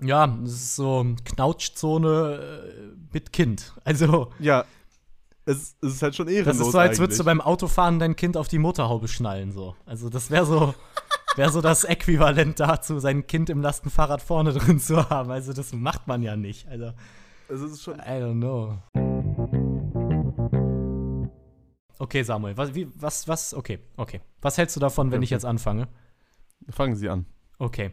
Ja, 0.00 0.26
das 0.26 0.52
ist 0.52 0.76
so 0.76 1.06
Knautschzone 1.24 2.40
äh, 2.40 2.96
mit 3.12 3.32
Kind. 3.32 3.72
Also. 3.84 4.32
Ja. 4.38 4.64
Es, 5.44 5.76
es 5.80 5.94
ist 5.94 6.02
halt 6.02 6.16
schon 6.16 6.28
ehrenlos. 6.28 6.58
Das 6.58 6.66
ist 6.66 6.72
so, 6.72 6.78
als 6.78 6.98
würdest 6.98 7.20
du 7.20 7.24
beim 7.24 7.40
Autofahren 7.40 7.98
dein 7.98 8.16
Kind 8.16 8.36
auf 8.36 8.48
die 8.48 8.58
Motorhaube 8.58 9.06
schnallen, 9.08 9.52
so. 9.52 9.76
Also, 9.86 10.10
das 10.10 10.30
wäre 10.30 10.44
so. 10.44 10.74
wäre 11.36 11.50
so 11.50 11.60
das 11.60 11.84
Äquivalent 11.84 12.58
dazu, 12.58 12.98
sein 12.98 13.26
Kind 13.26 13.50
im 13.50 13.60
Lastenfahrrad 13.60 14.22
vorne 14.22 14.52
drin 14.52 14.80
zu 14.80 15.08
haben. 15.08 15.30
Also, 15.30 15.52
das 15.52 15.72
macht 15.72 16.06
man 16.08 16.22
ja 16.22 16.36
nicht. 16.36 16.68
Also. 16.68 16.92
Es 17.48 17.60
ist 17.60 17.82
schon. 17.82 17.94
I 18.00 18.20
don't 18.20 18.40
know. 18.40 18.78
Okay, 21.98 22.22
Samuel, 22.22 22.56
was, 22.56 22.74
wie, 22.74 22.88
was, 22.94 23.26
was, 23.26 23.54
okay, 23.54 23.78
okay. 23.96 24.20
Was 24.42 24.58
hältst 24.58 24.76
du 24.76 24.80
davon, 24.80 25.10
wenn 25.10 25.18
okay. 25.18 25.24
ich 25.24 25.30
jetzt 25.30 25.46
anfange? 25.46 25.88
Fangen 26.68 26.96
Sie 26.96 27.08
an. 27.08 27.26
Okay. 27.58 27.92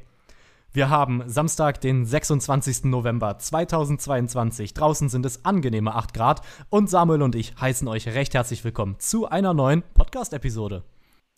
Wir 0.76 0.90
haben 0.90 1.21
Samstag, 1.28 1.82
den 1.82 2.04
26. 2.04 2.86
November 2.86 3.38
2022. 3.38 4.73
Draußen 4.73 5.08
sind 5.08 5.23
es 5.23 5.46
angenehme 5.46 5.94
8 5.94 6.16
Grad 6.16 6.41
und 6.72 6.90
Samuel 6.90 7.22
und 7.22 7.36
ich 7.36 7.54
heißen 7.62 7.88
euch 7.88 8.08
recht 8.08 8.34
herzlich 8.34 8.63
willkommen 8.63 8.96
zu 8.98 9.30
einer 9.30 9.54
neuen 9.54 9.84
Podcast-Episode. 9.94 10.84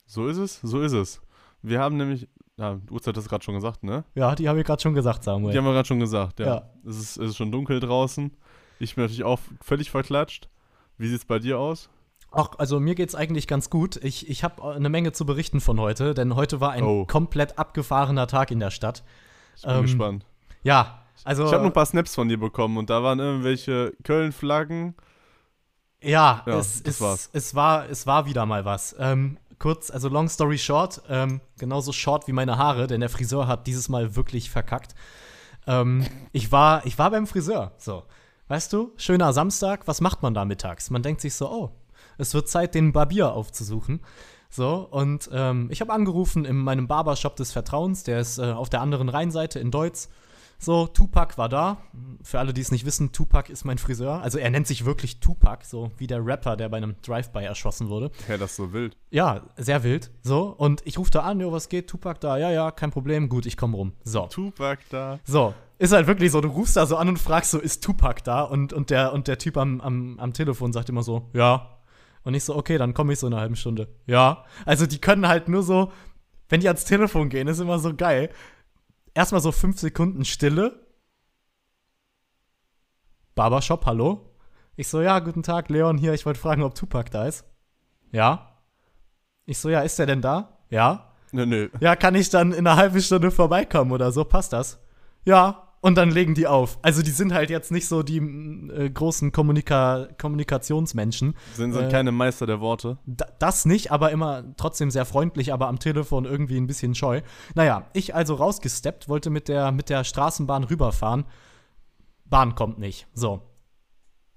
So 0.05 0.27
ist 0.27 0.37
es, 0.37 0.61
so 0.63 0.79
ist 0.79 0.93
es. 0.93 1.19
Wir 1.61 1.81
haben 1.81 1.97
nämlich, 1.97 2.29
ja, 2.55 2.75
du 2.75 2.95
hast 2.95 3.07
das 3.07 3.27
gerade 3.27 3.43
schon 3.43 3.55
gesagt, 3.55 3.83
ne? 3.83 4.05
Ja, 4.13 4.35
die 4.35 4.47
habe 4.47 4.61
ich 4.61 4.65
gerade 4.65 4.81
schon 4.81 4.93
gesagt, 4.93 5.25
Samuel. 5.25 5.51
Die 5.51 5.57
haben 5.57 5.65
wir 5.65 5.73
gerade 5.73 5.87
schon 5.89 5.99
gesagt, 5.99 6.39
ja. 6.39 6.45
ja. 6.45 6.69
Es, 6.87 6.95
ist, 6.95 7.17
es 7.17 7.31
ist 7.31 7.35
schon 7.35 7.51
dunkel 7.51 7.81
draußen. 7.81 8.31
Ich 8.79 8.95
bin 8.95 9.03
natürlich 9.03 9.25
auch 9.25 9.41
völlig 9.59 9.91
verklatscht. 9.91 10.47
Wie 10.97 11.09
sieht 11.09 11.17
es 11.17 11.25
bei 11.25 11.39
dir 11.39 11.59
aus? 11.59 11.89
Ach, 12.31 12.51
also 12.57 12.79
mir 12.79 12.95
geht's 12.95 13.15
eigentlich 13.15 13.47
ganz 13.47 13.69
gut. 13.69 13.97
Ich, 14.01 14.29
ich 14.29 14.45
habe 14.45 14.63
eine 14.63 14.87
Menge 14.87 15.11
zu 15.11 15.25
berichten 15.25 15.59
von 15.59 15.77
heute, 15.77 16.13
denn 16.13 16.37
heute 16.37 16.61
war 16.61 16.71
ein 16.71 16.83
oh. 16.83 17.05
komplett 17.05 17.59
abgefahrener 17.59 18.27
Tag 18.27 18.51
in 18.51 18.61
der 18.61 18.71
Stadt. 18.71 19.03
Ich 19.55 19.61
bin 19.63 19.71
ähm, 19.71 19.81
gespannt. 19.83 20.25
Ja, 20.63 21.05
also. 21.23 21.45
Ich 21.45 21.51
habe 21.51 21.63
noch 21.63 21.69
ein 21.69 21.73
paar 21.73 21.85
Snaps 21.85 22.15
von 22.15 22.27
dir 22.27 22.39
bekommen 22.39 22.77
und 22.77 22.89
da 22.89 23.01
waren 23.03 23.19
irgendwelche 23.19 23.93
Köln-Flaggen. 24.03 24.95
Ja, 26.01 26.43
ja 26.45 26.59
es, 26.59 26.81
es, 26.81 27.01
war's. 27.01 27.29
es, 27.33 27.55
war, 27.55 27.89
es 27.89 28.05
war 28.05 28.25
wieder 28.25 28.45
mal 28.45 28.65
was. 28.65 28.95
Ähm, 28.99 29.37
kurz, 29.59 29.89
also 29.89 30.09
long 30.09 30.29
story 30.29 30.57
short, 30.57 31.01
ähm, 31.09 31.41
genauso 31.57 31.91
short 31.91 32.27
wie 32.27 32.33
meine 32.33 32.57
Haare, 32.57 32.87
denn 32.87 32.99
der 32.99 33.09
Friseur 33.09 33.47
hat 33.47 33.67
dieses 33.67 33.89
Mal 33.89 34.15
wirklich 34.15 34.49
verkackt. 34.49 34.93
Ähm, 35.67 36.05
ich, 36.31 36.51
war, 36.51 36.85
ich 36.85 36.97
war 36.99 37.11
beim 37.11 37.27
Friseur, 37.27 37.71
so. 37.77 38.03
Weißt 38.47 38.71
du, 38.73 38.93
schöner 38.97 39.33
Samstag, 39.33 39.87
was 39.87 40.01
macht 40.01 40.21
man 40.21 40.35
da 40.35 40.45
mittags? 40.45 40.91
Man 40.91 41.01
denkt 41.01 41.21
sich 41.21 41.33
so, 41.33 41.49
oh, 41.49 41.71
es 42.19 42.33
wird 42.35 42.47
Zeit, 42.47 42.75
den 42.75 42.93
Barbier 42.93 43.33
aufzusuchen. 43.33 44.01
So, 44.55 44.87
und 44.89 45.29
ähm, 45.33 45.67
ich 45.69 45.81
habe 45.81 45.91
angerufen 45.91 46.45
in 46.45 46.55
meinem 46.55 46.87
Barbershop 46.87 47.35
des 47.35 47.51
Vertrauens, 47.51 48.03
der 48.03 48.21
ist 48.21 48.37
äh, 48.37 48.43
auf 48.43 48.69
der 48.69 48.79
anderen 48.79 49.09
Rheinseite 49.09 49.59
in 49.59 49.69
Deutz. 49.69 50.07
So, 50.57 50.87
Tupac 50.87 51.37
war 51.37 51.49
da. 51.49 51.79
Für 52.23 52.39
alle, 52.39 52.53
die 52.53 52.61
es 52.61 52.71
nicht 52.71 52.85
wissen, 52.85 53.11
Tupac 53.11 53.51
ist 53.51 53.65
mein 53.65 53.77
Friseur. 53.77 54.21
Also 54.21 54.37
er 54.37 54.49
nennt 54.49 54.65
sich 54.65 54.85
wirklich 54.85 55.19
Tupac, 55.19 55.65
so 55.65 55.91
wie 55.97 56.07
der 56.07 56.25
Rapper, 56.25 56.55
der 56.55 56.69
bei 56.69 56.77
einem 56.77 56.95
Drive-By 57.01 57.43
erschossen 57.43 57.89
wurde. 57.89 58.11
Ja, 58.29 58.37
das 58.37 58.51
ist 58.51 58.55
so 58.55 58.71
wild. 58.71 58.95
Ja, 59.11 59.41
sehr 59.57 59.83
wild. 59.83 60.09
So, 60.23 60.55
und 60.57 60.81
ich 60.85 60.97
rufe 60.97 61.11
da 61.11 61.23
an, 61.23 61.41
jo, 61.41 61.51
was 61.51 61.67
geht? 61.67 61.89
Tupac 61.89 62.21
da? 62.21 62.37
Ja, 62.37 62.49
ja, 62.49 62.71
kein 62.71 62.91
Problem. 62.91 63.27
Gut, 63.27 63.45
ich 63.45 63.57
komme 63.57 63.75
rum. 63.75 63.91
So. 64.05 64.27
Tupac 64.27 64.79
da. 64.89 65.19
So, 65.25 65.53
ist 65.79 65.91
halt 65.91 66.07
wirklich 66.07 66.31
so, 66.31 66.39
du 66.39 66.47
rufst 66.47 66.77
da 66.77 66.85
so 66.85 66.95
an 66.95 67.09
und 67.09 67.19
fragst 67.19 67.51
so, 67.51 67.59
ist 67.59 67.83
Tupac 67.83 68.23
da? 68.23 68.43
Und, 68.43 68.71
und, 68.71 68.89
der, 68.89 69.11
und 69.11 69.27
der 69.27 69.37
Typ 69.37 69.57
am, 69.57 69.81
am, 69.81 70.17
am 70.17 70.31
Telefon 70.31 70.71
sagt 70.71 70.87
immer 70.87 71.03
so, 71.03 71.29
ja, 71.33 71.75
und 72.25 72.33
ich 72.33 72.43
so, 72.43 72.55
okay, 72.55 72.77
dann 72.77 72.93
komme 72.93 73.13
ich 73.13 73.19
so 73.19 73.27
in 73.27 73.33
einer 73.33 73.41
halben 73.41 73.55
Stunde. 73.55 73.87
Ja. 74.07 74.45
Also 74.65 74.87
die 74.87 74.99
können 74.99 75.27
halt 75.27 75.47
nur 75.47 75.63
so, 75.63 75.91
wenn 76.49 76.59
die 76.59 76.67
ans 76.67 76.83
Telefon 76.83 77.29
gehen, 77.29 77.47
ist 77.47 77.59
immer 77.59 77.79
so 77.79 77.95
geil. 77.95 78.29
Erstmal 79.13 79.41
so 79.41 79.51
fünf 79.51 79.79
Sekunden 79.79 80.25
Stille. 80.25 80.85
Barbershop, 83.35 83.85
hallo? 83.85 84.35
Ich 84.75 84.87
so, 84.87 85.01
ja, 85.01 85.19
guten 85.19 85.43
Tag, 85.43 85.69
Leon 85.69 85.97
hier. 85.97 86.13
Ich 86.13 86.25
wollte 86.25 86.39
fragen, 86.39 86.63
ob 86.63 86.73
Tupac 86.73 87.11
da 87.11 87.27
ist. 87.27 87.45
Ja. 88.11 88.59
Ich 89.45 89.59
so, 89.59 89.69
ja, 89.69 89.81
ist 89.81 89.99
der 89.99 90.07
denn 90.07 90.21
da? 90.21 90.57
Ja. 90.69 91.13
Nö, 91.31 91.45
nö. 91.45 91.69
Ja, 91.79 91.95
kann 91.95 92.15
ich 92.15 92.29
dann 92.29 92.53
in 92.53 92.65
einer 92.65 92.75
halben 92.75 93.01
Stunde 93.01 93.29
vorbeikommen 93.29 93.91
oder 93.91 94.11
so? 94.11 94.25
Passt 94.25 94.51
das? 94.51 94.79
Ja 95.25 95.64
und 95.85 95.93
dann 95.93 96.09
legen 96.09 96.33
die 96.33 96.47
auf. 96.47 96.79
Also 96.81 97.03
die 97.03 97.11
sind 97.11 97.31
halt 97.31 97.51
jetzt 97.51 97.71
nicht 97.71 97.87
so 97.87 98.01
die 98.01 98.17
äh, 98.17 98.89
großen 98.89 99.31
Kommunika 99.31 100.07
Kommunikationsmenschen. 100.19 101.35
Sind, 101.53 101.73
sind 101.73 101.85
äh, 101.85 101.89
keine 101.91 102.11
Meister 102.11 102.47
der 102.47 102.59
Worte. 102.59 102.97
Das 103.37 103.65
nicht, 103.65 103.91
aber 103.91 104.09
immer 104.09 104.55
trotzdem 104.57 104.89
sehr 104.89 105.05
freundlich, 105.05 105.53
aber 105.53 105.67
am 105.67 105.77
Telefon 105.77 106.25
irgendwie 106.25 106.57
ein 106.57 106.65
bisschen 106.65 106.95
scheu. 106.95 107.21
Naja, 107.53 107.85
ich 107.93 108.15
also 108.15 108.33
rausgesteppt, 108.33 109.09
wollte 109.09 109.29
mit 109.29 109.47
der, 109.47 109.71
mit 109.71 109.89
der 109.89 110.03
Straßenbahn 110.03 110.63
rüberfahren. 110.63 111.25
Bahn 112.25 112.55
kommt 112.55 112.79
nicht. 112.79 113.05
So. 113.13 113.43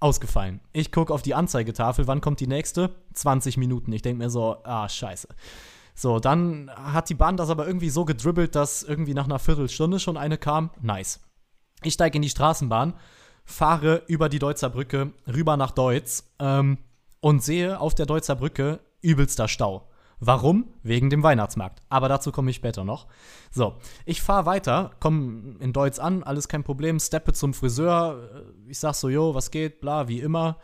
Ausgefallen. 0.00 0.60
Ich 0.74 0.92
gucke 0.92 1.14
auf 1.14 1.22
die 1.22 1.34
Anzeigetafel, 1.34 2.06
wann 2.06 2.20
kommt 2.20 2.40
die 2.40 2.46
nächste? 2.46 2.90
20 3.14 3.56
Minuten. 3.56 3.90
Ich 3.94 4.02
denke 4.02 4.22
mir 4.22 4.28
so, 4.28 4.58
ah, 4.64 4.86
scheiße. 4.86 5.28
So, 5.94 6.20
dann 6.20 6.70
hat 6.76 7.08
die 7.08 7.14
Bahn 7.14 7.38
das 7.38 7.48
aber 7.48 7.66
irgendwie 7.66 7.88
so 7.88 8.04
gedribbelt, 8.04 8.54
dass 8.54 8.82
irgendwie 8.82 9.14
nach 9.14 9.24
einer 9.24 9.38
Viertelstunde 9.38 9.98
schon 9.98 10.18
eine 10.18 10.36
kam. 10.36 10.70
Nice. 10.82 11.20
Ich 11.82 11.94
steige 11.94 12.16
in 12.16 12.22
die 12.22 12.30
Straßenbahn, 12.30 12.94
fahre 13.44 14.02
über 14.08 14.28
die 14.28 14.38
Deutzer 14.38 14.70
Brücke 14.70 15.12
rüber 15.26 15.56
nach 15.56 15.70
Deutz 15.70 16.24
ähm, 16.38 16.78
und 17.20 17.42
sehe 17.42 17.80
auf 17.80 17.94
der 17.94 18.06
Deutzer 18.06 18.36
Brücke 18.36 18.80
übelster 19.00 19.48
Stau. 19.48 19.88
Warum? 20.20 20.74
Wegen 20.82 21.10
dem 21.10 21.22
Weihnachtsmarkt. 21.22 21.80
Aber 21.88 22.08
dazu 22.08 22.32
komme 22.32 22.50
ich 22.50 22.56
später 22.56 22.84
noch. 22.84 23.06
So, 23.52 23.76
ich 24.04 24.20
fahre 24.20 24.46
weiter, 24.46 24.90
komme 24.98 25.54
in 25.60 25.72
Deutz 25.72 26.00
an, 26.00 26.24
alles 26.24 26.48
kein 26.48 26.64
Problem, 26.64 26.98
steppe 26.98 27.32
zum 27.32 27.54
Friseur. 27.54 28.28
Äh, 28.34 28.70
ich 28.70 28.80
sag 28.80 28.94
so, 28.94 29.08
jo, 29.08 29.34
was 29.34 29.50
geht, 29.50 29.80
bla, 29.80 30.08
wie 30.08 30.20
immer. 30.20 30.58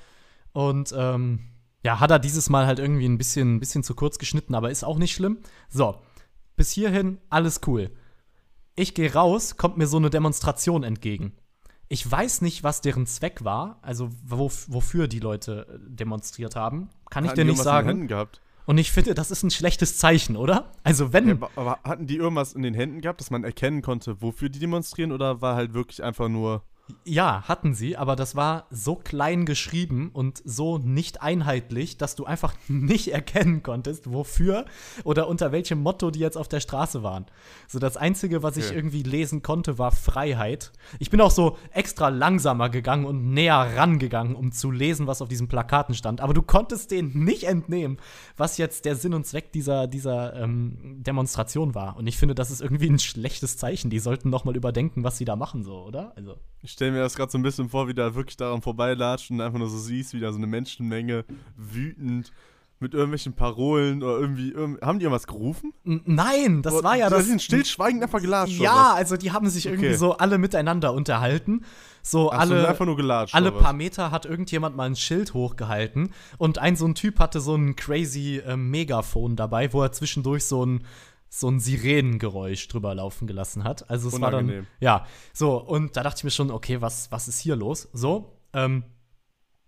Und 0.52 0.92
ähm, 0.96 1.50
ja, 1.84 2.00
hat 2.00 2.10
er 2.10 2.18
dieses 2.18 2.50
Mal 2.50 2.66
halt 2.66 2.80
irgendwie 2.80 3.06
ein 3.06 3.18
bisschen, 3.18 3.56
ein 3.56 3.60
bisschen 3.60 3.84
zu 3.84 3.94
kurz 3.94 4.18
geschnitten, 4.18 4.54
aber 4.54 4.70
ist 4.70 4.84
auch 4.84 4.98
nicht 4.98 5.14
schlimm. 5.14 5.38
So, 5.68 6.00
bis 6.56 6.72
hierhin 6.72 7.18
alles 7.30 7.60
cool. 7.66 7.90
Ich 8.76 8.94
gehe 8.94 9.12
raus, 9.12 9.56
kommt 9.56 9.76
mir 9.76 9.86
so 9.86 9.96
eine 9.96 10.10
Demonstration 10.10 10.82
entgegen. 10.82 11.32
Ich 11.88 12.10
weiß 12.10 12.40
nicht, 12.40 12.64
was 12.64 12.80
deren 12.80 13.06
Zweck 13.06 13.44
war, 13.44 13.78
also 13.82 14.10
wo, 14.24 14.50
wofür 14.68 15.06
die 15.06 15.20
Leute 15.20 15.66
äh, 15.68 15.78
demonstriert 15.88 16.56
haben. 16.56 16.88
Kann 17.10 17.24
ich 17.24 17.32
dir 17.32 17.44
nicht 17.44 17.62
sagen. 17.62 17.88
In 17.90 17.98
den 17.98 18.08
gehabt? 18.08 18.40
Und 18.66 18.78
ich 18.78 18.90
finde, 18.90 19.14
das 19.14 19.30
ist 19.30 19.42
ein 19.42 19.50
schlechtes 19.50 19.98
Zeichen, 19.98 20.36
oder? 20.36 20.72
Also 20.82 21.12
wenn. 21.12 21.28
Ja, 21.28 21.50
aber 21.54 21.78
hatten 21.84 22.06
die 22.06 22.16
irgendwas 22.16 22.54
in 22.54 22.62
den 22.62 22.74
Händen 22.74 23.02
gehabt, 23.02 23.20
dass 23.20 23.30
man 23.30 23.44
erkennen 23.44 23.82
konnte, 23.82 24.22
wofür 24.22 24.48
die 24.48 24.58
demonstrieren, 24.58 25.12
oder 25.12 25.42
war 25.42 25.54
halt 25.54 25.74
wirklich 25.74 26.02
einfach 26.02 26.28
nur. 26.28 26.62
Ja, 27.06 27.44
hatten 27.48 27.72
sie, 27.72 27.96
aber 27.96 28.14
das 28.14 28.36
war 28.36 28.66
so 28.70 28.94
klein 28.94 29.46
geschrieben 29.46 30.10
und 30.12 30.42
so 30.44 30.76
nicht 30.76 31.22
einheitlich, 31.22 31.96
dass 31.96 32.14
du 32.14 32.26
einfach 32.26 32.54
nicht 32.68 33.08
erkennen 33.08 33.62
konntest, 33.62 34.12
wofür 34.12 34.66
oder 35.02 35.28
unter 35.28 35.50
welchem 35.50 35.80
Motto 35.80 36.10
die 36.10 36.18
jetzt 36.18 36.36
auf 36.36 36.48
der 36.48 36.60
Straße 36.60 37.02
waren. 37.02 37.24
So 37.68 37.78
das 37.78 37.96
einzige, 37.96 38.42
was 38.42 38.58
ich 38.58 38.70
irgendwie 38.70 39.02
lesen 39.02 39.42
konnte, 39.42 39.78
war 39.78 39.92
Freiheit. 39.92 40.72
Ich 40.98 41.08
bin 41.08 41.22
auch 41.22 41.30
so 41.30 41.56
extra 41.72 42.10
langsamer 42.10 42.68
gegangen 42.68 43.06
und 43.06 43.30
näher 43.30 43.76
rangegangen, 43.76 44.34
um 44.34 44.52
zu 44.52 44.70
lesen, 44.70 45.06
was 45.06 45.22
auf 45.22 45.28
diesen 45.28 45.48
Plakaten 45.48 45.94
stand. 45.94 46.20
Aber 46.20 46.34
du 46.34 46.42
konntest 46.42 46.90
denen 46.90 47.24
nicht 47.24 47.44
entnehmen, 47.44 47.96
was 48.36 48.58
jetzt 48.58 48.84
der 48.84 48.96
Sinn 48.96 49.14
und 49.14 49.26
Zweck 49.26 49.52
dieser, 49.52 49.86
dieser 49.86 50.34
ähm, 50.34 51.02
Demonstration 51.02 51.74
war. 51.74 51.96
Und 51.96 52.06
ich 52.06 52.18
finde, 52.18 52.34
das 52.34 52.50
ist 52.50 52.60
irgendwie 52.60 52.90
ein 52.90 52.98
schlechtes 52.98 53.56
Zeichen. 53.56 53.88
Die 53.88 54.00
sollten 54.00 54.28
noch 54.28 54.44
mal 54.44 54.54
überdenken, 54.54 55.02
was 55.02 55.16
sie 55.16 55.24
da 55.24 55.34
machen, 55.34 55.62
so, 55.62 55.82
oder? 55.82 56.12
Also. 56.16 56.36
Ich 56.64 56.73
stelle 56.74 56.92
mir 56.92 57.00
das 57.00 57.16
gerade 57.16 57.32
so 57.32 57.38
ein 57.38 57.42
bisschen 57.42 57.68
vor, 57.68 57.88
wie 57.88 57.94
da 57.94 58.14
wirklich 58.14 58.36
daran 58.36 58.62
vorbeilatscht 58.62 59.30
und 59.30 59.40
einfach 59.40 59.58
nur 59.58 59.68
so 59.68 59.78
siehst, 59.78 60.12
wie 60.12 60.20
da 60.20 60.30
so 60.30 60.38
eine 60.38 60.46
Menschenmenge 60.46 61.24
wütend 61.56 62.32
mit 62.80 62.92
irgendwelchen 62.92 63.32
Parolen 63.32 64.02
oder 64.02 64.18
irgendwie. 64.18 64.50
Irg 64.52 64.80
haben 64.82 64.98
die 64.98 65.04
irgendwas 65.04 65.26
gerufen? 65.26 65.72
Nein, 65.84 66.60
das 66.62 66.74
oder, 66.74 66.84
war 66.84 66.96
ja 66.96 67.08
das. 67.08 67.20
Die 67.20 67.30
sind 67.30 67.42
stillschweigend 67.42 68.02
einfach 68.02 68.20
gelatscht. 68.20 68.60
Ja, 68.60 68.92
also 68.92 69.16
die 69.16 69.32
haben 69.32 69.48
sich 69.48 69.66
okay. 69.66 69.74
irgendwie 69.74 69.94
so 69.94 70.18
alle 70.18 70.38
miteinander 70.38 70.92
unterhalten. 70.92 71.64
So 72.02 72.30
Ach, 72.30 72.40
alle. 72.40 72.68
Einfach 72.68 72.84
nur 72.84 72.96
gelatscht. 72.96 73.34
Alle 73.34 73.52
paar 73.52 73.72
Meter 73.72 74.10
hat 74.10 74.26
irgendjemand 74.26 74.76
mal 74.76 74.84
ein 74.84 74.96
Schild 74.96 75.32
hochgehalten 75.32 76.10
und 76.36 76.58
ein 76.58 76.76
so 76.76 76.86
ein 76.86 76.94
Typ 76.94 77.18
hatte 77.20 77.40
so 77.40 77.54
ein 77.54 77.76
crazy 77.76 78.42
äh, 78.44 78.56
Megafon 78.56 79.36
dabei, 79.36 79.72
wo 79.72 79.82
er 79.82 79.92
zwischendurch 79.92 80.44
so 80.44 80.66
ein 80.66 80.84
so 81.36 81.48
ein 81.48 81.58
Sirenengeräusch 81.58 82.68
drüber 82.68 82.94
laufen 82.94 83.26
gelassen 83.26 83.64
hat. 83.64 83.90
Also 83.90 84.06
es 84.08 84.14
Unangenehm. 84.14 84.48
war 84.48 84.54
dann 84.56 84.66
ja 84.80 85.06
so 85.32 85.60
und 85.60 85.96
da 85.96 86.04
dachte 86.04 86.18
ich 86.18 86.24
mir 86.24 86.30
schon, 86.30 86.50
okay, 86.50 86.80
was 86.80 87.10
was 87.10 87.26
ist 87.26 87.40
hier 87.40 87.56
los? 87.56 87.88
So, 87.92 88.38
ähm, 88.52 88.84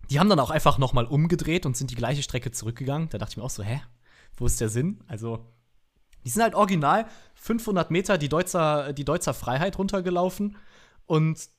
die 0.09 0.19
haben 0.19 0.29
dann 0.29 0.39
auch 0.39 0.49
einfach 0.49 0.77
noch 0.77 0.93
mal 0.93 1.05
umgedreht 1.05 1.65
und 1.65 1.75
sind 1.75 1.91
die 1.91 1.95
gleiche 1.95 2.23
Strecke 2.23 2.51
zurückgegangen. 2.51 3.09
Da 3.09 3.17
dachte 3.17 3.31
ich 3.33 3.37
mir 3.37 3.43
auch 3.43 3.49
so, 3.49 3.63
hä, 3.63 3.81
wo 4.37 4.45
ist 4.45 4.61
der 4.61 4.69
Sinn? 4.69 5.03
Also 5.07 5.45
die 6.23 6.29
sind 6.29 6.41
halt 6.41 6.55
original 6.55 7.05
500 7.35 7.91
Meter 7.91 8.17
die 8.17 8.29
Deutzer 8.29 8.93
die 8.93 9.05
Deutzer 9.05 9.33
Freiheit 9.33 9.77
runtergelaufen 9.77 10.55
und 11.05 11.49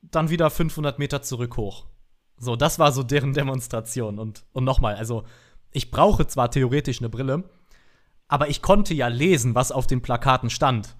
dann 0.00 0.30
wieder 0.30 0.48
500 0.48 1.00
Meter 1.00 1.22
zurück 1.22 1.56
hoch. 1.56 1.86
So, 2.38 2.54
das 2.54 2.78
war 2.78 2.92
so 2.92 3.02
deren 3.02 3.32
Demonstration 3.32 4.20
und 4.20 4.44
und 4.52 4.62
noch 4.62 4.80
mal, 4.80 4.94
also 4.94 5.24
ich 5.72 5.90
brauche 5.90 6.28
zwar 6.28 6.52
theoretisch 6.52 7.00
eine 7.00 7.08
Brille, 7.08 7.42
aber 8.28 8.48
ich 8.48 8.62
konnte 8.62 8.94
ja 8.94 9.08
lesen, 9.08 9.54
was 9.54 9.72
auf 9.72 9.86
den 9.86 10.02
Plakaten 10.02 10.50
stand. 10.50 10.96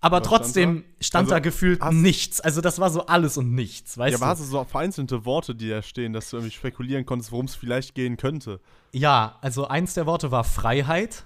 Aber 0.00 0.20
Was 0.20 0.26
trotzdem 0.26 0.82
stand 1.00 1.30
da, 1.30 1.36
Also, 1.36 1.42
gefühlt 1.44 1.80
hast- 1.80 1.94
nichts. 1.94 2.40
Also 2.40 2.60
das 2.60 2.80
war 2.80 2.90
so 2.90 3.06
alles 3.06 3.36
und 3.36 3.52
nichts, 3.54 3.96
weißt 3.96 4.10
Ja, 4.12 4.16
aber 4.18 4.26
du? 4.26 4.30
hast 4.32 4.40
du 4.40 4.44
so 4.46 4.64
vereinzelte 4.64 5.24
Worte, 5.24 5.54
die 5.54 5.68
da 5.68 5.80
stehen, 5.80 6.12
dass 6.12 6.30
du 6.30 6.38
irgendwie 6.38 6.54
spekulieren 6.54 7.06
konntest, 7.06 7.30
worum 7.30 7.46
es 7.46 7.54
vielleicht 7.54 7.94
gehen 7.94 8.16
könnte? 8.16 8.60
Ja, 8.92 9.38
also 9.42 9.68
eins 9.68 9.94
der 9.94 10.06
Worte 10.06 10.32
war 10.32 10.42
Freiheit. 10.42 11.24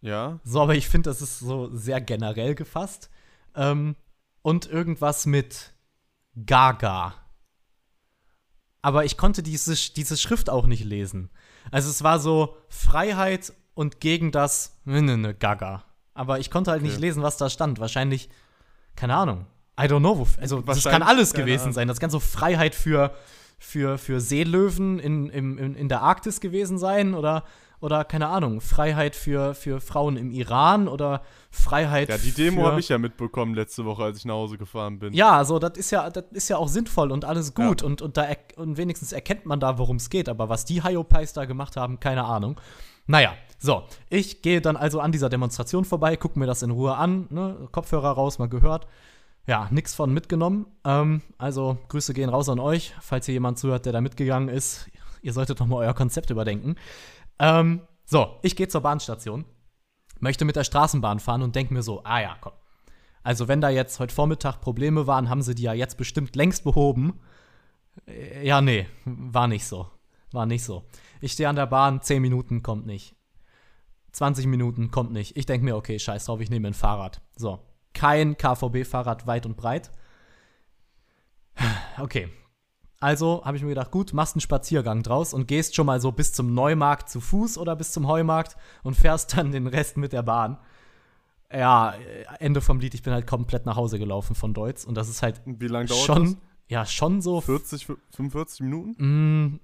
Ja? 0.00 0.40
So, 0.42 0.62
aber 0.62 0.74
ich 0.74 0.88
finde, 0.88 1.10
das 1.10 1.20
ist 1.20 1.38
so 1.40 1.68
sehr 1.76 2.00
generell 2.00 2.54
gefasst. 2.54 3.10
Ähm, 3.54 3.94
und 4.40 4.66
irgendwas 4.66 5.26
mit 5.26 5.74
Gaga. 6.46 7.14
Aber 8.80 9.04
ich 9.04 9.16
konnte 9.16 9.42
diese, 9.42 9.74
diese 9.92 10.16
Schrift 10.16 10.50
auch 10.50 10.66
nicht 10.66 10.84
lesen. 10.84 11.30
Also 11.70 11.88
es 11.90 12.02
war 12.02 12.18
so 12.18 12.56
Freiheit 12.68 13.52
und 13.74 14.00
gegen 14.00 14.30
das 14.32 14.78
ne, 14.84 15.02
ne, 15.02 15.16
ne, 15.16 15.34
Gaga. 15.34 15.84
Aber 16.14 16.38
ich 16.38 16.50
konnte 16.50 16.70
halt 16.70 16.82
nicht 16.82 16.92
Okay. 16.96 17.00
lesen, 17.02 17.22
was 17.22 17.36
da 17.38 17.48
stand. 17.48 17.80
Wahrscheinlich, 17.80 18.28
keine 18.96 19.14
Ahnung. 19.14 19.46
I 19.80 19.84
don't 19.84 20.00
know. 20.00 20.26
Also 20.40 20.60
das 20.60 20.84
kann 20.84 21.02
alles 21.02 21.32
gewesen 21.32 21.62
Ahnung. 21.62 21.72
sein. 21.74 21.88
Das 21.88 21.98
kann 22.00 22.10
so 22.10 22.20
Freiheit 22.20 22.74
für, 22.74 23.12
für, 23.58 23.96
für 23.96 24.20
Seelöwen 24.20 24.98
in, 24.98 25.30
im, 25.30 25.56
in, 25.56 25.74
in 25.74 25.88
der 25.88 26.02
Arktis 26.02 26.40
gewesen 26.40 26.76
sein 26.76 27.14
oder, 27.14 27.44
oder 27.80 28.04
keine 28.04 28.28
Ahnung, 28.28 28.60
Freiheit 28.60 29.16
für, 29.16 29.54
für 29.54 29.80
Frauen 29.80 30.18
im 30.18 30.30
Iran 30.30 30.86
oder 30.88 31.22
Freiheit 31.50 32.10
Ja, 32.10 32.18
die 32.18 32.32
Demo 32.32 32.66
habe 32.66 32.78
ich 32.80 32.90
ja 32.90 32.98
mitbekommen 32.98 33.54
letzte 33.54 33.86
Woche, 33.86 34.04
als 34.04 34.18
ich 34.18 34.26
nach 34.26 34.34
Hause 34.34 34.58
gefahren 34.58 34.98
bin. 34.98 35.14
ja, 35.14 35.38
also 35.38 35.58
das 35.58 35.78
ist 35.78 35.90
ja, 35.90 36.10
das 36.10 36.24
ist 36.32 36.48
ja 36.48 36.58
auch 36.58 36.68
sinnvoll 36.68 37.10
und 37.10 37.24
alles 37.24 37.54
gut 37.54 37.82
und, 37.82 38.02
und, 38.02 38.18
da 38.18 38.26
und 38.56 38.76
wenigstens 38.76 39.12
erkennt 39.12 39.46
man 39.46 39.58
da, 39.58 39.78
worum 39.78 39.96
es 39.96 40.10
geht. 40.10 40.28
Aber 40.28 40.50
was 40.50 40.66
die 40.66 40.84
Hyopies 40.84 41.32
da 41.32 41.46
gemacht 41.46 41.76
haben, 41.76 41.98
keine 41.98 42.24
Ahnung. 42.24 42.60
Naja, 43.06 43.34
so, 43.58 43.84
ich 44.10 44.42
gehe 44.42 44.60
dann 44.60 44.76
also 44.76 45.00
an 45.00 45.12
dieser 45.12 45.28
Demonstration 45.28 45.84
vorbei, 45.84 46.16
gucke 46.16 46.38
mir 46.38 46.46
das 46.46 46.62
in 46.62 46.70
Ruhe 46.70 46.96
an, 46.96 47.26
ne, 47.30 47.68
Kopfhörer 47.70 48.10
raus, 48.10 48.38
mal 48.38 48.48
gehört. 48.48 48.86
Ja, 49.46 49.68
nix 49.70 49.94
von 49.94 50.12
mitgenommen. 50.12 50.66
Ähm, 50.84 51.22
also 51.38 51.78
Grüße 51.88 52.14
gehen 52.14 52.28
raus 52.28 52.48
an 52.48 52.60
euch, 52.60 52.94
falls 53.00 53.26
hier 53.26 53.34
jemand 53.34 53.58
zuhört, 53.58 53.86
der 53.86 53.92
da 53.92 54.00
mitgegangen 54.00 54.48
ist. 54.48 54.88
Ihr 55.20 55.32
solltet 55.32 55.60
noch 55.60 55.66
mal 55.66 55.76
euer 55.76 55.94
Konzept 55.94 56.30
überdenken. 56.30 56.76
Ähm, 57.38 57.82
so, 58.04 58.38
ich 58.42 58.56
gehe 58.56 58.68
zur 58.68 58.80
Bahnstation, 58.82 59.44
möchte 60.20 60.44
mit 60.44 60.56
der 60.56 60.64
Straßenbahn 60.64 61.20
fahren 61.20 61.42
und 61.42 61.56
denke 61.56 61.72
mir 61.74 61.82
so, 61.82 62.02
ah 62.04 62.20
ja, 62.20 62.36
komm. 62.40 62.52
Also 63.24 63.46
wenn 63.46 63.60
da 63.60 63.68
jetzt 63.70 64.00
heute 64.00 64.14
Vormittag 64.14 64.60
Probleme 64.60 65.06
waren, 65.06 65.28
haben 65.28 65.42
sie 65.42 65.54
die 65.54 65.62
ja 65.62 65.72
jetzt 65.72 65.96
bestimmt 65.96 66.34
längst 66.34 66.64
behoben. 66.64 67.20
Äh, 68.06 68.46
Ja, 68.46 68.60
nee, 68.60 68.86
war 69.04 69.46
nicht 69.46 69.66
so. 69.66 69.88
War 70.32 70.46
nicht 70.46 70.64
so. 70.64 70.84
Ich 71.22 71.32
stehe 71.32 71.48
an 71.48 71.54
der 71.54 71.66
Bahn, 71.66 72.02
10 72.02 72.20
Minuten 72.20 72.64
kommt 72.64 72.84
nicht. 72.84 73.14
20 74.10 74.46
Minuten 74.46 74.90
kommt 74.90 75.12
nicht. 75.12 75.36
Ich 75.36 75.46
denke 75.46 75.64
mir, 75.64 75.76
okay, 75.76 75.98
scheiß 75.98 76.24
drauf, 76.24 76.40
ich 76.40 76.50
nehme 76.50 76.66
ein 76.66 76.74
Fahrrad. 76.74 77.22
So, 77.36 77.60
kein 77.94 78.36
KVB-Fahrrad 78.36 79.26
weit 79.26 79.46
und 79.46 79.56
breit. 79.56 79.90
Okay. 81.98 82.28
Also 82.98 83.44
habe 83.44 83.56
ich 83.56 83.62
mir 83.62 83.68
gedacht, 83.68 83.90
gut, 83.90 84.12
machst 84.14 84.34
einen 84.34 84.40
Spaziergang 84.40 85.02
draus 85.02 85.34
und 85.34 85.46
gehst 85.46 85.74
schon 85.74 85.86
mal 85.86 86.00
so 86.00 86.10
bis 86.10 86.32
zum 86.32 86.54
Neumarkt 86.54 87.10
zu 87.10 87.20
Fuß 87.20 87.58
oder 87.58 87.76
bis 87.76 87.92
zum 87.92 88.06
Heumarkt 88.06 88.56
und 88.82 88.94
fährst 88.94 89.36
dann 89.36 89.52
den 89.52 89.66
Rest 89.66 89.96
mit 89.96 90.12
der 90.12 90.22
Bahn. 90.22 90.56
Ja, 91.52 91.94
Ende 92.38 92.60
vom 92.60 92.80
Lied, 92.80 92.94
ich 92.94 93.02
bin 93.02 93.12
halt 93.12 93.26
komplett 93.26 93.66
nach 93.66 93.76
Hause 93.76 93.98
gelaufen 93.98 94.34
von 94.34 94.54
Deutz 94.54 94.84
und 94.84 94.94
das 94.94 95.08
ist 95.08 95.22
halt 95.22 95.42
Wie 95.44 95.66
lange 95.66 95.86
dauert 95.86 96.06
schon, 96.06 96.36
ja, 96.68 96.86
schon 96.86 97.20
so 97.20 97.36
das? 97.36 97.44
40, 97.44 97.86
45 98.10 98.60
Minuten? 98.60 98.94
Mm, 98.98 99.60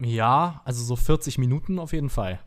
ja, 0.00 0.60
also 0.64 0.82
so 0.82 0.96
40 0.96 1.38
Minuten 1.38 1.78
auf 1.78 1.92
jeden 1.92 2.10
Fall. 2.10 2.40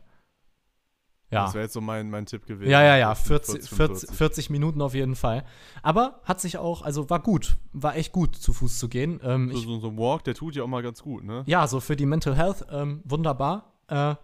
Ja. 1.30 1.46
Das 1.46 1.54
wäre 1.54 1.64
jetzt 1.64 1.72
so 1.72 1.80
mein, 1.80 2.10
mein 2.10 2.26
Tipp 2.26 2.46
gewesen. 2.46 2.70
Ja, 2.70 2.82
ja, 2.82 2.96
ja, 2.96 3.14
40, 3.14 3.68
40, 3.68 3.76
40, 3.76 4.10
40 4.16 4.50
Minuten 4.50 4.80
auf 4.80 4.94
jeden 4.94 5.16
Fall. 5.16 5.44
Aber 5.82 6.20
hat 6.24 6.40
sich 6.40 6.58
auch, 6.58 6.82
also 6.82 7.10
war 7.10 7.20
gut, 7.20 7.56
war 7.72 7.96
echt 7.96 8.12
gut, 8.12 8.36
zu 8.36 8.52
Fuß 8.52 8.78
zu 8.78 8.88
gehen. 8.88 9.20
Ähm, 9.24 9.50
So, 9.50 9.58
ich, 9.58 9.64
so, 9.64 9.80
so 9.80 9.88
ein 9.88 9.98
Walk, 9.98 10.22
der 10.24 10.34
tut 10.34 10.54
ja 10.54 10.62
auch 10.62 10.68
mal 10.68 10.82
ganz 10.82 11.02
gut, 11.02 11.24
ne? 11.24 11.42
ja, 11.46 11.66
so 11.66 11.80
für 11.80 11.96
die 11.96 12.06
Mental 12.06 12.36
Health 12.36 12.66
ähm, 12.70 13.02
wunderbar. 13.04 13.72
Äh, 13.88 14.14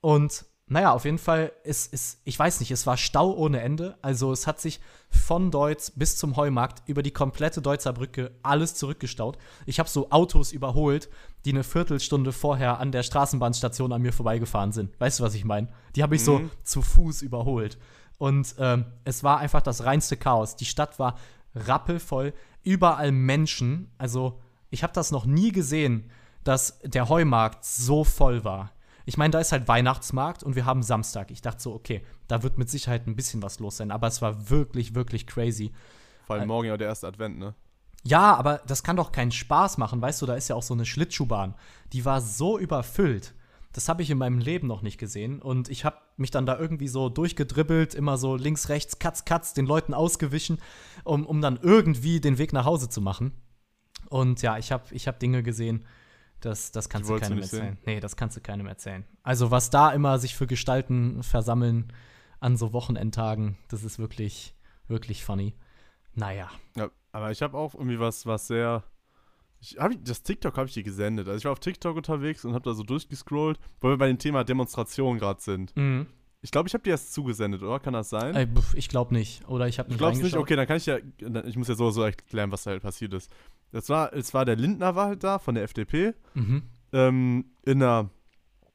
und 0.00 0.44
naja, 0.66 0.92
auf 0.92 1.04
jeden 1.04 1.18
Fall 1.18 1.50
ist, 1.64 1.92
ist, 1.92 2.20
ich 2.24 2.38
weiß 2.38 2.60
nicht, 2.60 2.70
es 2.70 2.86
war 2.86 2.96
Stau 2.96 3.32
ohne 3.32 3.60
Ende. 3.60 3.98
Also 4.02 4.30
es 4.30 4.46
hat 4.46 4.60
sich 4.60 4.78
von 5.10 5.50
Deutz 5.50 5.90
bis 5.90 6.16
zum 6.16 6.36
Heumarkt 6.36 6.88
über 6.88 7.02
die 7.02 7.10
komplette 7.10 7.60
Deutzer 7.60 7.92
Brücke 7.92 8.30
alles 8.44 8.76
zurückgestaut. 8.76 9.36
Ich 9.66 9.80
habe 9.80 9.88
so 9.88 10.10
Autos 10.10 10.52
überholt, 10.52 11.08
die 11.44 11.50
eine 11.52 11.64
Viertelstunde 11.64 12.32
vorher 12.32 12.78
an 12.80 12.92
der 12.92 13.02
Straßenbahnstation 13.02 13.92
an 13.92 14.02
mir 14.02 14.12
vorbeigefahren 14.12 14.72
sind. 14.72 14.98
Weißt 15.00 15.20
du, 15.20 15.24
was 15.24 15.34
ich 15.34 15.44
meine? 15.44 15.68
Die 15.96 16.02
habe 16.02 16.14
ich 16.16 16.24
so 16.24 16.40
Mhm. 16.40 16.50
zu 16.62 16.82
Fuß 16.82 17.22
überholt. 17.22 17.78
Und 18.18 18.54
ähm, 18.58 18.84
es 19.04 19.24
war 19.24 19.38
einfach 19.38 19.62
das 19.62 19.84
reinste 19.84 20.16
Chaos. 20.16 20.56
Die 20.56 20.66
Stadt 20.66 20.98
war 20.98 21.16
rappelvoll, 21.54 22.32
überall 22.62 23.12
Menschen. 23.12 23.90
Also 23.98 24.40
ich 24.70 24.82
habe 24.82 24.92
das 24.92 25.10
noch 25.10 25.24
nie 25.24 25.52
gesehen, 25.52 26.10
dass 26.44 26.78
der 26.84 27.08
Heumarkt 27.08 27.64
so 27.64 28.04
voll 28.04 28.44
war. 28.44 28.72
Ich 29.06 29.16
meine, 29.16 29.32
da 29.32 29.40
ist 29.40 29.52
halt 29.52 29.66
Weihnachtsmarkt 29.66 30.42
und 30.42 30.54
wir 30.54 30.66
haben 30.66 30.82
Samstag. 30.82 31.30
Ich 31.30 31.40
dachte 31.42 31.62
so, 31.62 31.74
okay, 31.74 32.02
da 32.28 32.42
wird 32.42 32.58
mit 32.58 32.70
Sicherheit 32.70 33.06
ein 33.06 33.16
bisschen 33.16 33.42
was 33.42 33.58
los 33.58 33.78
sein. 33.78 33.90
Aber 33.90 34.06
es 34.06 34.22
war 34.22 34.50
wirklich, 34.50 34.94
wirklich 34.94 35.26
crazy. 35.26 35.72
Vor 36.26 36.36
allem 36.36 36.48
morgen 36.48 36.68
ja 36.68 36.76
der 36.76 36.88
erste 36.88 37.08
Advent, 37.08 37.38
ne? 37.38 37.54
Ja, 38.02 38.34
aber 38.34 38.62
das 38.66 38.82
kann 38.82 38.96
doch 38.96 39.12
keinen 39.12 39.32
Spaß 39.32 39.78
machen. 39.78 40.00
Weißt 40.00 40.22
du, 40.22 40.26
da 40.26 40.34
ist 40.34 40.48
ja 40.48 40.56
auch 40.56 40.62
so 40.62 40.74
eine 40.74 40.86
Schlittschuhbahn. 40.86 41.54
Die 41.92 42.04
war 42.04 42.20
so 42.20 42.58
überfüllt. 42.58 43.34
Das 43.72 43.88
habe 43.88 44.02
ich 44.02 44.10
in 44.10 44.18
meinem 44.18 44.38
Leben 44.38 44.66
noch 44.66 44.82
nicht 44.82 44.98
gesehen. 44.98 45.40
Und 45.40 45.68
ich 45.68 45.84
habe 45.84 45.98
mich 46.16 46.30
dann 46.30 46.46
da 46.46 46.58
irgendwie 46.58 46.88
so 46.88 47.08
durchgedribbelt, 47.08 47.94
immer 47.94 48.16
so 48.16 48.36
links, 48.36 48.68
rechts, 48.68 48.98
katz, 48.98 49.24
katz, 49.24 49.54
den 49.54 49.66
Leuten 49.66 49.94
ausgewichen, 49.94 50.58
um, 51.04 51.26
um 51.26 51.40
dann 51.40 51.58
irgendwie 51.62 52.20
den 52.20 52.38
Weg 52.38 52.52
nach 52.52 52.64
Hause 52.64 52.88
zu 52.88 53.00
machen. 53.00 53.32
Und 54.08 54.42
ja, 54.42 54.58
ich 54.58 54.72
habe 54.72 54.84
ich 54.92 55.06
hab 55.06 55.20
Dinge 55.20 55.42
gesehen, 55.42 55.86
das, 56.40 56.72
das 56.72 56.88
kannst 56.88 57.10
du 57.10 57.18
keinem 57.18 57.38
erzählen. 57.38 57.78
Nee, 57.84 58.00
das 58.00 58.16
kannst 58.16 58.36
du 58.36 58.40
keinem 58.40 58.66
erzählen. 58.66 59.04
Also, 59.22 59.50
was 59.50 59.70
da 59.70 59.92
immer 59.92 60.18
sich 60.18 60.34
für 60.34 60.46
Gestalten 60.46 61.22
versammeln 61.22 61.92
an 62.40 62.56
so 62.56 62.72
Wochenendtagen, 62.72 63.58
das 63.68 63.84
ist 63.84 63.98
wirklich, 63.98 64.54
wirklich 64.88 65.22
funny. 65.22 65.54
Naja. 66.14 66.50
Ja, 66.76 66.90
aber 67.12 67.30
ich 67.30 67.42
habe 67.42 67.56
auch 67.56 67.74
irgendwie 67.74 67.98
was, 67.98 68.26
was 68.26 68.46
sehr. 68.46 68.84
Ich 69.60 69.76
hab, 69.78 69.92
das 70.04 70.22
TikTok 70.22 70.56
habe 70.56 70.68
ich 70.68 70.74
dir 70.74 70.82
gesendet. 70.82 71.28
Also 71.28 71.36
ich 71.38 71.44
war 71.44 71.52
auf 71.52 71.60
TikTok 71.60 71.96
unterwegs 71.96 72.44
und 72.44 72.54
habe 72.54 72.64
da 72.64 72.72
so 72.72 72.82
durchgescrollt, 72.82 73.58
weil 73.80 73.92
wir 73.92 73.98
bei 73.98 74.06
dem 74.08 74.18
Thema 74.18 74.42
Demonstration 74.42 75.18
gerade 75.18 75.40
sind. 75.40 75.76
Mhm. 75.76 76.06
Ich 76.42 76.50
glaube, 76.50 76.68
ich 76.68 76.72
habe 76.72 76.82
dir 76.82 76.92
das 76.92 77.10
zugesendet, 77.12 77.62
oder? 77.62 77.78
Kann 77.80 77.92
das 77.92 78.08
sein? 78.08 78.54
Pf, 78.56 78.72
ich 78.74 78.88
glaube 78.88 79.12
nicht. 79.12 79.46
Oder 79.46 79.68
ich 79.68 79.78
habe 79.78 79.90
nicht 79.90 79.98
glaubst 79.98 80.22
nicht? 80.22 80.32
reingeschaut. 80.32 80.42
Okay, 80.42 80.56
dann 80.56 80.66
kann 80.66 80.78
ich 80.78 80.86
ja, 80.86 80.96
ich 81.44 81.56
muss 81.58 81.68
ja 81.68 81.74
so, 81.74 81.90
erklären, 82.02 82.50
was 82.50 82.62
da 82.62 82.70
halt 82.70 82.82
passiert 82.82 83.12
ist. 83.12 83.30
Das 83.72 83.90
war, 83.90 84.14
es 84.14 84.32
war 84.32 84.46
der 84.46 84.56
Lindner 84.56 84.94
war 84.96 85.08
halt 85.08 85.22
da 85.22 85.38
von 85.38 85.54
der 85.54 85.64
FDP, 85.64 86.14
Mhm. 86.32 86.62
ähm, 86.92 87.44
in 87.66 87.82
einer, 87.82 88.08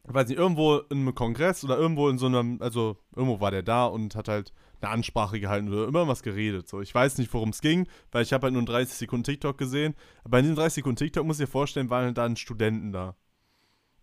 ich 0.07 0.13
weiß 0.13 0.27
nicht, 0.27 0.37
irgendwo 0.37 0.77
in 0.91 0.99
einem 0.99 1.15
Kongress 1.15 1.63
oder 1.63 1.79
irgendwo 1.79 2.07
in 2.09 2.19
so 2.19 2.27
einem, 2.27 2.61
also 2.61 2.97
irgendwo 3.15 3.39
war 3.39 3.49
der 3.49 3.63
da 3.63 3.87
und 3.87 4.13
hat 4.15 4.27
halt 4.27 4.53
eine 4.81 4.91
Ansprache 4.91 5.39
gehalten 5.39 5.71
oder 5.71 5.87
immer 5.87 6.07
was 6.07 6.23
geredet. 6.23 6.67
So, 6.67 6.81
ich 6.81 6.93
weiß 6.93 7.17
nicht, 7.17 7.33
worum 7.33 7.49
es 7.49 7.61
ging, 7.61 7.87
weil 8.11 8.23
ich 8.23 8.33
habe 8.33 8.45
halt 8.45 8.53
nur 8.53 8.63
30 8.65 8.95
Sekunden 8.95 9.23
TikTok 9.23 9.57
gesehen. 9.57 9.95
Aber 10.23 10.39
in 10.39 10.43
diesen 10.43 10.55
30 10.55 10.75
Sekunden 10.75 10.97
TikTok 10.97 11.25
muss 11.25 11.39
ich 11.39 11.45
dir 11.45 11.51
vorstellen, 11.51 11.89
waren 11.89 12.05
halt 12.05 12.17
dann 12.17 12.35
Studenten 12.35 12.91
da. 12.91 13.15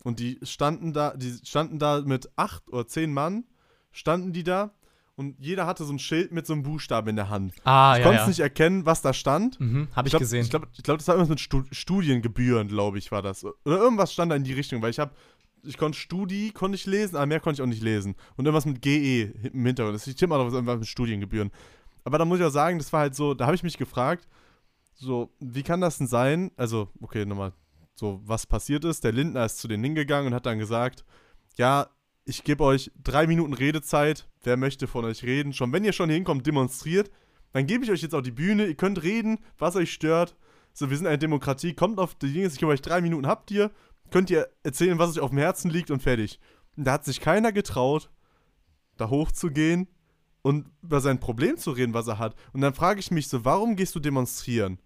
Und 0.05 0.19
die 0.19 0.39
standen 0.43 0.93
da, 0.93 1.17
die 1.17 1.39
standen 1.45 1.79
da 1.79 2.01
mit 2.01 2.29
acht 2.37 2.69
oder 2.71 2.87
zehn 2.87 3.13
Mann, 3.13 3.45
standen 3.93 4.33
die 4.33 4.43
da 4.43 4.75
und 5.15 5.39
jeder 5.39 5.67
hatte 5.67 5.85
so 5.85 5.93
ein 5.93 5.99
Schild 5.99 6.33
mit 6.33 6.47
so 6.47 6.55
einem 6.55 6.63
Buchstaben 6.63 7.09
in 7.09 7.17
der 7.17 7.29
Hand. 7.29 7.55
Ah, 7.65 7.93
Ich 7.95 7.99
ja, 7.99 8.05
konnte 8.05 8.17
ja. 8.17 8.23
es 8.23 8.29
nicht 8.29 8.41
erkennen, 8.41 8.87
was 8.87 9.03
da 9.03 9.13
stand. 9.13 9.61
Mhm, 9.61 9.89
habe 9.95 10.09
ich, 10.09 10.13
glaub, 10.13 10.21
gesehen. 10.21 10.43
Ich 10.43 10.51
glaube, 10.51 10.69
ich 10.73 10.83
glaub, 10.83 10.99
das 10.99 11.07
war 11.07 11.17
irgendwas 11.17 11.31
mit 11.31 11.41
Stu 11.41 11.65
Studiengebühren, 11.71 12.69
glaube 12.69 12.99
ich, 12.99 13.13
war 13.13 13.21
das. 13.21 13.45
Oder 13.45 13.55
irgendwas 13.65 14.13
stand 14.13 14.33
da 14.33 14.37
in 14.37 14.45
die 14.45 14.55
Richtung, 14.55 14.81
weil 14.81 14.91
ich 14.91 14.99
habe, 14.99 15.13
ich 15.65 15.77
konnte 15.79 15.99
Studi, 15.99 16.51
konnte 16.51 16.77
ich 16.77 16.87
lesen, 16.87 17.17
aber 17.17 17.27
mehr 17.27 17.41
konnte 17.41 17.61
ich 17.61 17.63
auch 17.63 17.71
nicht 17.71 17.83
lesen. 17.83 18.15
Und 18.37 18.45
irgendwas 18.47 18.67
mit 18.67 18.83
GE 18.83 19.23
im 19.53 19.67
Hintergrund. 19.67 19.95
Das- 19.95 20.05
tippe 20.05 20.27
mal 20.27 20.39
drauf, 20.39 20.53
irgendwas 20.53 20.79
mit 20.79 20.89
Studiengebühren. 20.89 21.51
Aber 22.05 22.19
da 22.19 22.25
muss 22.25 22.41
ich 22.41 22.45
auch 22.45 22.51
sagen, 22.51 22.79
das 22.79 22.93
war 22.93 23.01
halt 23.01 23.15
so, 23.15 23.35
da 23.35 23.47
habe 23.47 23.55
ich 23.55 23.63
mich 23.63 23.79
gefragt, 23.79 24.29
so, 24.95 25.33
wie 25.41 25.63
kann 25.63 25.81
das 25.81 25.99
denn 25.99 26.07
sein? 26.07 26.51
Also, 26.57 26.89
okay, 27.01 27.25
nochmal, 27.25 27.53
so, 27.95 28.21
was 28.25 28.47
passiert 28.47 28.85
ist. 28.85 29.05
Der 29.05 29.13
Lindner 29.13 29.45
ist 29.45 29.59
zu 29.59 29.69
denen 29.69 29.85
hingegangen 29.85 30.29
und 30.29 30.35
hat 30.35 30.47
dann 30.47 30.59
gesagt, 30.59 31.05
ja, 31.57 31.89
ich 32.25 32.45
gebe 32.45 32.65
euch 32.65 32.91
drei 33.03 33.27
Minuten 33.27 33.53
Redezeit. 33.53 34.29
Wer 34.43 34.57
möchte 34.57 34.87
von 34.87 35.05
euch 35.05 35.23
reden? 35.23 35.53
Schon, 35.53 35.73
wenn 35.73 35.85
ihr 35.85 35.93
schon 35.93 36.09
hier 36.09 36.17
hinkommt, 36.17 36.47
demonstriert, 36.47 37.11
dann 37.53 37.67
gebe 37.67 37.85
ich 37.85 37.91
euch 37.91 38.03
jetzt 38.03 38.15
auch 38.15 38.23
die 38.23 38.31
Bühne. 38.31 38.67
Ihr 38.67 38.77
könnt 38.77 39.03
reden, 39.03 39.39
was 39.59 39.77
euch 39.77 39.93
stört. 39.93 40.37
So, 40.73 40.89
wir 40.89 40.97
sind 40.97 41.07
eine 41.07 41.19
Demokratie. 41.19 41.75
Kommt 41.75 41.99
auf 41.99 42.15
die 42.15 42.33
Dinge, 42.33 42.47
ich 42.47 42.59
gebe 42.59 42.71
euch 42.73 42.81
drei 42.81 43.01
Minuten, 43.01 43.27
habt 43.27 43.51
ihr. 43.51 43.71
Könnt 44.13 44.31
ihr 44.31 44.49
erzählen, 44.63 44.99
was 44.99 45.17
euch 45.17 45.21
auf 45.21 45.31
dem 45.31 45.39
Herzen 45.39 45.71
liegt 45.71 45.91
und 45.91 46.03
fertig. 46.03 46.39
Und 46.77 46.85
da 46.85 46.93
hat 46.93 47.05
sich 47.05 47.21
keiner 47.21 47.51
getraut, 47.51 48.11
da 48.97 49.09
hochzugehen 49.11 49.89
und 50.43 50.71
über 50.83 51.01
sein 51.01 51.19
Problem 51.19 51.57
zu 51.57 51.71
reden, 51.71 51.95
was 51.95 52.09
er 52.09 52.19
hat. 52.19 52.35
Und 52.53 52.61
dann 52.61 52.75
frage 52.75 53.01
ich 53.01 53.11
mich 53.11 53.29
so, 53.29 53.45
warum 53.45 53.75
gehst 53.75 53.95
du 53.95 54.01
demonstrieren? 54.01 54.79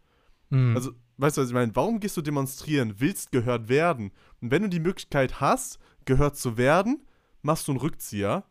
Mhm. 0.50 0.76
Also, 0.76 0.92
weißt 1.16 1.36
du, 1.36 1.42
was 1.42 1.48
ich 1.48 1.54
meine? 1.54 1.74
Warum 1.74 1.98
gehst 1.98 2.16
du 2.16 2.22
demonstrieren? 2.22 2.94
Willst 2.98 3.32
gehört 3.32 3.68
werden? 3.68 4.12
Und 4.40 4.50
wenn 4.50 4.62
du 4.62 4.68
die 4.68 4.80
Möglichkeit 4.80 5.40
hast, 5.40 5.78
gehört 6.04 6.36
zu 6.36 6.56
werden, 6.56 7.04
machst 7.42 7.66
du 7.66 7.72
einen 7.72 7.80
Rückzieher. 7.80 8.44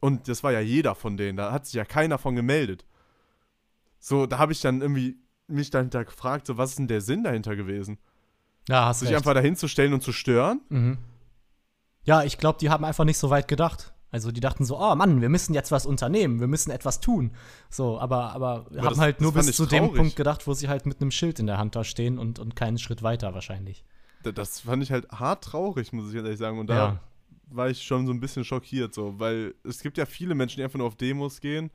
Und 0.00 0.28
das 0.28 0.42
war 0.42 0.52
ja 0.52 0.60
jeder 0.60 0.94
von 0.94 1.16
denen. 1.16 1.36
Da 1.36 1.52
hat 1.52 1.66
sich 1.66 1.74
ja 1.74 1.84
keiner 1.84 2.18
von 2.18 2.34
gemeldet. 2.34 2.86
So, 3.98 4.26
da 4.26 4.38
habe 4.38 4.52
ich 4.52 4.60
dann 4.60 4.80
irgendwie 4.80 5.18
mich 5.46 5.70
dahinter 5.70 6.04
gefragt, 6.04 6.46
so, 6.46 6.56
was 6.56 6.70
ist 6.70 6.78
denn 6.78 6.88
der 6.88 7.00
Sinn 7.00 7.24
dahinter 7.24 7.56
gewesen? 7.56 7.98
Ja, 8.68 8.86
hast 8.86 9.00
Sich 9.00 9.08
recht. 9.10 9.18
einfach 9.18 9.34
dahin 9.34 9.56
zu 9.56 9.68
stellen 9.68 9.92
und 9.92 10.02
zu 10.02 10.12
stören? 10.12 10.60
Mhm. 10.68 10.98
Ja, 12.04 12.22
ich 12.22 12.38
glaube, 12.38 12.58
die 12.58 12.70
haben 12.70 12.84
einfach 12.84 13.04
nicht 13.04 13.18
so 13.18 13.30
weit 13.30 13.48
gedacht. 13.48 13.92
Also 14.10 14.30
die 14.30 14.40
dachten 14.40 14.64
so, 14.64 14.78
oh 14.78 14.94
Mann, 14.94 15.20
wir 15.20 15.28
müssen 15.28 15.54
jetzt 15.54 15.72
was 15.72 15.86
unternehmen, 15.86 16.38
wir 16.38 16.46
müssen 16.46 16.70
etwas 16.70 17.00
tun. 17.00 17.32
So, 17.68 17.98
aber, 17.98 18.32
aber, 18.32 18.66
haben 18.76 18.88
das- 18.90 18.98
halt 18.98 19.20
nur 19.20 19.32
bis 19.32 19.50
zu 19.56 19.66
dem 19.66 19.84
traurig. 19.86 19.96
Punkt 19.96 20.16
gedacht, 20.16 20.46
wo 20.46 20.54
sie 20.54 20.68
halt 20.68 20.86
mit 20.86 21.00
einem 21.00 21.10
Schild 21.10 21.40
in 21.40 21.46
der 21.46 21.58
Hand 21.58 21.74
da 21.74 21.82
stehen 21.82 22.18
und, 22.18 22.38
und 22.38 22.54
keinen 22.54 22.78
Schritt 22.78 23.02
weiter 23.02 23.34
wahrscheinlich. 23.34 23.84
Da- 24.22 24.30
Das 24.32 24.60
fand 24.60 24.82
ich 24.84 24.92
halt 24.92 25.08
hart 25.10 25.42
traurig, 25.44 25.92
muss 25.92 26.10
ich 26.10 26.14
ehrlich 26.14 26.38
sagen. 26.38 26.60
Und 26.60 26.68
da 26.68 26.74
Ja. 26.76 27.00
war 27.48 27.68
ich 27.70 27.82
schon 27.82 28.06
so 28.06 28.12
ein 28.12 28.20
bisschen 28.20 28.44
schockiert, 28.44 28.94
so, 28.94 29.18
weil 29.18 29.54
es 29.64 29.80
gibt 29.80 29.98
ja 29.98 30.06
viele 30.06 30.36
Menschen, 30.36 30.58
die 30.58 30.62
einfach 30.64 30.78
nur 30.78 30.86
auf 30.86 30.96
Demos 30.96 31.40
gehen. 31.40 31.70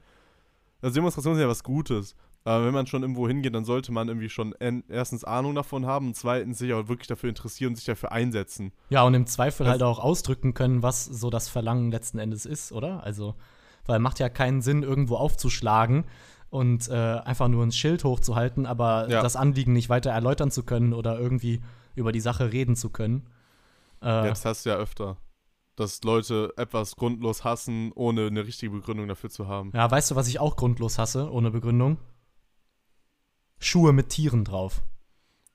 Also 0.81 0.93
Demonstrationen 0.95 1.35
sind 1.35 1.43
ja 1.43 1.49
was 1.49 1.63
Gutes. 1.63 2.15
Aber 2.45 2.65
wenn 2.65 2.73
man 2.73 2.87
schon 2.87 3.01
irgendwo 3.03 3.27
hingeht, 3.27 3.53
dann 3.53 3.65
sollte 3.65 3.91
man 3.91 4.07
irgendwie 4.07 4.29
schon 4.29 4.53
en- 4.59 4.83
erstens 4.87 5.23
Ahnung 5.23 5.55
davon 5.55 5.85
haben 5.85 6.07
und 6.07 6.15
zweitens 6.15 6.57
sich 6.57 6.73
auch 6.73 6.87
wirklich 6.87 7.07
dafür 7.07 7.29
interessieren 7.29 7.69
und 7.71 7.75
sich 7.75 7.85
dafür 7.85 8.11
einsetzen. 8.11 8.71
Ja, 8.89 9.03
und 9.03 9.13
im 9.13 9.25
Zweifel 9.27 9.65
Das- 9.65 9.71
halt 9.73 9.83
auch 9.83 9.99
ausdrücken 9.99 10.53
können, 10.53 10.81
was 10.81 11.05
so 11.05 11.29
das 11.29 11.49
Verlangen 11.49 11.91
letzten 11.91 12.17
Endes 12.17 12.45
ist, 12.45 12.71
oder? 12.71 13.03
Also, 13.03 13.35
weil 13.85 13.99
macht 13.99 14.19
ja 14.19 14.29
keinen 14.29 14.61
Sinn, 14.61 14.83
irgendwo 14.83 15.15
aufzuschlagen 15.17 16.05
und 16.49 16.87
äh, 16.89 16.93
einfach 16.93 17.47
nur 17.49 17.63
ein 17.65 17.71
Schild 17.71 18.03
hochzuhalten, 18.03 18.65
aber 18.65 19.09
Ja. 19.09 19.21
das 19.21 19.35
Anliegen 19.35 19.73
nicht 19.73 19.89
weiter 19.89 20.11
erläutern 20.11 20.49
zu 20.49 20.63
können 20.63 20.93
oder 20.93 21.19
irgendwie 21.19 21.61
über 21.95 22.11
die 22.11 22.21
Sache 22.21 22.51
reden 22.53 22.75
zu 22.75 22.89
können. 22.89 23.27
Äh, 24.01 24.31
hast 24.31 24.65
du 24.65 24.69
ja 24.69 24.77
öfter. 24.77 25.17
Dass 25.75 26.01
Leute 26.03 26.53
etwas 26.57 26.95
grundlos 26.95 27.43
hassen, 27.43 27.91
ohne 27.95 28.27
eine 28.27 28.45
richtige 28.45 28.71
Begründung 28.71 29.07
dafür 29.07 29.29
zu 29.29 29.47
haben. 29.47 29.71
ja, 29.73 29.89
weißt 29.89 30.11
du, 30.11 30.15
was 30.15 30.27
ich 30.27 30.39
auch 30.39 30.55
grundlos 30.55 30.97
hasse, 30.97 31.31
ohne 31.31 31.51
Begründung? 31.51 31.97
Schuhe 33.59 33.93
mit 33.93 34.09
Tieren 34.09 34.43
drauf. 34.45 34.81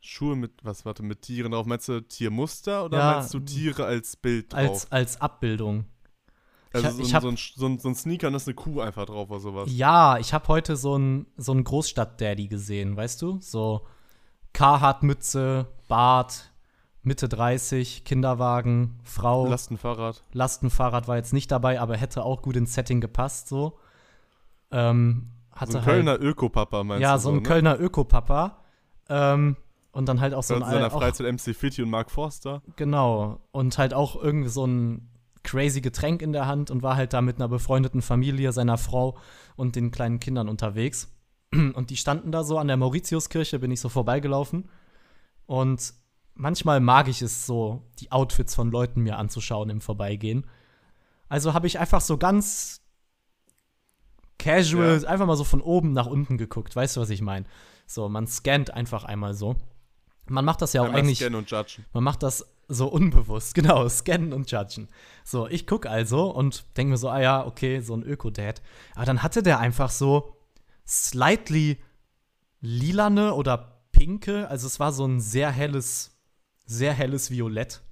Schuhe 0.00 0.36
mit, 0.36 0.52
was, 0.62 0.84
warte, 0.84 1.02
mit 1.02 1.22
Tieren 1.22 1.52
drauf. 1.52 1.64
Meinst 1.66 1.88
du 1.88 2.00
Tiermuster 2.02 2.84
oder 2.84 2.98
Ja. 2.98 3.12
meinst 3.16 3.32
du 3.34 3.40
Tiere 3.40 3.86
als 3.86 4.16
Bild 4.16 4.52
drauf? 4.52 4.60
Als, 4.60 4.92
als 4.92 5.20
Abbildung. 5.20 5.86
also 6.72 6.88
ich- 6.88 6.94
so, 6.94 7.02
ich 7.02 7.08
ein- 7.08 7.14
hab- 7.14 7.22
so, 7.22 7.28
ein, 7.28 7.36
so, 7.36 7.66
ein, 7.66 7.78
so 7.78 7.88
ein 7.88 7.94
Sneaker 7.94 8.26
und 8.26 8.32
da 8.34 8.36
ist 8.38 8.46
eine 8.48 8.54
Kuh 8.54 8.80
einfach 8.80 9.06
drauf 9.06 9.30
oder 9.30 9.40
sowas. 9.40 9.70
Ja, 9.72 10.18
ich 10.18 10.34
habe 10.34 10.46
heute 10.48 10.76
so 10.76 10.94
einen 10.96 11.26
so 11.36 11.52
einen 11.52 11.64
Großstadt-Daddy 11.64 12.48
gesehen, 12.48 12.96
weißt 12.96 13.22
du? 13.22 13.38
So 13.40 13.86
Carhartt-Mütze, 14.52 15.66
Bart, 15.88 16.50
Mitte 17.02 17.28
30, 17.28 18.04
Kinderwagen, 18.04 18.98
Frau. 19.04 19.46
Lastenfahrrad. 19.46 20.22
Lastenfahrrad 20.32 21.06
war 21.08 21.16
jetzt 21.16 21.32
nicht 21.32 21.50
dabei, 21.50 21.80
aber 21.80 21.96
hätte 21.96 22.24
auch 22.24 22.40
gut 22.42 22.56
ins 22.56 22.74
Setting 22.74 23.00
gepasst, 23.00 23.48
so. 23.48 23.78
Ähm, 24.70 25.30
hatte 25.54 25.72
So 25.72 25.78
ein 25.78 25.84
halt, 25.84 25.94
Kölner 25.94 26.20
Ökopapa 26.20 26.84
meinst 26.84 27.02
ja, 27.02 27.14
du? 27.14 27.20
so 27.20 27.30
ein 27.30 27.36
ne? 27.36 27.42
Kölner 27.42 27.80
Ökopapa. 27.80 28.58
Ähm, 29.08 29.56
und 29.92 30.08
dann 30.08 30.20
halt 30.20 30.34
auch 30.34 30.42
so 30.42 30.54
ein 30.54 30.62
in 30.62 30.68
seiner 30.68 30.90
Freizeit 30.90 31.32
MC 31.32 31.54
Fitty 31.54 31.82
und 31.82 31.90
Mark 31.90 32.10
Forster. 32.10 32.62
Genau. 32.76 33.40
Und 33.52 33.78
halt 33.78 33.94
auch 33.94 34.20
irgendwie 34.20 34.48
so 34.48 34.66
ein 34.66 35.08
crazy 35.44 35.80
Getränk 35.80 36.20
in 36.22 36.32
der 36.32 36.46
Hand 36.46 36.70
und 36.70 36.82
war 36.82 36.96
halt 36.96 37.12
da 37.12 37.20
mit 37.20 37.36
einer 37.36 37.48
befreundeten 37.48 38.02
Familie, 38.02 38.52
seiner 38.52 38.78
Frau 38.78 39.16
und 39.54 39.76
den 39.76 39.92
kleinen 39.92 40.18
Kindern 40.18 40.48
unterwegs. 40.48 41.12
Und 41.52 41.90
die 41.90 41.96
standen 41.96 42.32
da 42.32 42.42
so 42.42 42.58
an 42.58 42.66
der 42.66 42.76
Mauritiuskirche, 42.76 43.60
bin 43.60 43.70
ich 43.70 43.80
so 43.80 43.88
vorbeigelaufen. 43.88 44.68
Und 45.46 45.94
manchmal 46.34 46.80
mag 46.80 47.06
ich 47.06 47.22
es 47.22 47.46
so, 47.46 47.82
die 48.00 48.10
Outfits 48.10 48.54
von 48.56 48.72
Leuten 48.72 49.02
mir 49.02 49.18
anzuschauen 49.18 49.70
im 49.70 49.80
Vorbeigehen. 49.80 50.46
Also 51.28 51.54
habe 51.54 51.68
ich 51.68 51.78
einfach 51.78 52.00
so 52.00 52.18
ganz 52.18 52.83
casual, 54.38 55.00
Ja. 55.02 55.08
einfach 55.08 55.26
mal 55.26 55.36
so 55.36 55.44
von 55.44 55.60
oben 55.60 55.92
nach 55.92 56.06
unten 56.06 56.38
geguckt. 56.38 56.74
Weißt 56.76 56.96
du, 56.96 57.00
was 57.00 57.10
ich 57.10 57.22
meine? 57.22 57.46
So, 57.86 58.08
man 58.08 58.26
scannt 58.26 58.72
einfach 58.72 59.04
einmal 59.04 59.34
so. 59.34 59.56
Man 60.26 60.44
macht 60.44 60.62
das 60.62 60.72
ja 60.72 60.80
auch 60.80 60.86
Einmal 60.86 61.00
eigentlich. 61.00 61.18
scannen 61.18 61.34
und 61.38 61.50
judgen. 61.50 61.84
Man 61.92 62.02
macht 62.04 62.22
das 62.22 62.46
so 62.66 62.88
unbewusst, 62.88 63.54
genau, 63.54 63.86
scannen 63.88 64.32
und 64.32 64.50
judgen. 64.50 64.88
So, 65.22 65.46
ich 65.48 65.66
guck 65.66 65.84
also 65.86 66.30
und 66.30 66.64
denke 66.78 66.92
mir 66.92 66.96
so, 66.96 67.10
ah 67.10 67.20
ja, 67.20 67.44
okay, 67.46 67.80
so 67.80 67.94
ein 67.94 68.02
Öko-Dad. 68.02 68.62
Aber 68.94 69.04
dann 69.04 69.22
hatte 69.22 69.42
der 69.42 69.58
einfach 69.60 69.90
so 69.90 70.36
slightly 70.86 71.78
lilane 72.62 73.34
oder 73.34 73.82
pinke, 73.92 74.48
also 74.48 74.66
es 74.66 74.80
war 74.80 74.92
so 74.92 75.04
ein 75.06 75.20
sehr 75.20 75.50
helles, 75.50 76.16
sehr 76.64 76.94
helles 76.94 77.30
Violett. 77.30 77.82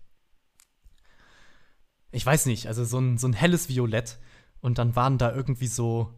Ich 2.10 2.24
weiß 2.24 2.46
nicht, 2.46 2.66
also 2.66 2.84
so 2.84 2.98
ein, 2.98 3.18
so 3.18 3.26
ein 3.28 3.32
helles 3.32 3.68
Violett. 3.68 4.18
Und 4.60 4.78
dann 4.78 4.96
waren 4.96 5.18
da 5.18 5.34
irgendwie 5.34 5.66
so, 5.66 6.12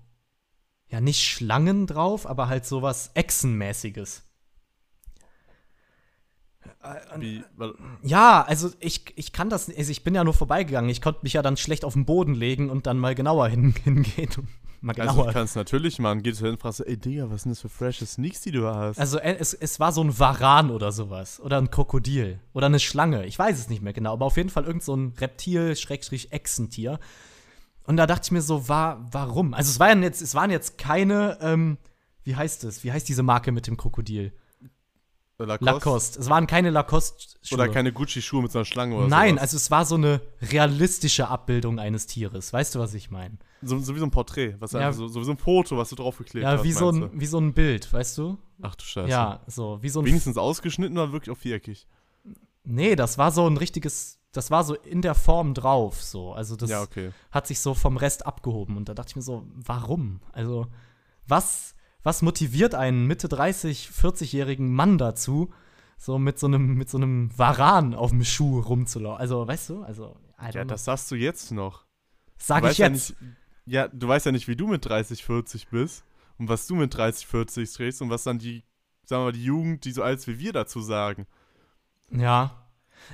ja, 0.94 1.00
nicht 1.00 1.24
Schlangen 1.24 1.88
drauf, 1.88 2.24
aber 2.24 2.46
halt 2.46 2.64
sowas 2.64 3.10
Echsenmäßiges. 3.14 4.22
Wie, 7.16 7.42
weil, 7.56 7.74
Ja, 8.02 8.42
also 8.42 8.70
ich, 8.78 9.04
ich 9.16 9.32
kann 9.32 9.50
das, 9.50 9.68
also 9.68 9.90
ich 9.90 10.04
bin 10.04 10.14
ja 10.14 10.22
nur 10.22 10.34
vorbeigegangen. 10.34 10.88
Ich 10.90 11.02
konnte 11.02 11.20
mich 11.24 11.32
ja 11.32 11.42
dann 11.42 11.56
schlecht 11.56 11.84
auf 11.84 11.94
den 11.94 12.04
Boden 12.04 12.34
legen 12.34 12.70
und 12.70 12.86
dann 12.86 12.98
mal 12.98 13.16
genauer 13.16 13.48
hin, 13.48 13.74
hingehen. 13.82 14.30
Mal 14.80 14.94
also 15.00 15.14
genauer. 15.14 15.26
du 15.26 15.32
kannst 15.32 15.56
natürlich 15.56 15.98
machen. 15.98 16.22
Gehst 16.22 16.40
du 16.40 16.44
hin 16.44 16.54
und 16.54 16.60
fragst, 16.60 16.86
ey 16.86 16.96
Digga, 16.96 17.28
was 17.28 17.42
sind 17.42 17.50
das 17.50 17.60
für 17.60 17.68
freshe 17.68 18.06
Sneaks, 18.06 18.42
die 18.42 18.52
du 18.52 18.66
hast? 18.66 19.00
Also 19.00 19.18
äh, 19.18 19.36
es, 19.36 19.52
es 19.52 19.80
war 19.80 19.90
so 19.90 20.04
ein 20.04 20.16
Varan 20.16 20.70
oder 20.70 20.92
sowas. 20.92 21.40
Oder 21.40 21.58
ein 21.58 21.72
Krokodil. 21.72 22.38
Oder 22.52 22.66
eine 22.66 22.78
Schlange. 22.78 23.26
Ich 23.26 23.36
weiß 23.36 23.58
es 23.58 23.68
nicht 23.68 23.82
mehr 23.82 23.94
genau. 23.94 24.12
Aber 24.12 24.26
auf 24.26 24.36
jeden 24.36 24.50
Fall 24.50 24.64
irgend 24.64 24.84
so 24.84 24.94
ein 24.94 25.14
Reptil, 25.18 25.74
Schrägstrich, 25.74 26.30
Echsentier. 26.30 27.00
Und 27.86 27.96
da 27.96 28.06
dachte 28.06 28.26
ich 28.26 28.30
mir 28.32 28.42
so, 28.42 28.68
war, 28.68 29.06
warum? 29.12 29.52
Also 29.54 29.70
es 29.70 29.78
waren 29.80 30.02
jetzt, 30.02 30.22
es 30.22 30.34
waren 30.34 30.50
jetzt 30.50 30.78
keine, 30.78 31.38
ähm, 31.42 31.76
wie 32.22 32.34
heißt 32.36 32.64
es? 32.64 32.82
Wie 32.84 32.92
heißt 32.92 33.08
diese 33.08 33.22
Marke 33.22 33.52
mit 33.52 33.66
dem 33.66 33.76
Krokodil? 33.76 34.32
Lacoste? 35.36 35.64
Lacoste. 35.64 36.20
Es 36.20 36.30
waren 36.30 36.46
keine 36.46 36.70
Lacoste-Schuhe. 36.70 37.58
Oder 37.58 37.68
keine 37.68 37.92
Gucci-Schuhe 37.92 38.40
mit 38.40 38.52
so 38.52 38.58
einer 38.60 38.64
Schlange 38.64 38.94
oder 38.94 39.08
Nein, 39.08 39.30
sowas. 39.30 39.42
also 39.42 39.56
es 39.56 39.70
war 39.70 39.84
so 39.84 39.96
eine 39.96 40.20
realistische 40.40 41.26
Abbildung 41.28 41.80
eines 41.80 42.06
Tieres. 42.06 42.52
Weißt 42.52 42.74
du, 42.74 42.78
was 42.78 42.94
ich 42.94 43.10
meine? 43.10 43.36
so, 43.60 43.78
so 43.80 43.94
wie 43.94 43.98
so 43.98 44.06
ein 44.06 44.10
Porträt. 44.12 44.54
Was 44.60 44.72
Ja. 44.72 44.80
einfach 44.80 44.94
so, 44.94 45.08
so 45.08 45.20
wie 45.20 45.24
so 45.24 45.32
ein 45.32 45.38
Foto, 45.38 45.76
was 45.76 45.88
du 45.90 45.96
draufgeklebt 45.96 46.44
Ja, 46.44 46.52
hast. 46.52 46.64
wie 46.64 46.72
so, 46.72 46.90
ein, 46.90 47.10
wie 47.20 47.26
so 47.26 47.38
ein 47.40 47.52
Bild, 47.52 47.92
weißt 47.92 48.16
du? 48.18 48.22
du? 48.22 48.38
Ach 48.62 48.74
du 48.76 48.84
Scheiße. 48.84 49.10
Ja, 49.10 49.40
so, 49.48 49.82
wie 49.82 49.88
so 49.88 50.00
ein. 50.00 50.06
Wenigstens 50.06 50.36
ausgeschnitten 50.38 50.96
oder 50.96 51.12
wirklich 51.12 51.36
auch 51.36 51.40
viereckig? 51.40 51.88
Nee, 52.62 52.94
das 52.94 53.18
war 53.18 53.30
so 53.32 53.46
ein 53.46 53.56
richtiges. 53.56 54.20
Das 54.36 54.50
war 54.50 54.64
so 54.64 54.74
in 54.74 55.00
der 55.00 55.14
Form 55.14 55.54
drauf, 55.54 56.02
so. 56.02 56.32
Also, 56.32 56.56
das 56.56 56.68
ja, 56.70 56.82
okay. 56.82 57.12
hat 57.30 57.46
sich 57.46 57.60
so 57.60 57.72
vom 57.74 57.96
Rest 57.96 58.26
abgehoben. 58.26 58.76
Und 58.76 58.88
da 58.88 58.94
dachte 58.94 59.10
ich 59.10 59.16
mir 59.16 59.22
so, 59.22 59.46
warum? 59.54 60.20
Also, 60.32 60.66
was, 61.26 61.74
was 62.02 62.20
motiviert 62.20 62.74
einen 62.74 63.06
Mitte 63.06 63.28
30, 63.28 63.88
40-jährigen 63.90 64.72
Mann 64.72 64.98
dazu, 64.98 65.52
so 65.96 66.18
mit 66.18 66.38
so 66.38 66.46
einem, 66.48 66.74
mit 66.74 66.90
so 66.90 66.98
einem 66.98 67.30
Varan 67.38 67.94
auf 67.94 68.10
dem 68.10 68.24
Schuh 68.24 68.60
rumzulaufen? 68.60 69.20
Also, 69.20 69.46
weißt 69.46 69.68
du? 69.70 69.82
Also, 69.82 70.16
Ja, 70.52 70.64
das 70.64 70.84
sagst 70.84 71.10
du 71.10 71.14
jetzt 71.14 71.50
noch. 71.52 71.86
sag 72.36 72.62
du 72.62 72.66
ich 72.68 72.70
weißt 72.70 72.78
ja 72.80 72.88
jetzt. 72.88 73.20
nicht, 73.20 73.32
ja, 73.66 73.88
du 73.88 74.08
weißt 74.08 74.26
ja 74.26 74.32
nicht, 74.32 74.48
wie 74.48 74.56
du 74.56 74.66
mit 74.66 74.84
30, 74.84 75.24
40 75.24 75.68
bist 75.68 76.04
und 76.38 76.48
was 76.48 76.66
du 76.66 76.74
mit 76.74 76.94
30, 76.94 77.26
40 77.26 77.72
trägst 77.72 78.02
und 78.02 78.10
was 78.10 78.24
dann 78.24 78.38
die, 78.38 78.64
sagen 79.04 79.22
wir 79.22 79.26
mal, 79.26 79.32
die 79.32 79.44
Jugend, 79.44 79.84
die 79.84 79.92
so 79.92 80.02
alt 80.02 80.18
ist 80.18 80.26
wie 80.26 80.38
wir 80.40 80.52
dazu 80.52 80.80
sagen. 80.82 81.26
Ja. 82.10 82.63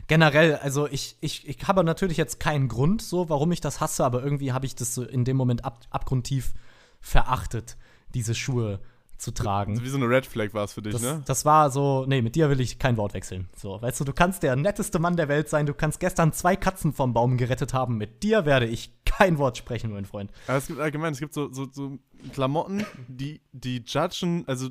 Generell, 0.06 0.56
also 0.56 0.86
ich, 0.86 1.16
ich, 1.20 1.48
ich 1.48 1.68
habe 1.68 1.84
natürlich 1.84 2.16
jetzt 2.16 2.40
keinen 2.40 2.68
Grund, 2.68 3.02
so, 3.02 3.28
warum 3.28 3.52
ich 3.52 3.60
das 3.60 3.80
hasse, 3.80 4.04
aber 4.04 4.22
irgendwie 4.22 4.52
habe 4.52 4.66
ich 4.66 4.74
das 4.74 4.94
so 4.94 5.04
in 5.04 5.24
dem 5.24 5.36
Moment 5.36 5.64
ab, 5.64 5.80
abgrundtief 5.90 6.52
verachtet, 7.00 7.76
diese 8.14 8.34
Schuhe 8.34 8.80
zu 9.20 9.32
tragen. 9.32 9.82
Wie 9.82 9.88
so 9.88 9.96
eine 9.98 10.08
Red 10.08 10.26
Flag 10.26 10.54
war 10.54 10.64
es 10.64 10.72
für 10.72 10.82
dich, 10.82 10.92
Das, 10.92 11.02
ne? 11.02 11.22
das 11.26 11.44
war 11.44 11.70
so, 11.70 12.06
nee, 12.06 12.22
mit 12.22 12.34
dir 12.36 12.48
will 12.48 12.60
ich 12.60 12.78
kein 12.78 12.96
Wort 12.96 13.14
wechseln. 13.14 13.48
So, 13.54 13.80
weißt 13.80 14.00
du, 14.00 14.04
du 14.04 14.12
kannst 14.12 14.42
der 14.42 14.56
netteste 14.56 14.98
Mann 14.98 15.16
der 15.16 15.28
Welt 15.28 15.48
sein, 15.48 15.66
du 15.66 15.74
kannst 15.74 16.00
gestern 16.00 16.32
zwei 16.32 16.56
Katzen 16.56 16.92
vom 16.92 17.12
Baum 17.12 17.36
gerettet 17.36 17.74
haben, 17.74 17.98
mit 17.98 18.22
dir 18.22 18.46
werde 18.46 18.66
ich 18.66 18.92
kein 19.04 19.38
Wort 19.38 19.58
sprechen, 19.58 19.92
mein 19.92 20.06
Freund. 20.06 20.32
Aber 20.46 20.56
es 20.56 20.66
gibt 20.66 20.80
allgemein, 20.80 21.12
es 21.12 21.20
gibt 21.20 21.34
so, 21.34 21.52
so, 21.52 21.68
so 21.70 21.98
Klamotten, 22.32 22.86
die, 23.08 23.42
die 23.52 23.82
judgen, 23.86 24.44
also 24.46 24.70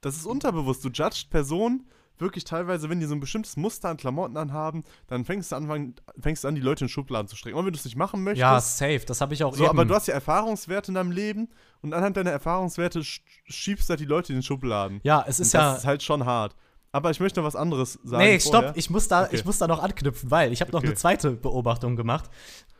das 0.00 0.16
ist 0.16 0.26
unterbewusst. 0.26 0.84
Du 0.84 0.88
judgst 0.88 1.28
Personen 1.28 1.86
wirklich 2.20 2.44
teilweise, 2.44 2.88
wenn 2.90 3.00
die 3.00 3.06
so 3.06 3.14
ein 3.14 3.20
bestimmtes 3.20 3.56
Muster 3.56 3.88
an 3.88 3.96
Klamotten 3.96 4.36
anhaben, 4.36 4.84
dann 5.06 5.24
fängst 5.24 5.52
du 5.52 5.56
an, 5.56 5.94
fängst 6.20 6.44
du 6.44 6.48
an 6.48 6.54
die 6.54 6.60
Leute 6.60 6.84
in 6.84 6.88
Schubladen 6.88 7.28
zu 7.28 7.36
strecken. 7.36 7.56
Und 7.58 7.64
wenn 7.66 7.72
du 7.72 7.78
es 7.78 7.84
nicht 7.84 7.96
machen 7.96 8.22
möchtest, 8.24 8.40
Ja, 8.40 8.60
safe, 8.60 9.02
das 9.06 9.20
habe 9.20 9.34
ich 9.34 9.44
auch 9.44 9.54
so, 9.54 9.62
eben. 9.64 9.70
aber 9.70 9.84
du 9.84 9.94
hast 9.94 10.08
ja 10.08 10.14
Erfahrungswerte 10.14 10.90
in 10.90 10.94
deinem 10.96 11.10
Leben 11.10 11.48
und 11.82 11.94
anhand 11.94 12.16
deiner 12.16 12.30
Erfahrungswerte 12.30 13.04
sch 13.04 13.20
schiebst 13.44 13.88
du 13.88 13.92
halt 13.92 14.00
die 14.00 14.04
Leute 14.04 14.32
in 14.32 14.38
den 14.38 14.42
Schubladen. 14.42 15.00
ja, 15.02 15.24
es 15.26 15.40
ist 15.40 15.54
und 15.54 15.60
ja 15.60 15.70
das 15.72 15.78
ist 15.80 15.86
halt 15.86 16.02
schon 16.02 16.24
hart. 16.24 16.54
Aber 16.90 17.10
ich 17.10 17.20
möchte 17.20 17.38
noch 17.40 17.46
was 17.46 17.54
anderes 17.54 17.98
sagen. 18.02 18.22
Nee, 18.24 18.40
vorher. 18.40 18.62
stopp, 18.68 18.76
ich 18.78 18.88
muss 18.88 19.08
da, 19.08 19.24
Okay. 19.24 19.36
ich 19.36 19.44
muss 19.44 19.58
da 19.58 19.66
noch 19.68 19.82
anknüpfen, 19.82 20.30
weil 20.30 20.52
ich 20.54 20.62
habe 20.62 20.72
noch 20.72 20.78
Okay. 20.78 20.86
eine 20.86 20.96
zweite 20.96 21.32
Beobachtung 21.32 21.96
gemacht. 21.96 22.30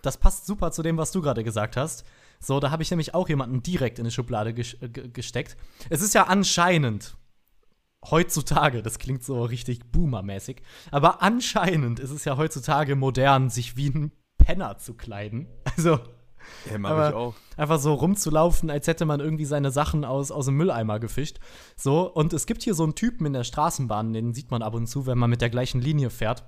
Das 0.01 0.17
passt 0.17 0.47
super 0.47 0.73
zu 0.73 0.83
dem, 0.83 0.97
was 0.97 1.13
du 1.13 1.21
gerade 1.21 1.45
gesagt 1.45 1.77
hast. 1.77 2.05
So, 2.41 2.59
da 2.59 2.71
habe 2.71 2.83
ich 2.83 2.91
nämlich 2.91 3.13
auch 3.15 3.29
jemanden 3.29 3.63
direkt 3.63 3.99
in 3.99 4.05
eine 4.05 4.11
Schublade 4.11 4.55
ges 4.55 4.77
ge- 4.81 5.09
gesteckt. 5.09 5.57
Es 5.91 6.01
ist 6.01 6.15
ja 6.15 6.23
anscheinend 6.23 7.18
heutzutage, 8.05 8.83
das 8.83 8.99
klingt 8.99 9.25
so 9.25 9.45
richtig 9.45 9.91
boomermäßig, 9.91 10.63
aber 10.91 11.23
anscheinend 11.23 12.01
ist 12.01 12.11
es 12.11 12.25
ja 12.25 12.37
heutzutage 12.37 12.97
modern, 12.97 13.51
sich 13.51 13.77
wie 13.77 13.89
ein 13.91 14.13
Penner 14.39 14.79
zu 14.79 14.95
kleiden. 14.95 15.49
Also 15.77 15.99
Ja, 16.71 16.79
mach 16.79 17.09
ich 17.09 17.15
auch. 17.15 17.35
einfach 17.57 17.79
so 17.79 17.93
rumzulaufen, 17.95 18.71
als 18.71 18.87
hätte 18.87 19.05
man 19.05 19.21
irgendwie 19.21 19.45
seine 19.45 19.71
Sachen 19.71 20.05
aus, 20.05 20.31
aus 20.31 20.47
dem 20.47 20.57
Mülleimer 20.57 20.99
gefischt. 20.99 21.39
So, 21.77 22.11
und 22.11 22.33
es 22.33 22.47
gibt 22.47 22.63
hier 22.63 22.75
so 22.75 22.85
einen 22.85 22.95
Typen 22.95 23.27
in 23.27 23.33
der 23.35 23.45
Straßenbahn, 23.45 24.13
den 24.13 24.33
sieht 24.33 24.51
man 24.51 24.63
ab 24.63 24.75
und 24.75 24.87
zu, 24.87 25.07
wenn 25.07 25.19
man 25.19 25.29
mit 25.29 25.41
der 25.43 25.51
gleichen 25.51 25.81
Linie 25.81 26.09
fährt, 26.11 26.45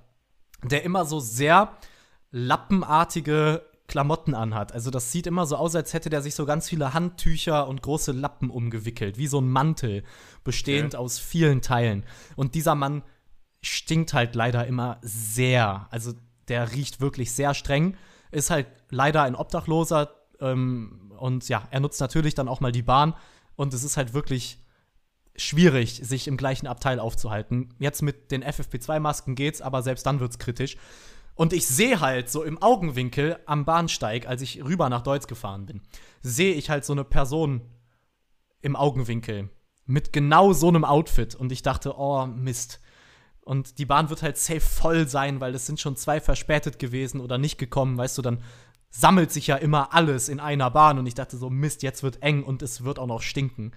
der 0.64 0.85
immer 0.85 1.04
so 1.04 1.21
sehr 1.21 1.73
lappenartige 2.30 3.62
Klamotten 3.91 4.35
anhat. 4.35 4.73
Also 4.73 4.91
das 4.91 5.11
sieht 5.11 5.27
immer 5.27 5.47
so 5.47 5.57
aus, 5.57 5.75
als 5.75 5.93
hätte 5.93 6.11
der 6.11 6.23
sich 6.23 6.37
so 6.37 6.47
ganz 6.47 6.69
viele 6.69 6.95
Handtücher 6.95 7.67
und 7.67 7.83
große 7.83 8.13
Lappen 8.13 8.49
umgewickelt, 8.49 9.19
wie 9.19 9.27
so 9.27 9.41
ein 9.41 9.49
Mantel, 9.49 10.05
bestehend 10.45 10.95
aus 10.95 11.19
vielen 11.19 11.61
Teilen. 11.61 12.05
Und 12.37 12.55
dieser 12.55 12.77
Mann 12.77 13.03
stinkt 13.63 14.15
halt 14.15 14.37
leider 14.37 14.65
immer 14.65 14.99
sehr. 15.03 15.89
Also 15.91 16.13
der 16.47 16.73
riecht 16.73 17.01
wirklich 17.01 17.33
sehr 17.33 17.53
streng, 17.53 17.97
ist 18.31 18.51
halt 18.51 18.69
leider 18.91 19.25
ein 19.25 19.35
Obdachloser 19.35 20.15
ähm, 20.41 21.13
und 21.19 21.49
ja, 21.49 21.67
er 21.73 21.81
nutzt 21.81 22.01
natürlich 22.01 22.35
dann 22.35 22.47
auch 22.47 22.61
mal 22.61 22.71
die 22.71 22.83
Bahn 22.83 23.15
und 23.57 23.75
es 23.75 23.83
ist 23.83 23.97
halt 23.97 24.15
wirklich 24.15 24.65
schwierig, 25.35 26.01
sich 26.05 26.29
im 26.29 26.37
gleichen 26.37 26.69
Abteil 26.69 27.01
aufzuhalten. 27.01 27.75
Jetzt 27.81 28.03
mit 28.03 28.31
den 28.31 28.45
FFP2-Masken 28.45 29.35
geht's, 29.35 29.61
aber 29.61 29.83
selbst 29.83 30.07
dann 30.07 30.21
wird's 30.21 30.39
kritisch. 30.39 30.77
Und 31.41 31.55
ich 31.55 31.67
sehe 31.67 32.01
halt 32.01 32.29
so 32.29 32.43
im 32.43 32.61
Augenwinkel 32.61 33.39
am 33.47 33.65
Bahnsteig, 33.65 34.29
als 34.29 34.43
ich 34.43 34.63
rüber 34.63 34.91
nach 34.91 35.01
Deutsch 35.01 35.27
gefahren 35.27 35.65
bin, 35.65 35.81
sehe 36.21 36.53
ich 36.53 36.69
halt 36.69 36.85
so 36.85 36.93
eine 36.93 37.03
Person 37.03 37.63
im 38.61 38.77
Augenwinkel 38.77 39.49
mit 39.87 40.13
genau 40.13 40.53
so 40.53 40.69
einem 40.69 40.85
Outfit. 40.85 41.35
Und 41.35 41.51
ich 41.51 41.63
dachte, 41.63 41.95
oh 41.97 42.27
Mist. 42.27 42.83
Und 43.41 43.79
die 43.79 43.87
Bahn 43.87 44.11
wird 44.11 44.23
halt 44.23 44.37
safe 44.37 44.61
voll 44.61 45.09
sein, 45.09 45.41
weil 45.41 45.55
es 45.55 45.65
sind 45.65 45.81
schon 45.81 45.97
zwei 45.97 46.21
verspätet 46.21 46.79
gewesen 46.79 47.23
oder 47.23 47.39
nicht 47.39 47.57
gekommen, 47.57 47.97
weißt 47.97 48.19
du, 48.19 48.23
dann 48.23 48.43
sammelt 48.91 49.33
sich 49.33 49.47
ja 49.47 49.57
immer 49.57 49.95
alles 49.95 50.29
in 50.29 50.41
einer 50.41 50.71
Bahn. 50.71 50.99
Und 50.99 51.07
ich 51.07 51.15
dachte 51.15 51.39
so, 51.39 51.49
Mist, 51.49 51.83
jetzt 51.83 52.03
wird 52.03 52.23
eng 52.23 52.43
und 52.43 52.61
es 52.61 52.85
wird 52.85 52.99
auch 52.99 53.07
noch 53.07 53.23
stinken. 53.23 53.73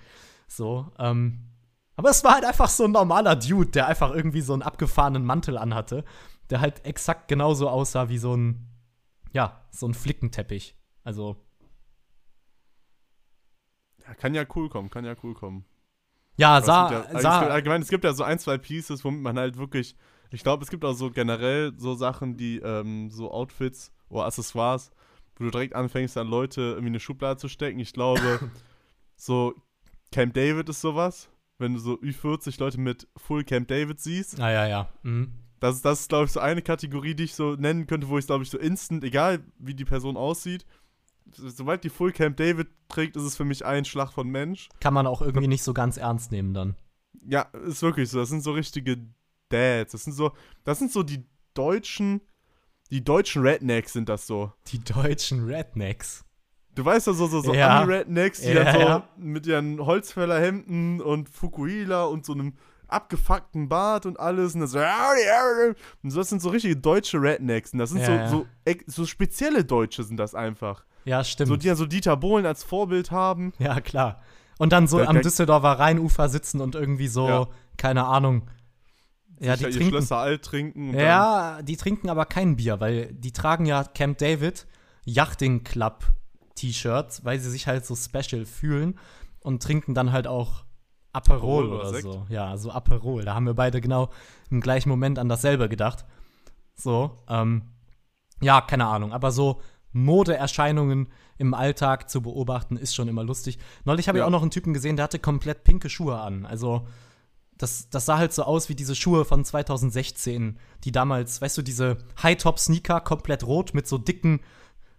So, 0.49 0.91
ähm. 0.99 1.47
Aber 1.95 2.09
es 2.09 2.25
war 2.25 2.33
halt 2.33 2.43
einfach 2.43 2.67
so 2.67 2.83
ein 2.83 2.91
normaler 2.91 3.37
Dude, 3.37 3.69
der 3.69 3.87
einfach 3.87 4.13
irgendwie 4.13 4.41
so 4.41 4.51
einen 4.51 4.63
abgefahrenen 4.63 5.23
Mantel 5.23 5.59
anhatte, 5.59 6.03
der 6.49 6.61
halt 6.61 6.85
exakt 6.85 7.27
genauso 7.27 7.69
aussah 7.69 8.09
wie 8.09 8.17
so 8.17 8.35
ein, 8.35 8.67
ja, 9.31 9.65
so 9.71 9.87
ein 9.87 9.93
Flickenteppich. 9.93 10.75
Also, 11.03 11.37
Ja, 14.07 14.13
kann 14.15 14.33
ja 14.35 14.45
cool 14.55 14.69
kommen, 14.69 14.89
kann 14.89 15.05
ja 15.05 15.15
cool 15.23 15.33
kommen. 15.33 15.65
ja, 16.37 16.57
Aber 16.57 16.65
sah, 16.65 16.91
ja, 16.91 17.01
also 17.03 17.21
sah 17.21 17.47
allgemein, 17.47 17.81
es 17.81 17.89
gibt 17.89 18.03
ja 18.03 18.13
so 18.13 18.23
ein, 18.23 18.39
zwei 18.39 18.57
Pieces, 18.57 19.03
womit 19.03 19.21
man 19.21 19.37
halt 19.39 19.57
wirklich. 19.57 19.95
Ich 20.31 20.41
glaube, 20.43 20.63
es 20.63 20.71
gibt 20.71 20.83
auch 20.83 20.93
so 20.93 21.11
generell 21.11 21.73
so 21.77 21.93
Sachen, 21.93 22.37
die 22.37 22.57
ähm, 22.57 23.09
so 23.11 23.31
Outfits 23.31 23.91
oder 24.09 24.25
Accessoires, 24.25 24.91
wo 25.35 25.43
du 25.45 25.51
direkt 25.51 25.75
anfängst, 25.75 26.17
an 26.17 26.27
Leute 26.27 26.61
irgendwie 26.61 26.87
eine 26.87 26.99
Schublade 26.99 27.37
zu 27.39 27.47
stecken. 27.47 27.79
Ich 27.79 27.93
glaube, 27.93 28.39
so 29.15 29.53
Camp 30.11 30.33
David 30.33 30.69
ist 30.69 30.81
sowas. 30.81 31.29
Wenn 31.59 31.73
du 31.75 31.79
so 31.79 31.93
Ü40 31.99 32.59
Leute 32.59 32.79
mit 32.79 33.07
Full 33.15 33.43
Camp 33.43 33.67
David 33.67 33.99
siehst, 33.99 34.39
Ah, 34.39 34.51
ja, 34.51 34.67
ja. 34.67 34.89
Mhm. 35.03 35.33
Das, 35.63 35.75
ist- 35.77 35.85
das 35.85 36.01
ist, 36.01 36.09
glaube 36.09 36.25
ich, 36.25 36.31
so 36.31 36.39
eine 36.39 36.61
Kategorie, 36.61 37.15
die 37.15 37.23
ich 37.23 37.35
so 37.35 37.55
nennen 37.55 37.87
könnte, 37.87 38.09
wo 38.09 38.17
ich, 38.17 38.25
glaube 38.27 38.43
ich, 38.43 38.49
so 38.49 38.57
instant, 38.57 39.03
egal 39.03 39.39
wie 39.59 39.73
die 39.73 39.85
Person 39.85 40.17
aussieht, 40.17 40.65
so- 41.35 41.49
sobald 41.49 41.83
die 41.83 41.89
Full 41.89 42.11
Camp 42.11 42.37
David 42.37 42.67
trägt, 42.89 43.15
ist 43.15 43.23
es 43.23 43.35
für 43.37 43.45
mich 43.45 43.65
ein 43.65 43.85
Schlag 43.85 44.11
von 44.11 44.27
Mensch. 44.27 44.69
Kann 44.79 44.93
man 44.93 45.07
auch 45.07 45.21
irgendwie 45.21 45.47
nicht 45.47 45.63
so 45.63 45.73
ganz 45.73 45.97
ernst 45.97 46.31
nehmen 46.31 46.53
dann. 46.53 46.75
Ja, 47.25 47.43
ist 47.65 47.81
wirklich 47.81 48.09
so. 48.09 48.19
Das 48.19 48.29
sind 48.29 48.41
so 48.43 48.51
richtige 48.51 48.97
Dads. 49.49 49.93
Das 49.93 50.03
sind 50.03 50.13
so, 50.13 50.33
das 50.65 50.79
sind 50.79 50.91
so 50.91 51.03
die 51.03 51.23
deutschen, 51.53 52.21
die 52.91 53.03
deutschen 53.03 53.41
Rednecks 53.43 53.93
sind 53.93 54.09
das 54.09 54.27
so. 54.27 54.51
Die 54.67 54.79
deutschen 54.83 55.45
Rednecks. 55.45 56.25
Du 56.75 56.83
weißt 56.83 57.07
ja 57.07 57.13
so, 57.13 57.27
so, 57.27 57.39
so 57.41 57.53
Ja. 57.53 57.81
Ami-Rednecks, 57.81 58.41
die 58.41 58.47
Ja, 58.49 58.63
dann 58.65 58.73
so 58.73 58.79
ja. 58.81 59.09
mit 59.15 59.45
ihren 59.47 59.79
Holzfällerhemden 59.85 61.01
und 61.01 61.29
Fukuhila 61.29 62.05
und 62.05 62.25
so 62.25 62.33
einem 62.33 62.53
abgefuckten 62.93 63.67
Bart 63.69 64.05
und 64.05 64.19
alles 64.19 64.53
und 64.55 64.61
das 64.61 64.71
so, 64.71 64.79
und 66.03 66.11
so, 66.11 66.19
das 66.19 66.29
sind 66.29 66.41
so 66.41 66.49
richtige 66.49 66.77
deutsche 66.77 67.21
Rednecks 67.21 67.73
und 67.73 67.79
das 67.79 67.89
sind 67.89 67.99
Ja, 68.01 68.05
so, 68.05 68.13
ja. 68.13 68.27
so, 68.27 68.45
so 68.87 69.05
spezielle 69.05 69.65
Deutsche 69.65 70.03
sind 70.03 70.17
das 70.17 70.35
einfach. 70.35 70.85
Ja, 71.05 71.23
stimmt. 71.23 71.49
So, 71.49 71.55
die 71.57 71.67
ja 71.67 71.75
so 71.75 71.85
Dieter 71.85 72.15
Bohlen 72.15 72.45
als 72.45 72.63
Vorbild 72.63 73.11
haben. 73.11 73.51
ja, 73.59 73.81
klar. 73.81 74.21
Und 74.59 74.71
dann 74.71 74.87
so 74.87 74.99
Der- 74.99 75.09
am 75.09 75.21
Düsseldorfer 75.21 75.79
Rheinufer 75.79 76.29
sitzen 76.29 76.61
und 76.61 76.75
irgendwie 76.75 77.07
so, 77.07 77.27
Ja. 77.27 77.47
keine 77.77 78.05
Ahnung. 78.05 78.43
Ja, 79.39 79.57
die 79.57 79.63
trinken. 79.65 79.89
Schlösser 79.89 80.17
alt 80.17 80.43
trinken. 80.43 80.93
Ja, 80.97 81.61
die 81.63 81.75
trinken 81.75 82.09
aber 82.09 82.25
kein 82.25 82.55
Bier, 82.55 82.79
weil 82.79 83.07
die 83.13 83.33
tragen 83.33 83.65
ja 83.65 83.83
Camp 83.83 84.19
David 84.19 84.67
Yachting 85.05 85.63
Club 85.65 86.05
T-Shirts, 86.55 87.25
weil 87.25 87.39
sie 87.39 87.49
sich 87.49 87.67
halt 87.67 87.85
so 87.85 87.95
special 87.95 88.45
fühlen 88.45 88.97
und 89.41 89.61
trinken 89.61 89.93
dann 89.95 90.11
halt 90.13 90.27
auch 90.27 90.63
Aperol 91.13 91.65
Aperol 91.65 91.65
oder 91.79 91.89
oder, 91.89 92.01
so. 92.01 92.25
Ja, 92.29 92.57
so 92.57 92.71
Aperol. 92.71 93.23
Da 93.23 93.33
haben 93.35 93.45
wir 93.45 93.53
beide 93.53 93.79
genau 93.81 94.09
im 94.49 94.61
gleichen 94.61 94.89
Moment 94.89 95.19
an 95.19 95.29
dasselbe 95.29 95.69
gedacht. 95.69 96.05
So, 96.75 97.11
ähm, 97.29 97.61
ja, 98.41 98.61
keine 98.61 98.87
Ahnung, 98.87 99.13
aber 99.13 99.31
so 99.31 99.61
Modeerscheinungen 99.91 101.07
im 101.37 101.53
Alltag 101.53 102.09
zu 102.09 102.21
beobachten 102.21 102.77
ist 102.77 102.95
schon 102.95 103.07
immer 103.07 103.23
lustig. 103.23 103.59
Neulich 103.85 104.07
habe 104.07 104.17
ich 104.17 104.21
Ja. 104.21 104.25
auch 104.25 104.31
noch 104.31 104.41
einen 104.41 104.51
Typen 104.51 104.73
gesehen, 104.73 104.95
der 104.95 105.03
hatte 105.03 105.19
komplett 105.19 105.63
pinke 105.63 105.89
Schuhe 105.89 106.19
an. 106.19 106.45
Also 106.45 106.87
das, 107.57 107.89
das 107.89 108.05
sah 108.05 108.17
halt 108.17 108.33
so 108.33 108.43
aus 108.43 108.69
wie 108.69 108.75
diese 108.75 108.95
Schuhe 108.95 109.25
von 109.25 109.45
2016, 109.45 110.57
die 110.83 110.91
damals, 110.91 111.41
weißt 111.41 111.57
du, 111.57 111.61
diese 111.61 111.97
High-Top-Sneaker 112.21 113.01
komplett 113.01 113.45
rot 113.45 113.73
mit 113.73 113.87
so 113.87 113.97
dicken, 113.97 114.39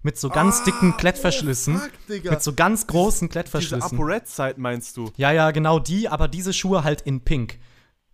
mit 0.04 0.16
so 0.18 0.28
ganz 0.28 0.60
Ah, 0.60 0.64
dicken 0.66 0.96
Klettverschlüssen. 0.96 1.74
oh, 1.76 1.78
fuck, 1.80 2.06
Digga. 2.08 2.30
mit 2.30 2.42
so 2.42 2.52
ganz 2.52 2.86
großen 2.86 3.26
Diese 3.26 3.32
Klettverschlüssen. 3.32 3.82
ApoRed-Zeit 3.98 4.58
meinst 4.58 4.96
du? 4.96 5.10
Ja, 5.16 5.32
ja, 5.32 5.50
genau 5.50 5.80
die, 5.80 6.08
aber 6.08 6.28
diese 6.28 6.52
Schuhe 6.52 6.84
halt 6.84 7.00
in 7.00 7.22
pink. 7.22 7.58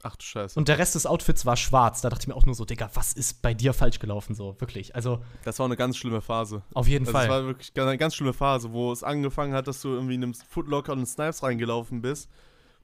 Ach 0.03 0.17
du 0.17 0.25
Scheiße. 0.25 0.59
Und 0.59 0.69
der 0.69 0.79
Rest 0.79 0.95
des 0.95 1.05
Outfits 1.05 1.45
war 1.45 1.59
schwarz. 1.59 2.01
Da 2.01 2.09
dachte 2.09 2.23
ich 2.23 2.29
mir 2.29 2.35
auch 2.35 2.47
nur 2.47 2.55
so, 2.55 2.65
Digga, 2.65 2.89
was 2.95 3.13
ist 3.13 3.43
bei 3.43 3.53
dir 3.53 3.75
falsch 3.75 3.99
gelaufen? 3.99 4.35
So, 4.35 4.57
wirklich. 4.59 4.95
Also, 4.95 5.21
Das 5.45 5.59
war 5.59 5.67
eine 5.67 5.77
ganz 5.77 5.99
schlimme 5.99 6.23
Phase. 6.23 6.63
auf 6.73 6.89
jeden 6.89 7.05
Also 7.05 7.13
Fall. 7.13 7.27
Das 7.29 7.37
war 7.37 7.45
wirklich 7.45 7.73
eine 7.79 7.99
ganz 7.99 8.15
schlimme 8.15 8.33
Phase, 8.33 8.73
wo 8.73 8.91
es 8.93 9.03
angefangen 9.03 9.53
hat, 9.53 9.67
dass 9.69 9.83
du 9.83 9.89
irgendwie 9.91 10.15
in 10.15 10.23
einem 10.23 10.33
Footlocker 10.35 10.95
und 10.95 11.05
Snipes 11.05 11.43
reingelaufen 11.43 12.01
bist. 12.01 12.31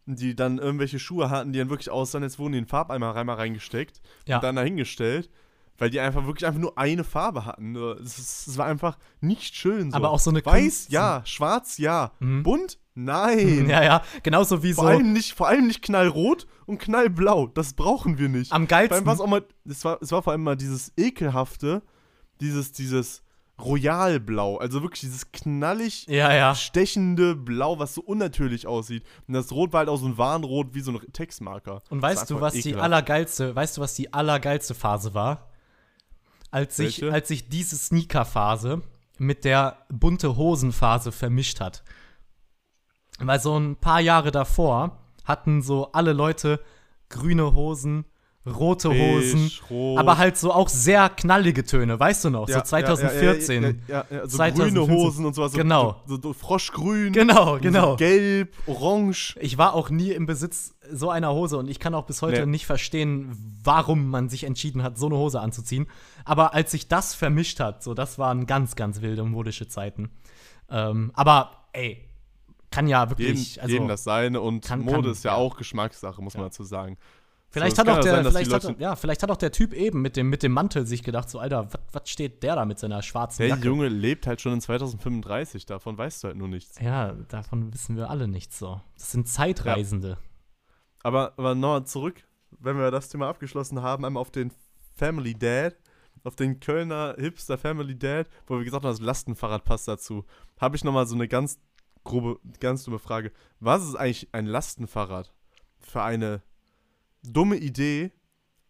Und 0.07 0.21
die 0.21 0.37
dann 0.37 0.59
irgendwelche 0.59 0.99
Schuhe 0.99 1.31
hatten, 1.31 1.53
die 1.55 1.59
dann 1.59 1.71
wirklich 1.71 1.91
aussahen, 1.91 2.23
als 2.23 2.39
wurden 2.39 2.53
die 2.53 2.59
in 2.59 2.67
Farbeimer 2.67 3.15
einmal 3.17 3.37
reingesteckt 3.37 4.03
Ja. 4.27 4.37
und 4.37 4.45
dann 4.45 4.57
dahingestellt, 4.57 5.31
weil 5.79 5.91
die 5.91 6.01
einfach 6.01 6.27
wirklich 6.27 6.47
einfach 6.47 6.61
nur 6.61 6.79
eine 6.79 7.05
Farbe 7.05 7.45
hatten. 7.45 7.77
Es, 7.77 8.57
war 8.57 8.67
einfach 8.67 8.99
nicht 9.21 9.55
schön. 9.57 9.91
So. 9.91 9.97
Aber 9.97 10.11
auch 10.11 10.19
so 10.19 10.31
eine 10.31 10.45
Weiß, 10.45 10.63
Kunst- 10.63 10.93
ja. 10.93 11.23
Schwarz, 11.25 11.79
ja. 11.79 12.13
Mhm. 12.21 12.43
Bunt, 12.43 12.79
nein. 12.95 13.69
ja, 13.69 13.83
ja, 13.83 14.03
genauso 14.23 14.63
wie 14.63 14.73
Vor, 14.73 14.85
so 14.85 14.91
allem 14.91 15.13
nicht, 15.13 15.35
vor 15.35 15.49
allem 15.49 15.67
nicht 15.67 15.83
knallrot 15.83 16.47
und 16.67 16.79
knallblau. 16.79 17.49
Das 17.49 17.75
brauchen 17.75 18.19
wir 18.19 18.29
nicht. 18.29 18.53
am 18.53 18.67
Vor 18.69 18.77
allem 18.77 18.89
geilsten. 18.89 19.07
war 19.07 19.15
es 19.15 19.21
auch 19.21 19.27
mal, 19.27 19.45
es 19.69 19.85
war, 19.85 19.99
es 20.01 20.13
war 20.13 20.23
vor 20.23 20.33
allem 20.33 20.43
mal 20.43 20.57
dieses 20.57 20.93
ekelhafte, 20.97 21.83
dieses, 22.41 22.73
dieses 22.73 23.23
Royalblau. 23.59 24.59
Also 24.59 24.83
wirklich 24.83 25.01
dieses 25.01 25.33
knallig 25.33 26.07
ja, 26.09 26.33
ja. 26.35 26.55
stechende 26.55 27.35
Blau, 27.35 27.79
was 27.79 27.95
so 27.95 28.03
unnatürlich 28.03 28.67
aussieht. 28.67 29.05
Und 29.27 29.35
das 29.35 29.51
Rot 29.53 29.73
war 29.73 29.81
halt 29.81 29.89
auch 29.89 29.97
so 29.97 30.07
ein 30.07 30.19
Warnrot 30.19 30.75
wie 30.75 30.81
so 30.81 30.93
ein 30.93 31.01
Textmarker. 31.13 31.83
Und 31.91 32.03
weißt 32.03 32.31
du, 32.31 32.41
was 32.41 32.53
die 32.55 32.61
ekelhaft. 32.61 32.85
allergeilste, 32.85 33.57
weißt 33.57 33.77
du, 33.77 33.81
was 33.81 33.95
die 33.95 34.13
allergeilste 34.13 34.75
Phase 34.75 35.15
war? 35.15 35.49
Als 36.51 36.77
sich, 36.77 37.01
Welche? 37.01 37.13
als 37.15 37.29
sich 37.29 37.49
diese 37.49 37.77
Sneaker-Phase 37.77 38.83
mit 39.19 39.45
der 39.45 39.79
bunte 39.89 40.37
Hosen-Phase 40.37 41.13
vermischt 41.13 41.61
hat. 41.61 41.83
Weil 43.19 43.41
so 43.41 43.59
ein 43.59 43.77
paar 43.77 44.01
Jahre 44.01 44.31
davor 44.31 44.99
hatten 45.25 45.63
so 45.63 45.93
alle 45.93 46.13
Leute 46.13 46.61
grüne 47.09 47.55
Hosen, 47.55 48.05
rote 48.47 48.89
Hosen, 48.91 49.43
Beige, 49.49 49.61
rot. 49.71 49.99
aber 49.99 50.19
halt 50.19 50.37
so 50.37 50.53
auch 50.53 50.69
sehr 50.69 51.09
knallige 51.09 51.65
Töne, 51.65 51.99
weißt 51.99 52.25
du 52.25 52.31
noch? 52.31 52.49
Ja, 52.49 52.57
so 52.59 52.61
2014. 52.63 53.83
Ja, 53.89 54.05
ja, 54.11 54.17
ja, 54.19 54.27
so 54.29 54.37
2015. 54.37 54.75
grüne 54.87 54.95
Hosen 54.99 55.27
und 55.27 55.35
sowas. 55.35 55.53
So, 55.53 55.59
Genau. 55.59 56.01
So, 56.07 56.21
so, 56.21 56.33
Froschgrün. 56.33 57.13
Genau, 57.13 57.55
und 57.55 57.63
genau. 57.63 57.91
So 57.93 57.97
gelb, 57.97 58.55
orange. 58.67 59.37
Ich 59.41 59.59
war 59.59 59.75
auch 59.75 59.91
nie 59.91 60.11
im 60.13 60.27
Besitz 60.27 60.75
so 60.93 61.11
einer 61.11 61.33
Hose 61.33 61.57
und 61.59 61.69
ich 61.69 61.81
kann 61.81 61.95
auch 61.95 62.05
bis 62.07 62.23
heute 62.23 62.41
Nee. 62.43 62.53
nicht 62.53 62.67
verstehen, 62.67 63.37
warum 63.65 64.09
man 64.09 64.29
sich 64.29 64.45
entschieden 64.45 64.83
hat, 64.85 64.97
so 64.99 65.07
eine 65.07 65.17
Hose 65.17 65.41
anzuziehen. 65.41 65.87
Aber 66.25 66.55
als 66.55 66.71
sich 66.71 66.87
das 66.89 67.15
vermischt 67.15 67.59
hat, 67.61 67.83
so 67.83 67.95
das 67.95 68.19
waren 68.19 68.47
ganz, 68.47 68.77
ganz 68.77 69.01
wilde 69.01 69.25
modische 69.25 69.67
Zeiten. 69.67 70.11
Ähm, 70.71 71.11
aber 71.15 71.51
ey, 71.73 72.03
kann 72.71 72.89
ja 72.89 73.03
Jedem, 73.05 73.11
wirklich, 73.19 73.63
also 73.63 73.73
jedem 73.73 73.89
das 73.89 74.05
seine 74.05 74.41
und 74.41 74.65
kann- 74.65 74.81
Mode 74.81 75.03
kann- 75.03 75.11
ist 75.13 75.25
ja, 75.25 75.35
auch 75.35 75.57
Geschmackssache, 75.57 76.21
muss 76.23 76.35
man 76.35 76.45
dazu 76.45 76.63
sagen. 76.65 76.99
Vielleicht 77.51 77.77
So, 77.77 77.83
hat 77.83 77.89
auch 77.89 77.97
ja 77.97 78.03
der, 78.03 78.15
sein, 78.25 78.33
vielleicht, 78.33 78.53
hat, 78.53 78.63
Leute- 78.65 78.83
ja, 78.83 78.97
vielleicht 78.97 79.23
hat 79.23 79.31
auch 79.31 79.37
der 79.37 79.53
Typ 79.53 79.73
eben 79.73 80.03
mit 80.03 80.17
dem, 80.17 80.29
mit 80.29 80.43
dem 80.43 80.53
Mantel 80.53 80.87
sich 80.87 81.03
gedacht, 81.03 81.29
so 81.31 81.39
Alter, 81.39 81.69
was 81.93 82.09
steht 82.11 82.43
der 82.43 82.57
da 82.57 82.65
mit 82.65 82.79
seiner 82.79 83.03
schwarzen 83.03 83.39
Der 83.43 83.49
Jacke? 83.49 83.67
Junge 83.67 83.89
lebt 83.89 84.27
halt 84.27 84.41
schon 84.41 84.55
in 84.55 84.61
2035, 84.61 85.67
davon 85.67 85.97
weißt 85.99 86.23
du 86.25 86.29
halt 86.29 86.37
nur 86.37 86.49
nichts. 86.49 86.79
Ja, 86.81 87.13
davon 87.29 87.73
wissen 87.73 87.97
wir 87.97 88.11
alle 88.11 88.29
nichts 88.29 88.59
so. 88.59 88.81
Das 88.99 89.11
sind 89.13 89.29
Zeitreisende. 89.29 90.19
Aber, 91.03 91.33
aber 91.37 91.55
nochmal 91.55 91.85
zurück, 91.85 92.25
wenn 92.59 92.77
wir 92.79 92.91
das 92.91 93.09
Thema 93.09 93.29
abgeschlossen 93.29 93.83
haben, 93.83 94.05
einmal 94.05 94.21
auf 94.21 94.31
den 94.31 94.53
Family 94.97 95.35
Dad. 95.35 95.77
auf 96.25 96.35
den 96.37 96.59
Kölner 96.59 97.15
Hipster 97.19 97.57
Family 97.59 97.97
Dad, 97.97 98.27
wo 98.47 98.57
wir 98.57 98.65
gesagt 98.65 98.83
haben, 98.85 98.91
das 98.91 99.01
Lastenfahrrad 99.01 99.65
passt 99.65 99.87
dazu, 99.87 100.25
habe 100.61 100.75
ich 100.77 100.83
nochmal 100.83 101.07
so 101.07 101.15
eine 101.15 101.29
ganz 101.29 101.61
grobe, 102.03 102.41
ganz 102.61 102.83
dumme 102.85 102.99
Frage. 102.99 103.31
Was 103.61 103.85
ist 103.85 103.95
eigentlich 103.95 104.29
ein 104.33 104.47
Lastenfahrrad 104.47 105.33
für 105.79 106.03
eine 106.03 106.43
dumme 107.33 107.57
Idee 107.57 108.13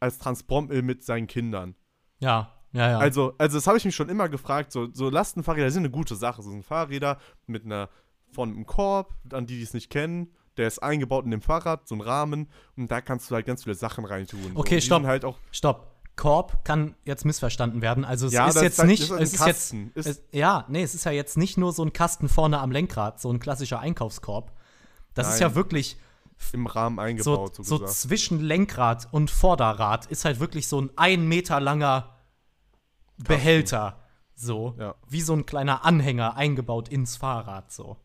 als 0.01 0.19
Transportmittel 0.19 0.83
mit 0.83 1.05
seinen 1.05 1.27
Kindern? 1.27 1.75
Ja, 2.19 2.53
ja, 2.73 2.91
ja. 2.91 2.99
Also, 2.99 3.35
also 3.39 3.57
das 3.59 3.67
habe 3.67 3.79
ich 3.79 3.85
mich 3.85 3.95
schon 3.95 4.09
immer 4.09 4.29
gefragt. 4.29 4.73
So, 4.73 4.89
so 4.93 5.09
Lastenfahrräder 5.11 5.71
sind 5.71 5.83
eine 5.85 5.91
gute 5.91 6.17
Sache. 6.17 6.43
So 6.43 6.51
sind 6.51 6.65
Fahrräder 6.65 7.19
mit 7.47 7.65
einer 7.65 7.89
von 8.33 8.51
einem 8.51 8.67
Korb, 8.67 9.15
an 9.33 9.47
die 9.47 9.57
die 9.57 9.63
es 9.63 9.73
nicht 9.75 9.89
kennen. 9.91 10.33
Der 10.57 10.67
ist 10.67 10.79
eingebaut 10.83 11.25
in 11.25 11.31
dem 11.31 11.43
Fahrrad, 11.43 11.87
so 11.87 11.95
ein 11.95 12.01
Rahmen. 12.01 12.49
Und 12.77 12.91
da 12.91 13.01
kannst 13.01 13.31
du 13.31 13.35
halt 13.35 13.47
ganz 13.47 13.63
viele 13.65 13.75
Sachen 13.75 14.05
reintun. 14.05 14.41
So. 14.43 14.51
Okay, 14.61 14.77
Die 14.77 14.83
stopp. 14.83 15.05
Halt 15.05 15.25
auch, 15.25 15.39
Stopp. 15.51 15.93
Korb 16.17 16.65
kann 16.65 16.95
jetzt 17.05 17.27
missverstanden 17.27 17.83
werden. 17.83 18.03
Also 18.05 18.27
es 18.27 18.33
Ja, 18.33 18.49
ist 18.49 18.55
jetzt 18.57 18.73
ist 18.75 18.79
halt- 18.79 18.89
nicht, 18.89 19.03
ist 19.03 19.13
ein 19.13 19.23
es 19.23 19.35
ist 19.35 19.47
jetzt. 19.47 19.75
Ist- 19.95 20.07
es, 20.07 20.23
ja, 20.33 20.65
nee, 20.69 20.83
es 20.83 20.95
ist 20.95 21.05
ja 21.05 21.13
jetzt 21.13 21.37
nicht 21.37 21.59
nur 21.59 21.73
so 21.75 21.83
ein 21.85 21.93
Kasten 21.93 22.29
vorne 22.31 22.59
am 22.59 22.73
Lenkrad, 22.73 23.21
so 23.21 23.31
ein 23.31 23.39
klassischer 23.39 23.81
Einkaufskorb. 23.81 24.51
Das 25.13 25.29
ist 25.29 25.41
Nein. 25.41 25.51
ja 25.51 25.55
wirklich 25.55 25.99
im 26.53 26.67
Rahmen 26.67 26.97
so, 26.97 27.03
eingebaut, 27.03 27.57
so, 27.57 27.63
so 27.63 27.79
gesagt. 27.81 27.99
zwischen 27.99 28.41
Lenkrad 28.41 29.09
und 29.13 29.31
Vorderrad 29.31 30.07
ist 30.07 30.25
halt 30.25 30.39
wirklich 30.41 30.69
so 30.69 30.81
ein 30.81 30.91
ein 30.97 31.27
Meter 31.29 31.61
langer 31.61 32.17
Behälter. 33.19 34.01
So. 34.35 34.75
Ja. 34.79 34.95
Wie 35.09 35.23
so 35.23 35.33
ein 35.33 35.47
kleiner 35.47 35.85
Anhänger 35.85 36.37
eingebaut 36.37 36.89
ins 36.89 37.17
Fahrrad. 37.17 37.73
So. 37.73 37.97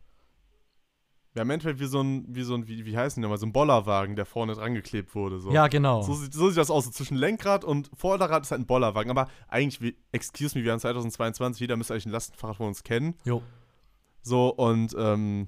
Ja, 1.35 1.43
im 1.43 1.49
Endeffekt 1.49 1.79
wie 1.79 1.85
so 1.85 2.01
ein, 2.01 2.25
wie 2.29 2.43
so 2.43 2.55
ein, 2.55 2.67
wie, 2.67 2.85
wie 2.85 2.97
heißen 2.97 3.19
die 3.19 3.21
nochmal, 3.21 3.37
so 3.37 3.45
ein 3.45 3.53
Bollerwagen, 3.53 4.15
der 4.15 4.25
vorne 4.25 4.53
dran 4.53 4.73
geklebt 4.73 5.13
wurde. 5.15 5.39
So. 5.39 5.51
Ja, 5.51 5.67
genau. 5.67 6.01
So, 6.01 6.13
sieht- 6.13 6.33
so 6.33 6.47
sieht 6.49 6.57
das 6.57 6.69
aus. 6.69 6.85
So 6.85 6.91
zwischen 6.91 7.15
Lenkrad 7.17 7.63
und 7.63 7.89
Vorderrad 7.95 8.43
ist 8.43 8.51
halt 8.51 8.61
ein 8.61 8.65
Bollerwagen. 8.65 9.09
Aber 9.11 9.27
eigentlich, 9.47 9.81
wie, 9.81 9.97
excuse 10.11 10.57
me, 10.57 10.63
wir 10.63 10.71
haben 10.71 10.79
2022, 10.79 11.59
jeder 11.61 11.75
müsste 11.77 11.93
eigentlich 11.93 12.05
ein 12.07 12.11
Lastenfahrrad 12.11 12.57
von 12.57 12.67
uns 12.67 12.83
kennen. 12.83 13.15
Jo. 13.23 13.41
So, 14.21 14.49
und 14.49 14.95
ähm, 14.97 15.47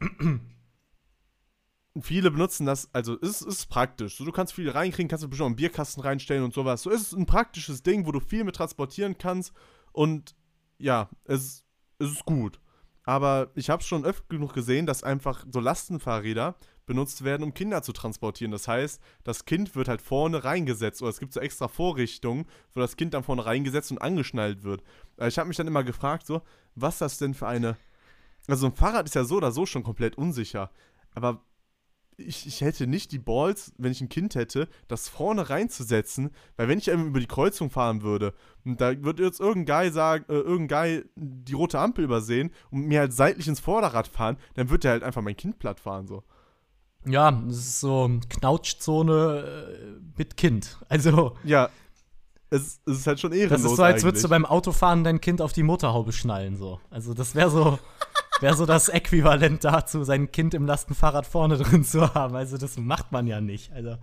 viele 2.01 2.31
benutzen 2.31 2.65
das, 2.65 2.89
also 2.93 3.17
es 3.21 3.41
ist 3.41 3.67
praktisch. 3.67 4.17
So, 4.17 4.25
du 4.25 4.31
kannst 4.31 4.53
viel 4.53 4.69
reinkriegen, 4.69 5.09
kannst 5.09 5.23
du 5.23 5.29
bestimmt 5.29 5.45
auch 5.45 5.49
einen 5.49 5.55
Bierkasten 5.55 6.01
reinstellen 6.01 6.43
und 6.43 6.53
sowas. 6.53 6.81
So, 6.81 6.91
es 6.91 7.01
ist 7.01 7.13
ein 7.13 7.25
praktisches 7.25 7.83
Ding, 7.83 8.05
wo 8.05 8.11
du 8.11 8.19
viel 8.19 8.43
mit 8.43 8.55
transportieren 8.55 9.17
kannst. 9.17 9.53
Und 9.91 10.35
ja, 10.79 11.09
es, 11.25 11.63
es 11.99 12.11
ist 12.11 12.25
gut. 12.25 12.59
Aber 13.05 13.51
ich 13.55 13.69
habe 13.69 13.83
schon 13.83 14.05
öfter 14.05 14.25
genug 14.29 14.53
gesehen, 14.53 14.85
dass 14.85 15.03
einfach 15.03 15.45
so 15.51 15.59
Lastenfahrräder 15.59 16.55
benutzt 16.85 17.23
werden, 17.23 17.43
um 17.43 17.53
Kinder 17.53 17.81
zu 17.81 17.93
transportieren. 17.93 18.51
Das 18.51 18.67
heißt, 18.67 19.01
das 19.23 19.45
Kind 19.45 19.75
wird 19.75 19.87
halt 19.87 20.01
vorne 20.01 20.43
reingesetzt 20.43 21.01
oder 21.01 21.09
es 21.09 21.19
gibt 21.19 21.33
so 21.33 21.39
extra 21.39 21.67
Vorrichtungen, 21.67 22.45
wo 22.73 22.79
das 22.79 22.95
Kind 22.95 23.13
dann 23.13 23.23
vorne 23.23 23.45
reingesetzt 23.45 23.91
und 23.91 24.01
angeschnallt 24.01 24.63
wird. 24.63 24.83
Äh, 25.17 25.27
Ich 25.27 25.37
habe 25.37 25.47
mich 25.47 25.57
dann 25.57 25.67
immer 25.67 25.83
gefragt, 25.83 26.25
so, 26.25 26.41
was 26.75 26.97
das 26.97 27.17
denn 27.17 27.33
für 27.33 27.47
eine. 27.47 27.77
Also 28.47 28.65
ein 28.65 28.73
Fahrrad 28.73 29.05
ist 29.05 29.15
ja 29.15 29.23
so 29.23 29.37
oder 29.37 29.51
so 29.51 29.65
schon 29.65 29.83
komplett 29.83 30.17
unsicher. 30.17 30.71
Aber 31.13 31.41
ich, 32.17 32.47
ich 32.47 32.61
hätte 32.61 32.87
nicht 32.87 33.11
die 33.11 33.19
Balls, 33.19 33.73
wenn 33.77 33.91
ich 33.91 34.01
ein 34.01 34.09
Kind 34.09 34.35
hätte, 34.35 34.67
das 34.87 35.09
vorne 35.09 35.49
reinzusetzen, 35.49 36.31
weil 36.57 36.67
wenn 36.67 36.77
ich 36.77 36.89
eben 36.89 37.07
über 37.07 37.19
die 37.19 37.27
Kreuzung 37.27 37.69
fahren 37.69 38.01
würde 38.01 38.33
und 38.65 38.79
da 38.81 39.01
wird 39.03 39.19
jetzt 39.19 39.39
irgendein 39.39 39.83
Guy 39.83 39.91
sagen, 39.91 40.25
äh, 40.29 40.33
irgendein 40.33 41.01
Guy 41.01 41.05
die 41.15 41.53
rote 41.53 41.79
Ampel 41.79 42.05
übersehen 42.05 42.51
und 42.71 42.85
mir 42.85 43.01
halt 43.01 43.13
seitlich 43.13 43.47
ins 43.47 43.59
Vorderrad 43.59 44.07
fahren, 44.07 44.37
dann 44.55 44.69
wird 44.69 44.83
der 44.83 44.91
halt 44.91 45.03
einfach 45.03 45.21
mein 45.21 45.37
Kind 45.37 45.59
platt 45.59 45.79
fahren 45.79 46.07
so. 46.07 46.23
Ja, 47.05 47.31
das 47.31 47.57
ist 47.57 47.79
so 47.81 48.09
Knautschzone 48.29 49.73
äh, 49.77 50.01
mit 50.17 50.37
Kind. 50.37 50.77
Also, 50.87 51.35
Ja, 51.43 51.69
es, 52.49 52.79
es 52.85 52.99
ist 52.99 53.07
halt 53.07 53.19
schon 53.19 53.33
ehrenlos 53.33 53.61
das 53.63 53.71
ist 53.71 53.77
so, 53.77 53.83
als 53.83 54.03
würdest 54.03 54.23
du 54.23 54.29
beim 54.29 54.45
Autofahren 54.45 55.03
dein 55.03 55.19
Kind 55.19 55.41
auf 55.41 55.53
die 55.53 55.63
Motorhaube 55.63 56.13
schnallen. 56.13 56.55
So. 56.55 56.79
Also, 56.89 57.13
das 57.13 57.35
wäre 57.35 57.49
so, 57.49 57.79
wär 58.39 58.53
so 58.55 58.65
das 58.65 58.89
Äquivalent 58.89 59.63
dazu, 59.63 60.03
sein 60.03 60.31
Kind 60.31 60.53
im 60.53 60.65
Lastenfahrrad 60.65 61.25
vorne 61.25 61.57
drin 61.57 61.83
zu 61.83 62.13
haben. 62.13 62.35
Also, 62.35 62.57
das 62.57 62.77
macht 62.77 63.11
man 63.11 63.27
ja 63.27 63.41
nicht. 63.41 63.71
Also, 63.73 63.97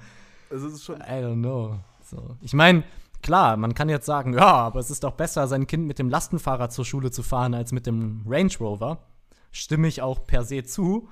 Es 0.50 0.62
ist 0.62 0.84
schon 0.84 1.00
I 1.00 1.22
don't 1.22 1.40
know. 1.40 1.78
So. 2.02 2.36
Ich 2.40 2.52
meine, 2.54 2.82
klar, 3.22 3.56
man 3.56 3.74
kann 3.74 3.88
jetzt 3.88 4.06
sagen, 4.06 4.34
ja, 4.34 4.52
aber 4.52 4.80
es 4.80 4.90
ist 4.90 5.04
doch 5.04 5.12
besser, 5.12 5.46
sein 5.46 5.66
Kind 5.66 5.86
mit 5.86 5.98
dem 5.98 6.08
Lastenfahrrad 6.08 6.72
zur 6.72 6.84
Schule 6.84 7.10
zu 7.10 7.22
fahren, 7.22 7.54
als 7.54 7.72
mit 7.72 7.86
dem 7.86 8.24
Range 8.26 8.52
Rover. 8.58 9.06
Stimme 9.52 9.88
ich 9.88 10.02
auch 10.02 10.26
per 10.26 10.44
se 10.44 10.64
zu. 10.64 11.08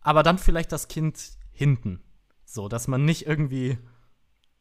Aber 0.00 0.22
dann 0.22 0.38
vielleicht 0.38 0.72
das 0.72 0.88
Kind 0.88 1.18
hinten. 1.52 2.02
So, 2.44 2.68
dass 2.68 2.88
man 2.88 3.04
nicht 3.04 3.26
irgendwie 3.26 3.78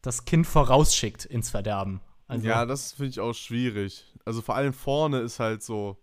das 0.02 0.26
Kind 0.26 0.46
vorausschickt 0.48 1.26
ins 1.26 1.50
Verderben. 1.50 2.02
Also, 2.28 2.48
Ja, 2.48 2.66
das 2.66 2.94
finde 2.94 3.10
ich 3.10 3.20
auch 3.20 3.34
schwierig. 3.34 4.06
Also 4.26 4.42
vor 4.42 4.56
allem 4.56 4.74
vorne 4.74 5.20
ist 5.20 5.40
halt 5.40 5.64
so. 5.64 5.98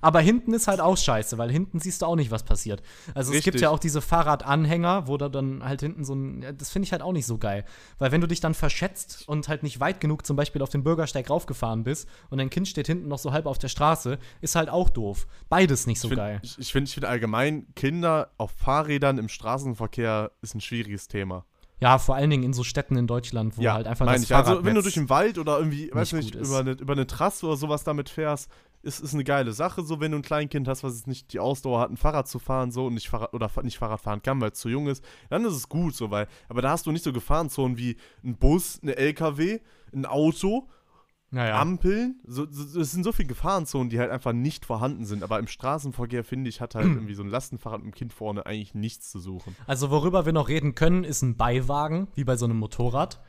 Aber 0.00 0.20
hinten 0.20 0.52
ist 0.52 0.68
halt 0.68 0.80
auch 0.80 0.96
scheiße, 0.96 1.38
weil 1.38 1.50
hinten 1.50 1.80
siehst 1.80 2.02
du 2.02 2.06
auch 2.06 2.16
nicht, 2.16 2.30
was 2.30 2.42
passiert. 2.42 2.82
Also 3.14 3.32
es 3.32 3.36
gibt 3.42 3.54
Richtig. 3.54 3.62
ja 3.62 3.70
auch 3.70 3.78
diese 3.78 4.00
Fahrradanhänger, 4.00 5.06
wo 5.06 5.16
da 5.16 5.28
dann 5.28 5.64
halt 5.64 5.80
hinten 5.80 6.04
so 6.04 6.14
ein. 6.14 6.42
Ja, 6.42 6.52
das 6.52 6.70
finde 6.70 6.84
ich 6.86 6.92
halt 6.92 7.02
auch 7.02 7.12
nicht 7.12 7.26
so 7.26 7.38
geil. 7.38 7.64
Weil 7.98 8.12
wenn 8.12 8.20
du 8.20 8.26
dich 8.26 8.40
dann 8.40 8.54
verschätzt 8.54 9.28
und 9.28 9.48
halt 9.48 9.62
nicht 9.62 9.80
weit 9.80 10.00
genug 10.00 10.26
zum 10.26 10.36
Beispiel 10.36 10.62
auf 10.62 10.70
den 10.70 10.84
Bürgersteig 10.84 11.30
raufgefahren 11.30 11.84
bist 11.84 12.08
und 12.30 12.38
dein 12.38 12.50
Kind 12.50 12.68
steht 12.68 12.86
hinten 12.86 13.08
noch 13.08 13.18
so 13.18 13.32
halb 13.32 13.46
auf 13.46 13.58
der 13.58 13.68
Straße, 13.68 14.18
ist 14.40 14.54
halt 14.54 14.68
auch 14.68 14.88
doof. 14.90 15.26
Beides 15.48 15.86
nicht 15.86 16.00
so 16.00 16.08
ich 16.08 16.10
find- 16.10 16.18
geil. 16.18 16.40
Ich, 16.42 16.58
ich 16.58 16.72
finde 16.72 16.88
ich 16.88 16.94
find 16.94 17.06
allgemein, 17.06 17.66
Kinder 17.74 18.30
auf 18.38 18.52
Fahrrädern 18.52 19.18
im 19.18 19.28
Straßenverkehr 19.28 20.32
ist 20.42 20.54
ein 20.54 20.60
schwieriges 20.60 21.08
Thema. 21.08 21.44
Ja, 21.80 21.98
vor 21.98 22.16
allen 22.16 22.28
Dingen 22.28 22.42
in 22.42 22.52
so 22.52 22.64
Städten 22.64 22.96
in 22.96 23.06
Deutschland, 23.06 23.56
wo 23.56 23.64
halt 23.64 23.86
einfach 23.86 24.04
meine 24.04 24.18
das 24.18 24.24
ich. 24.24 24.34
Also 24.34 24.64
wenn 24.64 24.74
du 24.74 24.82
durch 24.82 24.94
den 24.94 25.08
Wald 25.08 25.38
oder 25.38 25.58
irgendwie, 25.58 25.90
weiß 25.92 26.12
nicht 26.14 26.34
über 26.34 26.58
eine, 26.58 26.72
über 26.72 26.92
eine 26.94 27.06
Trasse 27.06 27.46
oder 27.46 27.56
sowas 27.56 27.84
damit 27.84 28.08
fährst, 28.08 28.50
ist, 28.88 29.00
ist 29.00 29.14
eine 29.14 29.24
geile 29.24 29.52
Sache. 29.52 29.82
So, 29.82 30.00
wenn 30.00 30.12
du 30.12 30.18
ein 30.18 30.22
Kleinkind 30.22 30.66
hast, 30.66 30.82
was 30.82 30.96
jetzt 30.96 31.06
nicht 31.06 31.32
die 31.32 31.38
Ausdauer 31.40 31.80
hat, 31.80 31.90
ein 31.90 31.96
Fahrrad 31.96 32.26
zu 32.26 32.38
fahren, 32.38 32.72
so 32.72 32.86
und 32.86 32.94
nicht 32.94 33.08
Fahrrad 33.08 33.32
oder 33.34 33.50
nicht 33.62 33.78
Fahrrad 33.78 34.00
fahren 34.00 34.22
kann, 34.22 34.40
weil 34.40 34.50
es 34.50 34.58
zu 34.58 34.68
jung 34.68 34.88
ist, 34.88 35.04
dann 35.30 35.44
ist 35.44 35.54
es 35.54 35.68
gut, 35.68 35.94
so, 35.94 36.10
weil, 36.10 36.26
aber 36.48 36.62
da 36.62 36.70
hast 36.70 36.86
du 36.86 36.92
nicht 36.92 37.04
so 37.04 37.12
Gefahrenzonen 37.12 37.76
wie 37.78 37.96
ein 38.24 38.36
Bus, 38.36 38.80
eine 38.82 38.96
LKW, 38.96 39.60
ein 39.94 40.06
Auto, 40.06 40.68
Naja. 41.30 41.60
Ampeln. 41.60 42.20
So, 42.26 42.46
so, 42.50 42.80
es 42.80 42.90
sind 42.92 43.04
so 43.04 43.12
viele 43.12 43.28
Gefahrenzonen, 43.28 43.90
die 43.90 43.98
halt 43.98 44.10
einfach 44.10 44.32
nicht 44.32 44.64
vorhanden 44.64 45.04
sind. 45.04 45.22
Aber 45.22 45.38
im 45.38 45.46
Straßenverkehr, 45.46 46.24
finde 46.24 46.48
ich, 46.48 46.60
hat 46.60 46.74
halt 46.74 46.86
irgendwie 46.96 47.14
so 47.14 47.22
ein 47.22 47.28
Lastenfahrrad 47.28 47.82
mit 47.82 47.94
dem 47.94 47.96
Kind 47.96 48.12
vorne 48.14 48.46
eigentlich 48.46 48.74
nichts 48.74 49.10
zu 49.10 49.18
suchen. 49.18 49.54
Also 49.66 49.90
worüber 49.90 50.24
wir 50.24 50.32
noch 50.32 50.48
reden 50.48 50.74
können, 50.74 51.04
ist 51.04 51.22
ein 51.22 51.36
Beiwagen, 51.36 52.08
wie 52.14 52.24
bei 52.24 52.36
so 52.36 52.46
einem 52.46 52.56
Motorrad. 52.58 53.20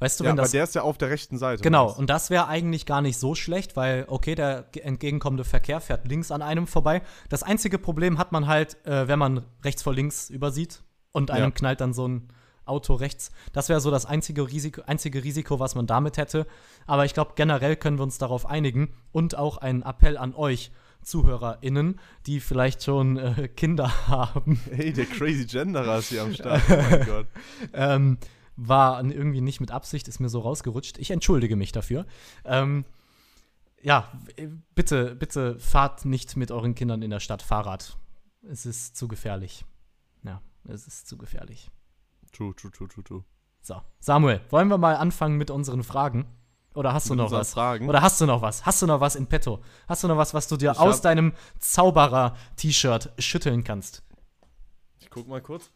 Weißt 0.00 0.18
du, 0.18 0.24
Ja, 0.24 0.30
wenn 0.30 0.38
aber 0.38 0.42
das 0.42 0.50
der 0.50 0.64
ist 0.64 0.74
ja 0.74 0.82
auf 0.82 0.98
der 0.98 1.10
rechten 1.10 1.38
Seite. 1.38 1.62
Genau, 1.62 1.92
und 1.92 2.10
das 2.10 2.30
wäre 2.30 2.48
eigentlich 2.48 2.86
gar 2.86 3.02
nicht 3.02 3.18
so 3.18 3.34
schlecht, 3.34 3.76
weil, 3.76 4.04
okay, 4.08 4.34
der 4.34 4.64
ge- 4.72 4.82
entgegenkommende 4.82 5.44
Verkehr 5.44 5.80
fährt 5.80 6.06
links 6.08 6.30
an 6.32 6.42
einem 6.42 6.66
vorbei. 6.66 7.02
Das 7.28 7.42
einzige 7.42 7.78
Problem 7.78 8.18
hat 8.18 8.32
man 8.32 8.46
halt, 8.48 8.76
äh, 8.86 9.06
wenn 9.08 9.18
man 9.18 9.44
rechts 9.64 9.82
vor 9.82 9.94
links 9.94 10.28
übersieht 10.30 10.82
und 11.12 11.30
einem 11.30 11.44
Ja. 11.44 11.50
knallt 11.50 11.80
dann 11.80 11.92
so 11.92 12.08
ein 12.08 12.28
Auto 12.64 12.94
rechts. 12.94 13.30
Das 13.52 13.68
wäre 13.68 13.80
so 13.80 13.90
das 13.90 14.06
einzige 14.06 14.48
Risiko, 14.48 14.82
einzige 14.86 15.22
Risiko, 15.24 15.58
was 15.60 15.74
man 15.74 15.86
damit 15.86 16.16
hätte. 16.18 16.46
Aber 16.86 17.04
ich 17.04 17.14
glaube, 17.14 17.32
generell 17.34 17.76
können 17.76 17.98
wir 17.98 18.02
uns 18.04 18.16
darauf 18.18 18.46
einigen 18.46 18.94
und 19.12 19.36
auch 19.36 19.58
einen 19.58 19.82
Appell 19.82 20.16
an 20.16 20.34
euch, 20.34 20.70
ZuhörerInnen, 21.02 21.98
die 22.26 22.40
vielleicht 22.40 22.82
schon 22.84 23.16
äh, 23.16 23.48
Kinder 23.48 23.90
haben. 24.08 24.60
Hey, 24.70 24.92
der 24.92 25.06
Crazy 25.06 25.44
Genderer 25.46 25.98
ist 25.98 26.08
hier 26.10 26.22
am 26.22 26.32
Start. 26.34 26.62
Oh 26.70 26.74
mein 26.90 27.06
Gott. 27.06 27.26
ähm, 27.74 28.18
war 28.68 29.02
irgendwie 29.02 29.40
nicht 29.40 29.60
mit 29.60 29.70
Absicht, 29.70 30.06
ist 30.08 30.20
mir 30.20 30.28
so 30.28 30.40
rausgerutscht. 30.40 30.98
Ich 30.98 31.10
entschuldige 31.10 31.56
mich 31.56 31.72
dafür. 31.72 32.06
Ähm, 32.44 32.84
ja, 33.82 34.12
bitte, 34.74 35.14
bitte 35.14 35.58
fahrt 35.58 36.04
nicht 36.04 36.36
mit 36.36 36.50
euren 36.50 36.74
Kindern 36.74 37.02
in 37.02 37.10
der 37.10 37.20
Stadt 37.20 37.42
Fahrrad. 37.42 37.96
Es 38.42 38.66
ist 38.66 38.96
zu 38.96 39.08
gefährlich. 39.08 39.64
Ja, 40.22 40.42
es 40.64 40.86
ist 40.86 41.08
zu 41.08 41.16
gefährlich. 41.16 41.70
True, 42.32 42.54
true, 42.54 42.70
true, 42.70 42.88
true, 42.88 43.04
true. 43.04 43.24
So, 43.62 43.80
Samuel, 43.98 44.40
wollen 44.50 44.68
wir 44.68 44.78
mal 44.78 44.96
anfangen 44.96 45.36
mit 45.36 45.50
unseren 45.50 45.82
Fragen? 45.82 46.26
Oder 46.74 46.92
hast 46.92 47.10
du 47.10 47.14
noch 47.14 47.32
was? 47.32 47.52
Fragen? 47.52 47.88
Oder 47.88 48.00
hast 48.00 48.20
du 48.20 48.26
noch 48.26 48.42
was? 48.42 48.64
Hast 48.64 48.80
du 48.80 48.86
noch 48.86 49.00
was 49.00 49.16
in 49.16 49.26
petto? 49.26 49.60
Hast 49.88 50.04
du 50.04 50.08
noch 50.08 50.16
was, 50.16 50.34
was 50.34 50.46
du 50.48 50.56
dir 50.56 50.72
Ich 50.72 50.78
aus 50.78 51.00
deinem 51.00 51.32
Zauberer-T-Shirt 51.58 53.12
schütteln 53.18 53.64
kannst? 53.64 54.02
Ich 55.00 55.10
guck 55.10 55.26
mal 55.26 55.40
kurz. 55.40 55.70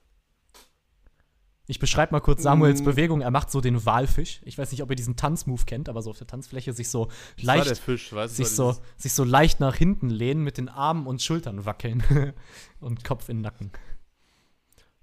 Ich 1.66 1.79
beschreibe 1.79 2.12
mal 2.12 2.20
kurz 2.20 2.42
Samuels 2.42 2.83
Mm. 2.83 2.85
Bewegung. 2.85 3.20
Er 3.22 3.31
macht 3.31 3.50
so 3.50 3.61
den 3.62 3.87
Walfisch. 3.87 4.40
Ich 4.44 4.59
weiß 4.59 4.70
nicht, 4.70 4.83
ob 4.83 4.90
ihr 4.90 4.96
diesen 4.96 5.16
Tanzmove 5.16 5.64
kennt, 5.64 5.88
aber 5.88 6.03
so 6.03 6.11
auf 6.11 6.18
der 6.18 6.27
Tanzfläche 6.27 6.74
sich 6.74 6.90
so 6.90 7.07
Das 7.37 7.44
leicht, 7.44 7.79
Fisch, 7.79 8.12
sich 8.27 8.48
so, 8.48 8.77
sich 8.96 9.14
so 9.14 9.24
leicht 9.24 9.61
nach 9.61 9.74
hinten 9.74 10.11
lehnen, 10.11 10.44
mit 10.44 10.59
den 10.59 10.68
Armen 10.68 11.07
und 11.07 11.22
Schultern 11.22 11.64
wackeln 11.64 12.03
und 12.81 13.03
Kopf 13.05 13.29
in 13.31 13.38
den 13.38 13.42
Nacken. 13.42 13.72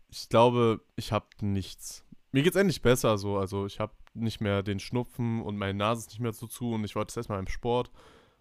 Ich 0.09 0.29
glaube, 0.29 0.81
ich 0.95 1.11
habe 1.11 1.25
nichts. 1.41 2.03
Mir 2.31 2.43
geht's 2.43 2.55
endlich 2.55 2.81
besser 2.81 3.17
so. 3.17 3.37
Also 3.37 3.65
ich 3.65 3.79
habe 3.79 3.93
nicht 4.13 4.41
mehr 4.41 4.61
den 4.61 4.79
Schnupfen 4.79 5.41
und 5.41 5.57
meine 5.57 5.73
Nase 5.73 6.01
ist 6.01 6.09
nicht 6.09 6.19
mehr 6.19 6.33
so 6.33 6.45
zu 6.45 6.73
und 6.73 6.83
ich 6.83 6.95
war 6.95 7.05
das 7.05 7.17
erstmal 7.17 7.39
im 7.39 7.47
Sport 7.47 7.91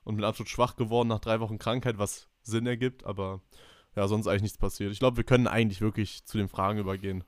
und 0.05 0.17
bin 0.17 0.25
absolut 0.25 0.49
schwach 0.49 0.77
geworden 0.77 1.09
nach 1.09 1.21
drei 1.21 1.41
Wochen 1.41 1.59
Krankheit, 1.59 1.97
was 1.99 2.29
Sinn 2.43 2.67
ergibt, 2.67 3.05
aber 3.05 3.41
ja, 3.97 4.07
sonst 4.09 4.27
eigentlich 4.27 4.43
nichts 4.43 4.59
passiert. 4.59 4.93
Ich 4.93 4.99
glaube, 4.99 5.17
wir 5.17 5.25
können 5.25 5.47
eigentlich 5.47 5.81
wirklich 5.81 6.25
zu 6.25 6.39
den 6.39 6.49
Fragen 6.49 6.79
übergehen. 6.79 7.25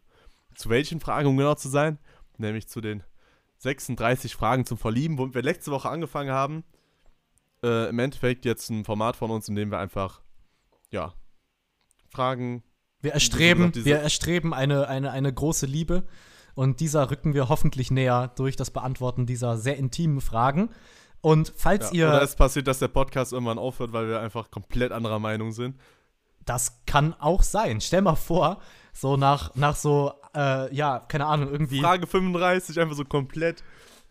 Zu 0.55 0.69
welchen 0.69 1.01
Fragen, 1.01 1.29
um 1.29 1.37
genau 1.37 1.55
zu 1.55 1.69
sein? 1.69 1.99
Nämlich 2.39 2.69
zu 2.69 2.81
den 2.81 3.03
36 3.59 4.35
Fragen 4.35 4.67
zum 4.67 4.79
Verlieben, 4.79 5.19
womit 5.19 5.35
wir 5.35 5.43
letzte 5.43 5.71
Woche 5.71 5.89
angefangen 5.89 6.31
haben. 6.31 6.65
Äh, 7.63 7.89
Im 7.89 7.99
Endeffekt 7.99 8.45
jetzt 8.45 8.71
ein 8.71 8.85
Format 8.85 9.17
von 9.17 9.31
uns, 9.31 9.49
in 9.49 9.55
dem 9.55 9.71
wir 9.71 9.79
einfach, 9.79 10.21
ja, 10.91 11.15
Fragen. 12.11 12.63
Wir 13.01 13.13
erstreben, 13.13 13.73
wir 13.75 13.99
erstreben 13.99 14.53
eine, 14.53 14.89
eine, 14.89 15.11
eine 15.11 15.33
große 15.33 15.67
Liebe 15.67 16.07
und 16.55 16.81
dieser 16.81 17.11
rücken 17.11 17.35
wir 17.35 17.49
hoffentlich 17.49 17.91
näher 17.91 18.33
durch 18.37 18.57
das 18.57 18.71
Beantworten 18.71 19.27
dieser 19.27 19.57
sehr 19.57 19.77
intimen 19.77 20.21
Fragen. 20.21 20.71
Und 21.21 21.53
falls 21.57 21.93
Ja, 21.93 22.09
oder 22.09 22.19
ihr, 22.19 22.23
es 22.25 22.37
passiert, 22.37 22.67
dass 22.67 22.81
der 22.81 22.89
Podcast 22.89 23.33
irgendwann 23.33 23.59
aufhört, 23.59 23.93
weil 23.93 24.09
wir 24.09 24.21
einfach 24.21 24.51
komplett 24.51 24.93
anderer 24.93 25.19
Meinung 25.21 25.53
sind. 25.53 25.77
das 26.45 26.83
kann 26.87 27.15
auch 27.15 27.43
sein. 27.43 27.81
Stell 27.81 28.03
mal 28.03 28.17
vor, 28.17 28.61
so 28.93 29.17
nach, 29.17 29.55
nach 29.55 29.77
so, 29.77 30.13
äh, 30.35 30.75
ja, 30.75 31.01
keine 31.09 31.27
Ahnung, 31.27 31.51
irgendwie. 31.51 31.81
Frage 31.81 32.07
35, 32.07 32.79
einfach 32.81 32.97
so 32.97 33.05
komplett 33.05 33.63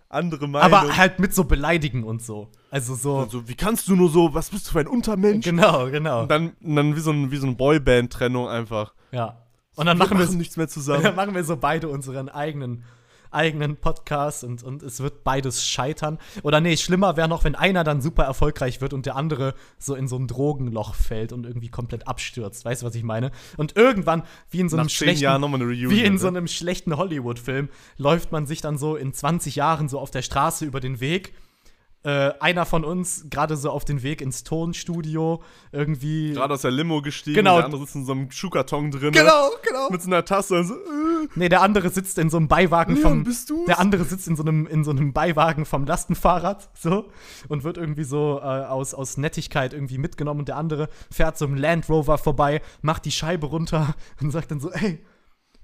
andere 0.09 0.47
Meinung. 0.47 0.73
aber 0.73 0.97
halt 0.97 1.19
mit 1.19 1.33
so 1.33 1.45
Beleidigen 1.45 2.03
und 2.03 2.21
so. 2.21 2.49
Also 2.69 2.95
so. 2.95 3.17
Und 3.19 3.31
so, 3.31 3.47
wie 3.47 3.55
kannst 3.55 3.87
du 3.87 3.95
nur 3.95 4.09
so, 4.09 4.33
was 4.33 4.49
bist 4.49 4.67
du 4.67 4.71
für 4.71 4.79
ein 4.79 4.87
Untermensch? 4.87 5.45
Genau, 5.45 5.89
genau. 5.89 6.23
Und 6.23 6.31
dann, 6.31 6.51
und 6.61 6.75
dann 6.75 6.95
wie 6.95 6.99
so, 6.99 7.11
ein, 7.11 7.31
wie 7.31 7.37
so 7.37 7.47
eine 7.47 7.55
Boyband-Trennung 7.55 8.47
einfach. 8.47 8.93
Ja. 9.11 9.37
Und 9.75 9.85
dann 9.85 9.97
machen 9.97 10.17
wir 10.19 10.25
nichts 10.27 10.57
mehr 10.57 10.65
Dann 10.67 10.73
zusammen. 10.73 11.15
machen 11.15 11.33
wir 11.33 11.43
so 11.43 11.55
beide 11.55 11.87
unseren 11.87 12.27
eigenen, 12.29 12.83
eigenen 13.31 13.77
Podcast 13.77 14.43
und, 14.43 14.63
und 14.63 14.83
es 14.83 14.99
wird 14.99 15.23
beides 15.23 15.65
scheitern. 15.65 16.19
Oder 16.43 16.61
nee, 16.61 16.77
schlimmer 16.77 17.17
wäre 17.17 17.27
noch, 17.27 17.43
wenn 17.43 17.55
einer 17.55 17.83
dann 17.83 18.01
super 18.01 18.23
erfolgreich 18.23 18.81
wird 18.81 18.93
und 18.93 19.05
der 19.05 19.15
andere 19.15 19.55
so 19.79 19.95
in 19.95 20.07
so 20.07 20.17
ein 20.17 20.27
Drogenloch 20.27 20.95
fällt 20.95 21.33
und 21.33 21.45
irgendwie 21.45 21.69
komplett 21.69 22.07
abstürzt. 22.07 22.65
Weißt 22.65 22.81
du, 22.81 22.85
was 22.85 22.95
ich 22.95 23.03
meine? 23.03 23.31
Und 23.57 23.75
irgendwann, 23.75 24.23
wie 24.49 24.59
in 24.59 24.69
so 24.69 24.77
einem 24.77 24.85
Nach 24.85 24.91
schlechten, 24.91 25.25
Reunion. 25.25 25.91
wie 25.91 26.03
in 26.03 26.13
ne? 26.13 26.19
so 26.19 26.27
einem 26.27 26.47
schlechten 26.47 26.97
Hollywood-Film, 26.97 27.69
läuft 27.97 28.31
man 28.31 28.45
sich 28.45 28.61
dann 28.61 28.77
so 28.77 28.95
in 28.95 29.13
20 29.13 29.55
Jahren 29.55 29.89
so 29.89 29.99
auf 29.99 30.11
der 30.11 30.21
Straße 30.21 30.65
über 30.65 30.79
den 30.79 30.99
Weg. 30.99 31.33
Äh, 32.03 32.33
einer 32.39 32.65
von 32.65 32.83
uns 32.83 33.25
gerade 33.29 33.55
so 33.55 33.69
auf 33.69 33.85
den 33.85 34.01
Weg 34.01 34.21
ins 34.21 34.43
Tonstudio 34.43 35.43
irgendwie. 35.71 36.33
Gerade 36.33 36.55
aus 36.55 36.63
der 36.63 36.71
Limo 36.71 37.01
gestiegen, 37.03 37.35
Genau. 37.35 37.57
der 37.57 37.65
andere 37.65 37.81
sitzt 37.81 37.95
in 37.95 38.05
so 38.05 38.11
einem 38.13 38.31
Schuhkarton 38.31 38.89
drin. 38.89 39.11
Genau, 39.11 39.49
genau. 39.61 39.89
Mit 39.91 40.01
so 40.01 40.07
einer 40.07 40.25
Tasse 40.25 40.55
und 40.59 40.65
so, 40.65 40.73
äh, 40.73 41.27
Nee, 41.35 41.47
der 41.49 41.61
andere 41.61 41.89
sitzt 41.89 42.17
in 42.17 42.31
so 42.31 42.37
einem 42.37 42.47
Beiwagen 42.47 42.95
Leon, 42.95 43.03
vom. 43.07 43.23
bist 43.23 43.51
du's? 43.51 43.67
Der 43.67 43.79
andere 43.79 44.03
sitzt 44.05 44.27
in 44.27 44.35
so 44.35 44.41
einem, 44.41 44.65
in 44.65 44.83
so 44.83 44.89
einem 44.89 45.13
Beiwagen 45.13 45.65
vom 45.65 45.85
Lastenfahrrad, 45.85 46.71
so, 46.73 47.09
und 47.49 47.63
wird 47.63 47.77
irgendwie 47.77 48.03
so 48.03 48.39
äh, 48.39 48.45
aus, 48.45 48.95
aus 48.95 49.17
Nettigkeit 49.17 49.73
irgendwie 49.73 49.99
mitgenommen. 49.99 50.39
Und 50.39 50.47
der 50.47 50.57
andere 50.57 50.89
fährt 51.11 51.37
so 51.37 51.45
einem 51.45 51.55
Land 51.55 51.87
Rover 51.87 52.17
vorbei, 52.17 52.63
macht 52.81 53.05
die 53.05 53.11
Scheibe 53.11 53.45
runter 53.45 53.93
und 54.19 54.31
sagt 54.31 54.49
dann 54.49 54.59
so: 54.59 54.71
Ey, 54.71 55.05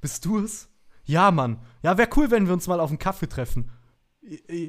bist 0.01 0.23
du 0.25 0.37
es? 0.37 0.69
Ja, 1.03 1.31
Mann. 1.31 1.57
Ja, 1.81 1.97
wäre 1.97 2.09
cool, 2.17 2.29
wenn 2.29 2.45
wir 2.47 2.53
uns 2.53 2.67
mal 2.67 2.79
auf 2.79 2.89
einen 2.89 2.99
Kaffee 2.99 3.27
treffen. 3.29 3.71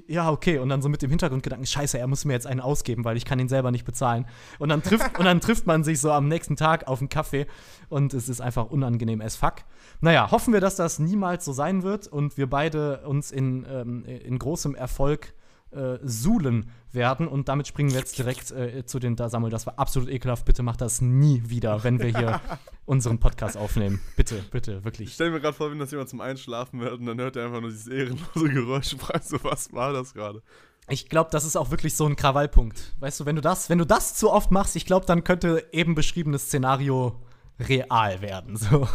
Ja, 0.07 0.31
okay. 0.31 0.59
Und 0.59 0.69
dann 0.69 0.83
so 0.83 0.89
mit 0.89 1.03
dem 1.03 1.11
Hintergrundgedanken, 1.11 1.67
scheiße, 1.67 1.99
er 1.99 2.07
muss 2.07 2.25
mir 2.25 2.33
jetzt 2.33 2.47
einen 2.47 2.61
ausgeben, 2.61 3.05
weil 3.05 3.17
ich 3.17 3.25
kann 3.25 3.39
ihn 3.39 3.49
selber 3.49 3.71
nicht 3.71 3.85
bezahlen. 3.85 4.27
Und 4.59 4.69
dann 4.69 4.83
trifft, 4.83 5.19
und 5.19 5.25
dann 5.25 5.41
trifft 5.41 5.67
man 5.67 5.83
sich 5.85 6.01
so 6.01 6.13
am 6.13 6.29
nächsten 6.29 6.57
Tag 6.57 6.87
auf 6.87 7.01
einen 7.01 7.09
Kaffee 7.09 7.47
und 7.89 8.15
es 8.15 8.29
ist 8.29 8.41
einfach 8.41 8.71
unangenehm 8.71 9.21
as 9.21 9.37
fuck. 9.37 9.57
Naja, 10.01 10.31
hoffen 10.31 10.53
wir, 10.53 10.61
dass 10.61 10.77
das 10.77 10.99
niemals 10.99 11.45
so 11.45 11.53
sein 11.53 11.83
wird 11.83 12.07
und 12.07 12.37
wir 12.37 12.49
beide 12.49 13.01
uns 13.07 13.33
in, 13.33 13.67
ähm, 13.69 14.05
in 14.05 14.39
großem 14.39 14.75
Erfolg 14.75 15.35
äh, 15.71 15.99
suhlen 16.03 16.71
werden. 16.93 17.29
Und 17.29 17.49
damit 17.49 17.67
springen 17.69 17.91
wir 17.91 17.99
jetzt 17.99 18.19
direkt 18.19 18.51
äh, 18.51 18.85
zu 18.87 18.99
den, 18.99 19.17
da 19.17 19.29
Samuel, 19.29 19.51
das 19.51 19.67
war 19.67 19.79
absolut 19.79 20.09
ekelhaft. 20.09 20.45
Bitte 20.45 20.63
mach 20.63 20.77
das 20.77 21.01
nie 21.01 21.43
wieder, 21.47 21.85
wenn 21.85 21.99
wir 22.01 22.17
hier 22.17 22.41
unseren 22.87 23.19
Podcast 23.21 23.57
aufnehmen. 23.57 24.01
Bitte, 24.17 24.43
bitte, 24.51 24.77
Ich 24.79 24.85
wirklich. 24.85 25.15
stell 25.15 25.31
mir 25.31 25.41
gerade 25.41 25.55
vor, 25.57 25.71
wenn 25.71 25.79
das 25.79 25.91
jemand 25.91 26.09
zum 26.09 26.21
Einschlafen 26.21 26.81
hört 26.81 27.01
und 27.01 27.07
dann 27.07 27.19
hört 27.21 27.37
er 27.37 27.47
einfach 27.47 27.61
nur 27.61 27.71
dieses 27.71 27.87
ehrenlose 27.89 28.49
Geräusch 28.49 28.93
und 28.95 29.03
fragt 29.03 29.25
so, 29.25 29.39
was 29.45 29.73
war 29.73 29.93
das 29.93 30.15
gerade? 30.15 30.43
Ich 30.91 31.11
glaube, 31.11 31.29
das 31.31 31.45
ist 31.45 31.57
auch 31.57 31.71
wirklich 31.71 31.95
so 31.95 32.07
ein 32.07 32.17
Krawallpunkt. 32.17 32.97
Weißt 33.01 33.21
du, 33.21 33.27
wenn 33.27 33.37
du 33.37 33.43
das, 33.43 33.69
wenn 33.69 33.77
du 33.79 33.85
das 33.85 34.15
zu 34.15 34.31
oft 34.33 34.51
machst, 34.51 34.75
ich 34.75 34.87
glaube, 34.87 35.05
dann 35.05 35.23
könnte 35.23 35.67
eben 35.71 35.95
beschriebenes 35.95 36.45
Szenario 36.47 37.21
real 37.61 38.23
werden. 38.23 38.57
So. 38.57 38.89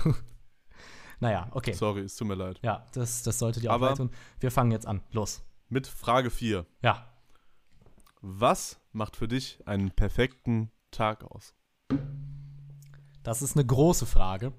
naja, 1.19 1.47
okay. 1.51 1.73
Sorry, 1.73 2.01
es 2.01 2.15
tut 2.15 2.27
mir 2.27 2.35
leid. 2.35 2.59
Ja, 2.63 2.87
das, 2.93 3.21
das 3.21 3.37
sollte 3.37 3.59
dir 3.59 3.69
auch 3.69 3.75
Aber- 3.75 3.89
leid 3.89 3.97
tun. 3.97 4.09
Wir 4.39 4.49
fangen 4.49 4.71
jetzt 4.71 4.87
an. 4.87 5.01
Los. 5.11 5.43
Mit 5.73 5.87
Frage 5.87 6.29
4. 6.29 6.67
Ja. 6.83 7.07
Was 8.21 8.79
macht 8.91 9.15
für 9.15 9.27
dich 9.27 9.57
einen 9.65 9.89
perfekten 9.89 10.69
Tag 10.91 11.23
aus? 11.23 11.55
Das 13.23 13.41
ist 13.41 13.55
eine 13.57 13.65
große 13.65 14.05
Frage. 14.05 14.53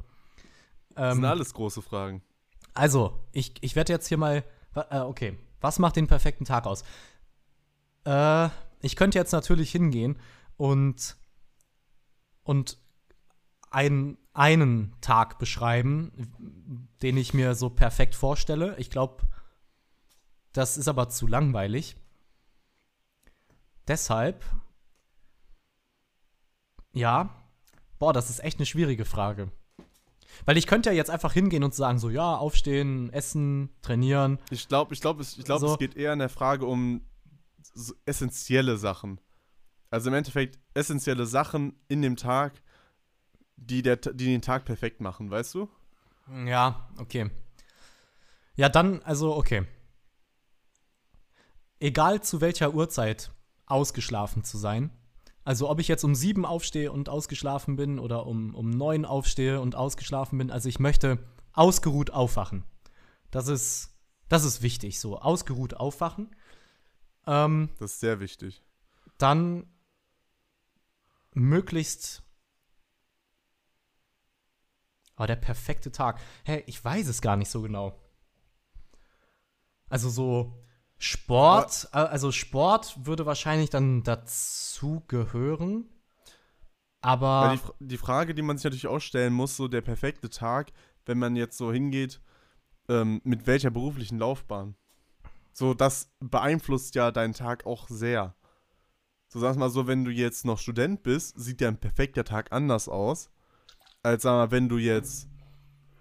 Das 0.97 1.15
sind 1.15 1.23
Ähm, 1.23 1.31
alles 1.31 1.55
große 1.55 1.83
Fragen. 1.83 2.21
also, 2.75 3.25
ich, 3.31 3.55
ich 3.61 3.77
werde 3.77 3.93
jetzt 3.93 4.09
hier 4.09 4.19
mal. 4.19 4.43
Äh, 4.75 4.99
okay. 4.99 5.39
Was 5.61 5.79
macht 5.79 5.95
den 5.95 6.09
perfekten 6.09 6.45
Tag 6.47 6.67
aus? 6.67 6.83
Äh, 8.05 8.49
ich 8.81 8.97
könnte 8.97 9.17
jetzt 9.17 9.31
natürlich 9.31 9.71
hingehen 9.71 10.19
und. 10.57 11.17
und 12.43 12.79
ein, 13.71 14.19
einen 14.33 14.97
Tag 15.01 15.39
beschreiben, 15.39 16.11
den 17.03 17.17
ich 17.17 17.35
mir 17.35 17.55
so 17.55 17.71
perfekt 17.71 18.17
vorstelle. 18.17 18.77
Ich 18.79 18.91
glaube, 18.91 19.23
das 20.55 20.79
ist 20.79 20.89
aber 20.89 21.11
zu 21.11 21.27
langweilig. 21.27 21.97
Deshalb. 23.87 24.43
Ja. 26.93 27.45
Boah, 27.99 28.13
das 28.13 28.31
ist 28.31 28.43
echt 28.43 28.59
eine 28.59 28.67
schwierige 28.67 29.05
Frage. 29.05 29.51
Weil 30.47 30.57
ich 30.57 30.67
könnte 30.67 30.91
ja 30.91 30.97
jetzt 30.97 31.11
einfach 31.11 31.33
hingehen 31.33 31.65
und 31.65 31.75
sagen, 31.75 31.99
so, 31.99 32.09
ja, 32.09 32.37
aufstehen, 32.37 33.13
essen, 33.13 33.71
trainieren. 33.83 34.39
Ich 34.51 34.69
glaube, 34.69 34.95
ich 34.95 35.01
glaube, 35.01 35.23
es, 35.23 35.37
ich 35.37 35.45
glaub, 35.45 35.61
So. 35.61 35.73
es 35.73 35.79
geht 35.79 35.97
eher 35.97 36.13
in 36.13 36.19
der 36.19 36.29
Frage 36.29 36.67
um 36.67 37.03
so 37.75 37.95
essentielle 38.07 38.77
Sachen. 38.77 39.21
Also 39.91 40.09
im 40.09 40.15
Endeffekt 40.15 40.59
essentielle 40.75 41.27
Sachen 41.27 41.75
in 41.89 42.03
dem 42.03 42.17
Tag, 42.17 42.63
die, 43.57 43.83
der, 43.83 43.97
die 43.97 44.27
den 44.27 44.43
Tag 44.43 44.65
perfekt 44.65 45.01
machen, 45.01 45.31
weißt 45.31 45.55
du? 45.55 45.69
Ja, 46.47 46.89
okay. 46.99 47.31
Ja, 48.57 48.69
dann, 48.69 49.03
also, 49.03 49.37
okay. 49.37 49.67
Egal 51.85 52.23
zu 52.23 52.41
welcher 52.41 52.73
Uhrzeit 52.73 53.31
ausgeschlafen 53.67 54.43
zu 54.43 54.57
sein. 54.57 54.91
Also, 55.45 55.69
ob 55.69 55.81
ich 55.81 55.89
jetzt 55.89 56.03
um 56.03 56.15
sieben 56.15 56.47
aufstehe 56.47 56.91
und 56.91 57.11
ausgeschlafen 57.11 57.77
bin 57.77 57.99
oder 57.99 58.25
um, 58.25 58.55
um 58.55 58.71
neun 58.71 59.05
aufstehe 59.05 59.61
und 59.61 59.75
ausgeschlafen 59.75 60.39
bin. 60.39 60.51
Also, 60.51 60.71
ich 60.71 60.79
möchte 60.79 61.19
ausgeruht 61.53 62.11
aufwachen. 62.11 62.65
Das 63.31 63.49
ist, 63.49 63.95
das 64.31 64.45
ist 64.45 64.63
wichtig, 64.63 64.99
so. 64.99 65.19
Ausgeruht 65.19 65.75
aufwachen. 65.75 66.35
Ähm, 67.27 67.69
Das 67.79 67.93
ist 67.93 68.01
sehr 68.01 68.19
wichtig. 68.19 68.63
dann 69.19 69.67
möglichst. 71.35 72.23
Oh, 75.19 75.27
der 75.27 75.37
perfekte 75.37 75.93
Tag. 75.93 76.19
Hä, 76.45 76.65
ich 76.67 76.83
weiß 76.83 77.09
es 77.09 77.21
gar 77.21 77.37
nicht 77.37 77.51
so 77.51 77.61
genau. 77.61 77.95
Also 79.91 80.09
so 80.09 80.64
Sport, 81.05 81.91
äh, 81.93 81.99
also 81.99 82.33
Sport 82.33 83.05
würde 83.05 83.27
wahrscheinlich 83.27 83.69
dann 83.69 84.03
dazu 84.05 85.03
gehören. 85.07 85.85
Aber 87.03 87.59
die, 87.81 87.87
die 87.87 87.99
Frage, 87.99 88.35
die 88.35 88.41
man 88.41 88.57
sich 88.57 88.65
natürlich 88.65 88.87
auch 88.87 89.01
stellen 89.01 89.35
muss, 89.35 89.55
so 89.55 89.69
der 89.69 89.83
perfekte 89.83 90.31
Tag, 90.31 90.73
wenn 91.05 91.19
man 91.19 91.37
jetzt 91.37 91.59
so 91.59 91.71
hingeht, 91.71 92.23
ähm, 92.89 93.21
mit 93.23 93.47
welcher 93.47 93.71
beruflichen 93.71 94.19
Laufbahn? 94.19 94.77
So, 95.53 95.75
das 95.75 96.11
beeinflusst 96.21 96.95
ja 96.95 97.11
deinen 97.11 97.35
Tag 97.35 97.67
auch 97.67 97.87
sehr. 97.89 98.35
So, 99.29 99.41
sag 99.41 99.57
mal 99.57 99.69
so, 99.69 99.87
wenn 99.87 100.07
du 100.07 100.11
jetzt 100.11 100.47
noch 100.47 100.59
Student 100.59 101.03
bist, 101.03 101.39
sieht 101.39 101.61
ja 101.61 101.69
ein 101.69 101.79
perfekter 101.79 102.25
Tag 102.25 102.51
anders 102.51 102.89
aus, 102.89 103.31
als 104.03 104.23
sag 104.23 104.33
mal, 104.33 104.51
wenn 104.51 104.71
du 104.71 104.79
jetzt 104.79 105.29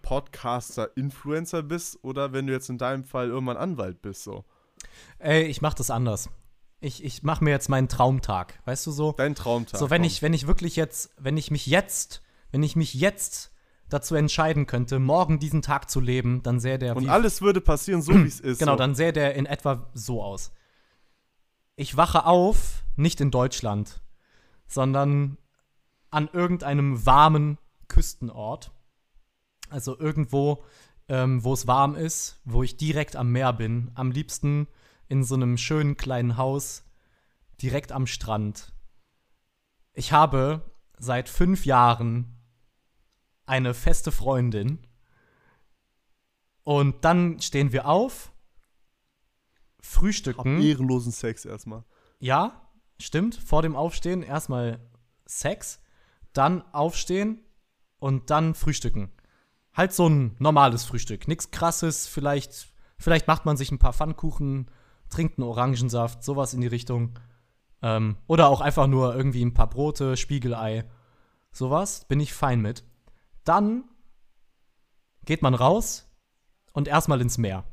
Podcaster, 0.01 0.95
Influencer 0.95 1.61
bist 1.61 1.99
oder 2.03 2.31
wenn 2.31 2.47
du 2.47 2.53
jetzt 2.53 2.69
in 2.69 2.77
deinem 2.77 3.03
Fall 3.03 3.27
irgendwann 3.27 3.57
Anwalt 3.57 4.01
bist, 4.01 4.23
so. 4.23 4.45
Ey, 5.19 5.43
ich 5.43 5.61
mach 5.61 5.73
das 5.73 5.89
anders. 5.89 6.29
Ich, 6.79 7.03
ich 7.03 7.23
mach 7.23 7.39
mir 7.39 7.51
jetzt 7.51 7.69
meinen 7.69 7.87
Traumtag, 7.87 8.59
weißt 8.65 8.85
du 8.87 8.91
so? 8.91 9.13
Dein 9.13 9.35
Traumtag. 9.35 9.79
So, 9.79 9.89
wenn 9.89 10.01
komm. 10.01 10.07
ich, 10.07 10.21
wenn 10.21 10.33
ich 10.33 10.47
wirklich 10.47 10.75
jetzt, 10.75 11.11
wenn 11.17 11.37
ich 11.37 11.49
mich 11.49 11.65
jetzt, 11.65 12.21
wenn 12.51 12.61
ich 12.61 12.75
mich 12.75 12.93
jetzt 12.93 13.51
dazu 13.89 14.15
entscheiden 14.15 14.65
könnte, 14.67 14.99
morgen 14.99 15.39
diesen 15.39 15.61
Tag 15.61 15.89
zu 15.89 15.99
leben, 15.99 16.43
dann 16.43 16.59
sähe 16.59 16.79
der 16.79 16.95
Und 16.97 17.09
alles 17.09 17.41
würde 17.41 17.61
passieren, 17.61 18.01
so 18.01 18.13
wie 18.13 18.27
es 18.27 18.39
ist. 18.39 18.59
genau, 18.59 18.73
so. 18.73 18.77
dann 18.77 18.95
sähe 18.95 19.13
der 19.13 19.35
in 19.35 19.45
etwa 19.45 19.89
so 19.93 20.21
aus. 20.21 20.51
Ich 21.75 21.95
wache 21.95 22.25
auf, 22.25 22.83
nicht 22.95 23.21
in 23.21 23.31
Deutschland, 23.31 24.01
sondern 24.67 25.37
an 26.09 26.29
irgendeinem 26.31 27.05
warmen 27.05 27.57
Küstenort. 27.87 28.71
Also 29.69 29.97
irgendwo, 29.97 30.63
ähm, 31.13 31.43
wo 31.43 31.53
es 31.53 31.67
warm 31.67 31.93
ist, 31.93 32.41
wo 32.43 32.63
ich 32.63 32.75
direkt 32.75 33.15
am 33.15 33.31
Meer 33.31 33.53
bin. 33.53 33.91
Am 33.93 34.09
liebsten 34.09 34.67
in 35.07 35.23
so 35.23 35.35
einem 35.35 35.57
schönen 35.57 35.95
kleinen 35.95 36.37
Haus, 36.37 36.85
direkt 37.61 37.91
am 37.91 38.07
Strand. 38.07 38.73
Ich 39.93 40.11
habe 40.11 40.73
seit 40.97 41.29
fünf 41.29 41.67
Jahren 41.67 42.39
eine 43.45 43.75
feste 43.75 44.11
Freundin. 44.11 44.79
Und 46.63 47.05
dann 47.05 47.39
stehen 47.39 47.71
wir 47.71 47.87
auf, 47.87 48.31
Hab 49.77 49.85
frühstücken. 49.85 50.61
ehrenlosen 50.63 51.11
Sex 51.11 51.45
erstmal. 51.45 51.83
Ja, 52.17 52.71
stimmt. 52.99 53.35
Vor 53.35 53.61
dem 53.61 53.75
Aufstehen 53.75 54.23
erstmal 54.23 54.79
Sex, 55.27 55.79
dann 56.31 56.63
aufstehen 56.73 57.39
und 57.99 58.31
dann 58.31 58.55
frühstücken. 58.55 59.11
Halt 59.73 59.93
so 59.93 60.07
ein 60.07 60.35
normales 60.39 60.85
Frühstück. 60.85 61.27
Nichts 61.27 61.51
krasses, 61.51 62.07
vielleicht, 62.07 62.67
vielleicht 62.97 63.27
macht 63.27 63.45
man 63.45 63.57
sich 63.57 63.71
ein 63.71 63.79
paar 63.79 63.93
Pfannkuchen, 63.93 64.69
trinkt 65.09 65.37
einen 65.37 65.47
Orangensaft, 65.47 66.23
sowas 66.23 66.53
in 66.53 66.61
die 66.61 66.67
Richtung. 66.67 67.17
Ähm, 67.81 68.17
oder 68.27 68.49
auch 68.49 68.61
einfach 68.61 68.87
nur 68.87 69.15
irgendwie 69.15 69.43
ein 69.43 69.53
paar 69.53 69.69
Brote, 69.69 70.15
Spiegelei. 70.15 70.85
Sowas 71.51 72.05
bin 72.05 72.19
ich 72.19 72.33
fein 72.33 72.61
mit. 72.61 72.83
Dann 73.43 73.83
geht 75.25 75.41
man 75.41 75.53
raus 75.53 76.09
und 76.71 76.87
erstmal 76.87 77.21
ins 77.21 77.37
Meer. 77.37 77.63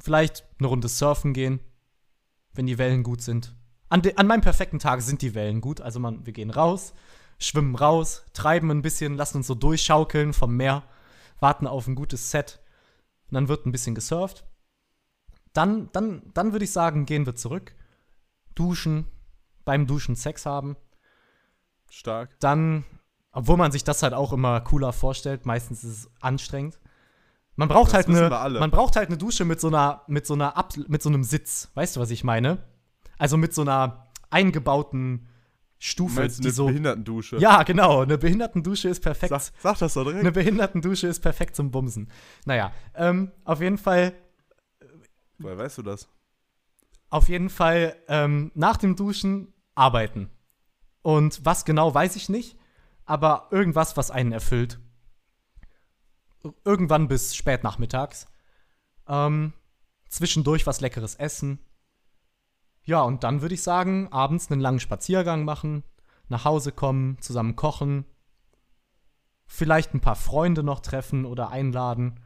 Vielleicht 0.00 0.44
eine 0.58 0.68
Runde 0.68 0.88
surfen 0.88 1.32
gehen, 1.32 1.60
wenn 2.52 2.66
die 2.66 2.78
Wellen 2.78 3.02
gut 3.02 3.22
sind. 3.22 3.54
An, 3.88 4.02
an 4.16 4.26
meinem 4.26 4.40
perfekten 4.40 4.78
Tag 4.78 5.02
sind 5.02 5.22
die 5.22 5.34
Wellen 5.34 5.60
gut. 5.60 5.80
Also 5.80 6.00
man, 6.00 6.26
wir 6.26 6.32
gehen 6.32 6.50
raus, 6.50 6.94
schwimmen 7.46 7.74
raus, 7.74 8.24
treiben 8.32 8.70
ein 8.70 8.82
bisschen, 8.82 9.16
lassen 9.16 9.38
uns 9.38 9.46
so 9.46 9.54
durchschaukeln 9.54 10.32
vom 10.32 10.56
Meer, 10.56 10.82
warten 11.40 11.66
auf 11.66 11.86
ein 11.86 11.94
gutes 11.94 12.30
Set. 12.30 12.60
Und 13.30 13.34
dann 13.34 13.48
wird 13.48 13.66
ein 13.66 13.72
bisschen 13.72 13.94
gesurft. 13.94 14.44
Dann, 15.52 15.88
dann, 15.92 16.30
dann 16.34 16.52
würde 16.52 16.64
ich 16.64 16.72
sagen, 16.72 17.06
gehen 17.06 17.26
wir 17.26 17.36
zurück, 17.36 17.74
duschen, 18.54 19.06
beim 19.64 19.86
Duschen 19.86 20.16
Sex 20.16 20.46
haben. 20.46 20.76
Stark. 21.90 22.38
Dann, 22.40 22.84
obwohl 23.32 23.56
man 23.56 23.72
sich 23.72 23.84
das 23.84 24.02
halt 24.02 24.14
auch 24.14 24.32
immer 24.32 24.60
cooler 24.60 24.92
vorstellt, 24.92 25.46
meistens 25.46 25.84
ist 25.84 25.98
es 25.98 26.10
anstrengend. 26.20 26.80
Man 27.56 27.68
braucht 27.68 27.92
Das 27.92 28.06
halt 28.06 28.08
eine, 28.08 28.58
man 28.58 28.70
braucht 28.72 28.96
halt 28.96 29.08
eine 29.08 29.16
Dusche 29.16 29.44
mit 29.44 29.60
so 29.60 29.68
einer, 29.68 30.02
mit 30.08 30.26
so 30.26 30.34
einer, 30.34 30.56
Ab 30.56 30.72
mit 30.88 31.02
so 31.02 31.08
einem 31.08 31.22
Sitz. 31.22 31.70
Weißt 31.74 31.96
du, 31.96 32.00
was 32.00 32.10
ich 32.10 32.24
meine? 32.24 32.58
Also 33.16 33.36
mit 33.36 33.54
so 33.54 33.62
einer 33.62 34.08
eingebauten 34.30 35.28
Stufe, 35.86 36.20
Meinst 36.20 36.38
die 36.38 36.44
eine 36.44 36.52
so. 36.54 36.66
Behindertendusche? 36.66 37.36
Ja, 37.36 37.62
genau. 37.62 38.00
Eine 38.00 38.16
Behindertendusche 38.16 38.88
ist 38.88 39.00
perfekt. 39.00 39.28
Sag, 39.28 39.52
sag 39.58 39.78
das 39.80 39.92
doch 39.92 40.04
direkt. 40.04 40.20
Eine 40.20 40.32
Behindertendusche 40.32 41.06
ist 41.08 41.20
perfekt 41.20 41.54
zum 41.54 41.70
Bumsen. 41.70 42.10
Naja, 42.46 42.72
ähm, 42.94 43.32
auf 43.44 43.60
jeden 43.60 43.76
Fall, 43.76 44.14
Woher 45.36 45.58
weißt 45.58 45.76
du 45.76 45.82
das? 45.82 46.08
auf 47.10 47.28
jeden 47.28 47.50
Fall 47.50 47.96
ähm, 48.08 48.50
nach 48.54 48.78
dem 48.78 48.96
Duschen 48.96 49.52
arbeiten. 49.74 50.30
Und 51.02 51.44
was 51.44 51.66
genau, 51.66 51.94
weiß 51.94 52.16
ich 52.16 52.30
nicht, 52.30 52.56
aber 53.04 53.48
irgendwas, 53.50 53.94
was 53.98 54.10
einen 54.10 54.32
erfüllt. 54.32 54.80
Irgendwann 56.64 57.08
bis 57.08 57.36
spät 57.36 57.62
nachmittags. 57.62 58.26
Ähm, 59.06 59.52
zwischendurch 60.08 60.66
was 60.66 60.80
Leckeres 60.80 61.14
essen. 61.16 61.58
Ja, 62.84 63.02
und 63.02 63.24
dann 63.24 63.40
würde 63.42 63.54
ich 63.54 63.62
sagen, 63.62 64.08
abends 64.12 64.50
einen 64.50 64.60
langen 64.60 64.80
Spaziergang 64.80 65.44
machen, 65.44 65.84
nach 66.28 66.44
Hause 66.44 66.72
kommen, 66.72 67.18
zusammen 67.20 67.56
kochen, 67.56 68.04
vielleicht 69.46 69.94
ein 69.94 70.00
paar 70.00 70.16
Freunde 70.16 70.62
noch 70.62 70.80
treffen 70.80 71.24
oder 71.24 71.50
einladen. 71.50 72.20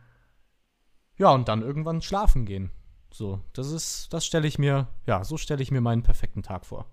Ja, 1.16 1.30
und 1.30 1.48
dann 1.48 1.62
irgendwann 1.62 2.02
schlafen 2.02 2.44
gehen. 2.44 2.70
So, 3.12 3.40
das 3.52 3.70
ist, 3.70 4.12
das 4.12 4.26
stelle 4.26 4.46
ich 4.46 4.58
mir, 4.58 4.88
ja, 5.06 5.24
so 5.24 5.36
stelle 5.36 5.62
ich 5.62 5.70
mir 5.70 5.80
meinen 5.80 6.02
perfekten 6.02 6.42
Tag 6.42 6.66
vor. 6.66 6.86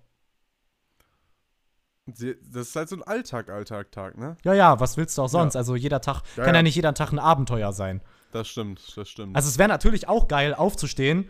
Das 2.06 2.20
ist 2.68 2.76
halt 2.76 2.88
so 2.88 2.96
ein 2.96 3.02
Alltag, 3.02 3.50
Alltag, 3.50 3.90
Tag, 3.90 4.16
ne? 4.16 4.36
Ja, 4.44 4.54
ja, 4.54 4.78
was 4.78 4.96
willst 4.96 5.18
du 5.18 5.22
auch 5.22 5.28
sonst? 5.28 5.54
Ja. 5.54 5.58
Also 5.60 5.74
jeder 5.74 6.00
Tag, 6.00 6.22
Ja, 6.36 6.44
kann 6.44 6.54
ja 6.54 6.60
ja. 6.60 6.62
nicht 6.62 6.76
jeder 6.76 6.94
Tag 6.94 7.10
ein 7.12 7.18
Abenteuer 7.18 7.72
sein. 7.72 8.00
Das 8.30 8.46
stimmt, 8.46 8.96
das 8.96 9.08
stimmt. 9.08 9.34
Also 9.34 9.48
es 9.48 9.58
wäre 9.58 9.68
natürlich 9.68 10.06
auch 10.06 10.28
geil, 10.28 10.54
aufzustehen, 10.54 11.28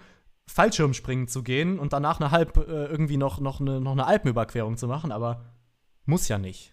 Fallschirmspringen 0.49 1.29
zu 1.29 1.43
gehen 1.43 1.79
und 1.79 1.93
danach 1.93 2.21
eine 2.21 2.31
halb, 2.31 2.57
äh, 2.57 2.87
irgendwie 2.87 3.17
noch, 3.17 3.41
noch, 3.41 3.61
eine, 3.61 3.81
noch 3.81 3.93
eine 3.93 4.07
Alpenüberquerung 4.07 4.77
zu 4.77 4.87
machen, 4.87 5.13
aber 5.13 5.45
muss 6.05 6.29
ja 6.29 6.39
nicht. 6.39 6.73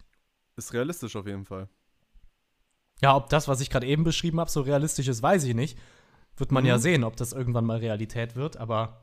ist 0.56 0.72
realistisch 0.72 1.16
auf 1.16 1.26
jeden 1.26 1.44
Fall. 1.44 1.68
Ja, 3.02 3.16
ob 3.16 3.28
das, 3.28 3.48
was 3.48 3.60
ich 3.60 3.70
gerade 3.70 3.86
eben 3.86 4.04
beschrieben 4.04 4.38
habe, 4.38 4.50
so 4.50 4.60
realistisch 4.60 5.08
ist, 5.08 5.22
weiß 5.22 5.44
ich 5.44 5.54
nicht. 5.54 5.76
Wird 6.36 6.52
man 6.52 6.62
Mhm. 6.62 6.68
ja 6.68 6.78
sehen, 6.78 7.02
ob 7.04 7.16
das 7.16 7.32
irgendwann 7.32 7.64
mal 7.64 7.78
Realität 7.78 8.36
wird, 8.36 8.56
aber 8.56 9.00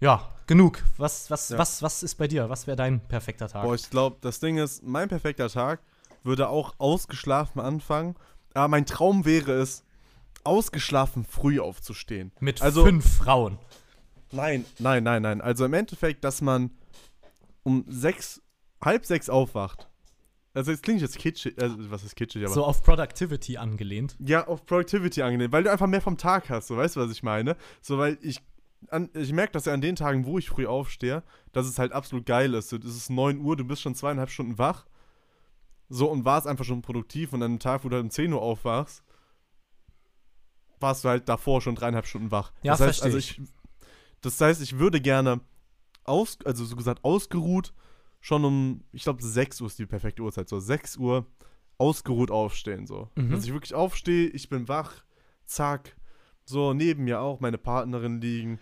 ja, 0.00 0.28
genug. 0.46 0.82
Was, 0.96 1.30
was, 1.30 1.50
Ja. 1.50 1.58
was, 1.58 1.82
was 1.82 2.02
ist 2.02 2.16
bei 2.16 2.26
dir? 2.26 2.48
Was 2.50 2.66
wäre 2.66 2.76
dein 2.76 3.00
perfekter 3.00 3.48
Tag? 3.48 3.62
Boah, 3.62 3.74
ich 3.74 3.88
glaube, 3.90 4.16
das 4.22 4.40
Ding 4.40 4.56
ist, 4.58 4.82
mein 4.82 5.08
perfekter 5.08 5.48
Tag 5.48 5.80
würde 6.22 6.48
auch 6.48 6.74
ausgeschlafen 6.78 7.60
anfangen. 7.60 8.16
Aber 8.54 8.68
mein 8.68 8.86
Traum 8.86 9.24
wäre 9.26 9.52
es, 9.52 9.83
ausgeschlafen 10.44 11.24
früh 11.24 11.60
aufzustehen. 11.60 12.32
Mit 12.40 12.62
also- 12.62 12.84
fünf 12.84 13.18
Frauen. 13.18 13.58
Nein, 14.32 14.64
nein, 14.78 15.04
nein, 15.04 15.22
nein. 15.22 15.40
Also 15.40 15.64
im 15.64 15.74
Endeffekt, 15.74 16.24
dass 16.24 16.40
man 16.40 16.70
um 17.62 17.84
sechs, 17.88 18.42
halb 18.82 19.06
sechs 19.06 19.28
aufwacht. 19.30 19.88
Also 20.54 20.70
es 20.70 20.82
klingt 20.82 21.00
jetzt 21.00 21.18
kitschig, 21.18 21.60
also 21.60 21.90
was 21.90 22.04
ist 22.04 22.14
kitschig, 22.14 22.44
aber 22.44 22.54
So 22.54 22.64
auf 22.64 22.82
Productivity 22.82 23.56
angelehnt. 23.56 24.16
ja, 24.20 24.46
auf 24.46 24.64
Productivity 24.66 25.22
angenehm, 25.22 25.50
weil 25.50 25.64
du 25.64 25.70
einfach 25.72 25.88
mehr 25.88 26.00
vom 26.00 26.16
Tag 26.16 26.48
hast, 26.48 26.68
so 26.68 26.76
weißt 26.76 26.94
du, 26.96 27.00
was 27.00 27.10
ich 27.10 27.22
meine? 27.24 27.56
So, 27.80 27.98
weil 27.98 28.18
ich, 28.22 28.40
an, 28.88 29.08
ich 29.14 29.32
merke, 29.32 29.52
dass 29.52 29.64
ja 29.64 29.72
an 29.72 29.80
den 29.80 29.96
Tagen, 29.96 30.26
wo 30.26 30.38
ich 30.38 30.48
früh 30.48 30.66
aufstehe, 30.66 31.22
dass 31.52 31.66
es 31.66 31.78
halt 31.78 31.92
absolut 31.92 32.26
geil 32.26 32.54
ist. 32.54 32.72
Es 32.72 32.84
ist 32.84 33.10
9 33.10 33.40
Uhr, 33.40 33.56
du 33.56 33.64
bist 33.64 33.82
schon 33.82 33.94
zweieinhalb 33.96 34.30
Stunden 34.30 34.58
wach. 34.58 34.86
So, 35.88 36.08
und 36.10 36.24
warst 36.24 36.46
einfach 36.46 36.64
schon 36.64 36.82
produktiv 36.82 37.32
und 37.32 37.42
an 37.42 37.52
einem 37.52 37.58
Tag, 37.58 37.84
wo 37.84 37.88
du 37.88 37.96
halt 37.96 38.04
um 38.04 38.10
10 38.10 38.32
Uhr 38.32 38.40
aufwachst, 38.42 39.02
warst 40.84 41.02
du 41.04 41.08
halt 41.08 41.28
davor 41.28 41.60
schon 41.60 41.74
dreieinhalb 41.74 42.06
Stunden 42.06 42.30
wach. 42.30 42.52
Ja, 42.62 42.72
das 42.72 42.80
heißt, 42.80 43.02
also 43.02 43.18
ich. 43.18 43.40
Das 44.20 44.40
heißt, 44.40 44.62
ich 44.62 44.78
würde 44.78 45.00
gerne 45.00 45.40
aus, 46.04 46.38
also 46.44 46.64
so 46.64 46.76
gesagt, 46.76 47.02
ausgeruht, 47.04 47.74
schon 48.20 48.44
um, 48.44 48.84
ich 48.92 49.02
glaube, 49.02 49.22
6 49.22 49.60
Uhr 49.60 49.66
ist 49.66 49.78
die 49.78 49.86
perfekte 49.86 50.22
Uhrzeit, 50.22 50.48
so 50.48 50.60
6 50.60 50.96
Uhr 50.96 51.26
ausgeruht 51.78 52.30
aufstehen, 52.30 52.86
so. 52.86 53.10
Mhm. 53.16 53.30
Dass 53.30 53.44
ich 53.44 53.52
wirklich 53.52 53.74
aufstehe, 53.74 54.28
ich 54.28 54.48
bin 54.48 54.68
wach, 54.68 55.02
zack, 55.44 55.96
so 56.44 56.72
neben 56.72 57.04
mir 57.04 57.20
auch 57.20 57.40
meine 57.40 57.58
Partnerin 57.58 58.20
liegen, 58.20 58.60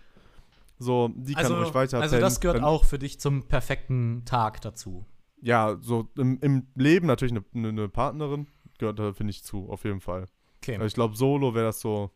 so, 0.78 1.10
die 1.14 1.34
kann 1.34 1.44
Also, 1.44 1.58
ruhig 1.58 1.74
weiter 1.74 2.00
also 2.00 2.18
das 2.18 2.40
gehört 2.40 2.56
Dann- 2.58 2.64
auch 2.64 2.84
für 2.84 2.98
dich 2.98 3.20
zum 3.20 3.44
perfekten 3.46 4.24
Tag 4.24 4.60
dazu. 4.62 5.04
Ja, 5.40 5.76
so 5.80 6.08
im, 6.16 6.38
im 6.40 6.66
Leben 6.74 7.06
natürlich 7.06 7.34
eine, 7.54 7.68
eine 7.68 7.88
Partnerin, 7.88 8.46
gehört 8.78 8.98
da, 8.98 9.12
finde 9.12 9.30
ich, 9.30 9.44
zu, 9.44 9.68
auf 9.68 9.84
jeden 9.84 10.00
Fall. 10.00 10.26
Okay. 10.62 10.74
Also 10.74 10.86
ich 10.86 10.94
glaube, 10.94 11.16
solo 11.16 11.54
wäre 11.54 11.66
das 11.66 11.80
so, 11.80 12.10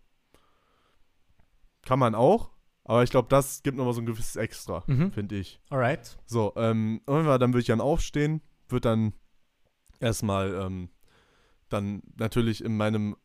kann 1.83 1.99
man 1.99 2.15
auch, 2.15 2.51
aber 2.85 3.03
ich 3.03 3.11
glaube, 3.11 3.29
das 3.29 3.63
gibt 3.63 3.77
nochmal 3.77 3.95
so 3.95 4.01
ein 4.01 4.07
gewisses 4.07 4.37
Extra, 4.37 4.85
Mhm. 4.87 5.13
finde 5.13 5.37
ich. 5.37 5.61
Alright. 5.71 6.19
So, 6.27 6.53
ähm, 6.57 7.01
irgendwann, 7.07 7.41
dann 7.41 7.53
würde 7.53 7.61
ich 7.61 7.67
dann 7.67 7.81
aufstehen, 7.81 8.41
würde 8.69 8.89
dann 8.89 9.13
erstmal, 10.01 10.55
ähm, 10.55 10.91
dann 11.69 12.03
natürlich 12.17 12.63
in 12.63 12.77
meinem 12.77 13.17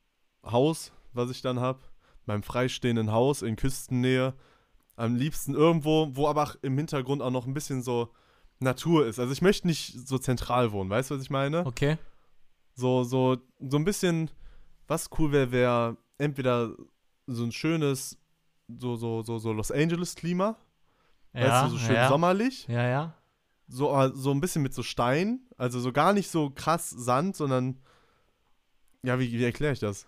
Haus, 0.44 0.92
was 1.14 1.30
ich 1.30 1.42
dann 1.42 1.60
habe, 1.60 1.80
meinem 2.26 2.42
freistehenden 2.44 3.12
Haus 3.12 3.42
in 3.44 3.56
Küstennähe, 3.56 4.34
am 4.96 5.16
liebsten 5.16 5.54
irgendwo, 5.54 6.10
wo 6.14 6.28
aber 6.28 6.56
im 6.62 6.78
Hintergrund 6.78 7.22
auch 7.22 7.32
noch 7.32 7.46
ein 7.48 7.54
bisschen 7.54 7.82
so 7.84 8.12
Natur 8.60 9.06
ist. 9.08 9.20
Also 9.20 9.32
ich 9.34 9.42
möchte 9.42 9.68
nicht 9.68 10.08
so 10.08 10.18
zentral 10.18 10.72
wohnen, 10.72 10.90
weißt 10.90 11.10
du, 11.12 11.16
was 11.16 11.24
ich 11.24 11.30
meine? 11.30 11.66
Okay. 11.66 11.98
So, 12.74 13.04
so, 13.04 13.38
so 13.60 13.78
ein 13.78 13.84
bisschen, 13.86 14.30
was 14.92 15.10
cool 15.18 15.32
wäre, 15.32 15.52
wäre 15.52 15.98
entweder 16.18 16.76
so 17.26 17.44
ein 17.44 17.52
schönes, 17.52 18.18
so, 18.68 18.96
so, 18.98 19.24
so, 19.24 19.40
so 19.40 19.54
Los 19.54 19.72
Angeles-Klima, 19.72 20.58
Ja, 21.34 21.42
weißt 21.42 21.66
du, 21.66 21.78
so 21.78 21.78
schön 21.80 21.96
ja. 21.96 22.10
sommerlich 22.10 22.68
Ja, 22.68 22.88
ja. 22.88 23.14
so, 23.68 23.98
äh, 23.98 24.12
so 24.14 24.32
ein 24.32 24.42
bisschen 24.42 24.62
mit 24.62 24.74
so 24.74 24.84
Stein, 24.84 25.40
also 25.58 25.80
so 25.80 25.92
gar 25.94 26.14
nicht 26.14 26.30
so 26.30 26.52
krass 26.52 26.90
Sand, 26.90 27.38
sondern 27.38 27.82
ja, 29.04 29.18
wie, 29.18 29.32
wie 29.32 29.44
erkläre 29.44 29.74
ich 29.74 29.80
das? 29.80 30.06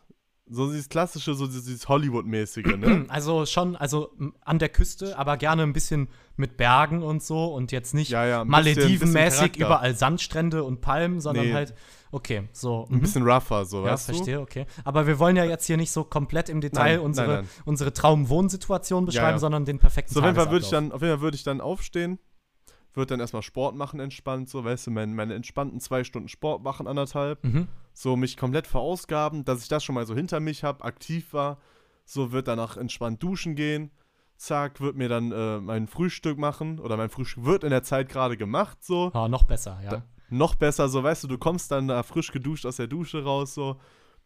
So 0.50 0.70
dieses 0.70 0.90
klassische, 0.90 1.36
so 1.36 1.48
dieses, 1.48 1.88
Hollywood-mäßige, 1.88 2.76
ne? 2.78 3.06
Also 3.10 3.46
schon, 3.46 3.78
also 3.78 4.12
an 4.42 4.60
der 4.60 4.68
Küste, 4.68 5.18
aber 5.18 5.38
gerne 5.38 5.64
ein 5.64 5.72
bisschen 5.72 6.10
mit 6.36 6.58
Bergen 6.58 7.02
und 7.02 7.24
so 7.24 7.46
und 7.46 7.72
jetzt 7.72 7.94
nicht 7.94 8.10
Ja, 8.12 8.26
ja, 8.26 8.44
Maledivenmäßig 8.44 9.56
überall 9.58 9.96
Sandstrände 9.96 10.64
und 10.64 10.82
Palmen, 10.82 11.22
sondern 11.22 11.46
Nee. 11.48 11.54
halt, 11.54 11.74
okay, 12.12 12.50
so. 12.52 12.86
Ein 12.90 12.98
mhm. 12.98 13.02
bisschen 13.02 13.24
rougher, 13.24 13.64
so, 13.66 13.86
Ja, 13.86 13.96
verstehe, 13.96 14.42
okay. 14.42 14.66
Aber 14.84 15.08
wir 15.08 15.18
wollen 15.18 15.38
ja 15.38 15.46
jetzt 15.46 15.66
hier 15.66 15.78
nicht 15.78 15.92
so 15.92 16.04
komplett 16.04 16.50
im 16.50 16.60
Detail 16.60 16.98
Nein, 16.98 17.06
unsere, 17.06 17.28
nein, 17.28 17.36
nein. 17.38 17.50
unsere 17.64 17.94
Traumwohnsituation 17.94 19.06
beschreiben, 19.06 19.36
ja. 19.36 19.40
sondern 19.40 19.64
den 19.64 19.80
perfekten 19.80 20.14
So, 20.14 20.20
auf 20.20 20.26
jeden 20.26 20.36
Fall 20.36 20.52
würde 20.52 20.66
ich 20.66 20.72
dann, 20.72 20.92
auf 20.92 21.02
jeden 21.02 21.14
Fall 21.14 21.22
würde 21.22 21.36
ich 21.36 21.44
dann 21.44 21.62
aufstehen, 21.62 22.20
würde 22.96 23.08
dann 23.08 23.20
erstmal 23.20 23.42
Sport 23.42 23.76
machen, 23.76 24.00
entspannt, 24.00 24.50
so, 24.50 24.64
weißt 24.64 24.88
du, 24.88 24.92
meine, 24.92 25.14
meine 25.14 25.34
entspannten 25.34 25.80
zwei 25.80 26.04
Stunden 26.04 26.28
Sport 26.30 26.64
machen, 26.64 26.88
anderthalb. 26.88 27.44
Mhm. 27.44 27.68
so 27.96 28.16
mich 28.16 28.38
komplett 28.38 28.66
verausgaben, 28.68 29.46
dass 29.46 29.62
ich 29.62 29.68
das 29.68 29.84
schon 29.84 29.94
mal 29.96 30.06
so 30.08 30.16
hinter 30.16 30.40
mich 30.40 30.64
habe, 30.64 30.84
aktiv 30.84 31.32
war, 31.34 31.60
so 32.06 32.32
wird 32.32 32.48
danach 32.48 32.76
entspannt 32.78 33.22
duschen 33.22 33.56
gehen, 33.56 33.92
zack, 34.36 34.82
wird 34.82 34.96
mir 34.96 35.10
dann 35.10 35.32
äh, 35.32 35.60
mein 35.60 35.88
Frühstück 35.88 36.38
machen 36.38 36.80
oder 36.80 36.98
mein 36.98 37.10
Frühstück 37.10 37.46
wird 37.46 37.64
in 37.64 37.70
der 37.70 37.84
Zeit 37.84 38.10
gerade 38.10 38.36
gemacht, 38.36 38.84
so, 38.84 39.12
Ja, 39.14 39.28
noch 39.28 39.44
besser, 39.44 39.80
ja. 39.84 39.90
Da- 39.92 40.04
noch 40.30 40.56
besser, 40.56 40.90
so, 40.90 41.04
weißt 41.04 41.24
du, 41.26 41.28
du 41.28 41.38
kommst 41.38 41.70
dann 41.72 41.88
da 41.88 42.02
frisch 42.02 42.32
geduscht 42.32 42.66
aus 42.66 42.78
der 42.78 42.88
Dusche 42.88 43.24
raus, 43.24 43.54
so, 43.54 43.80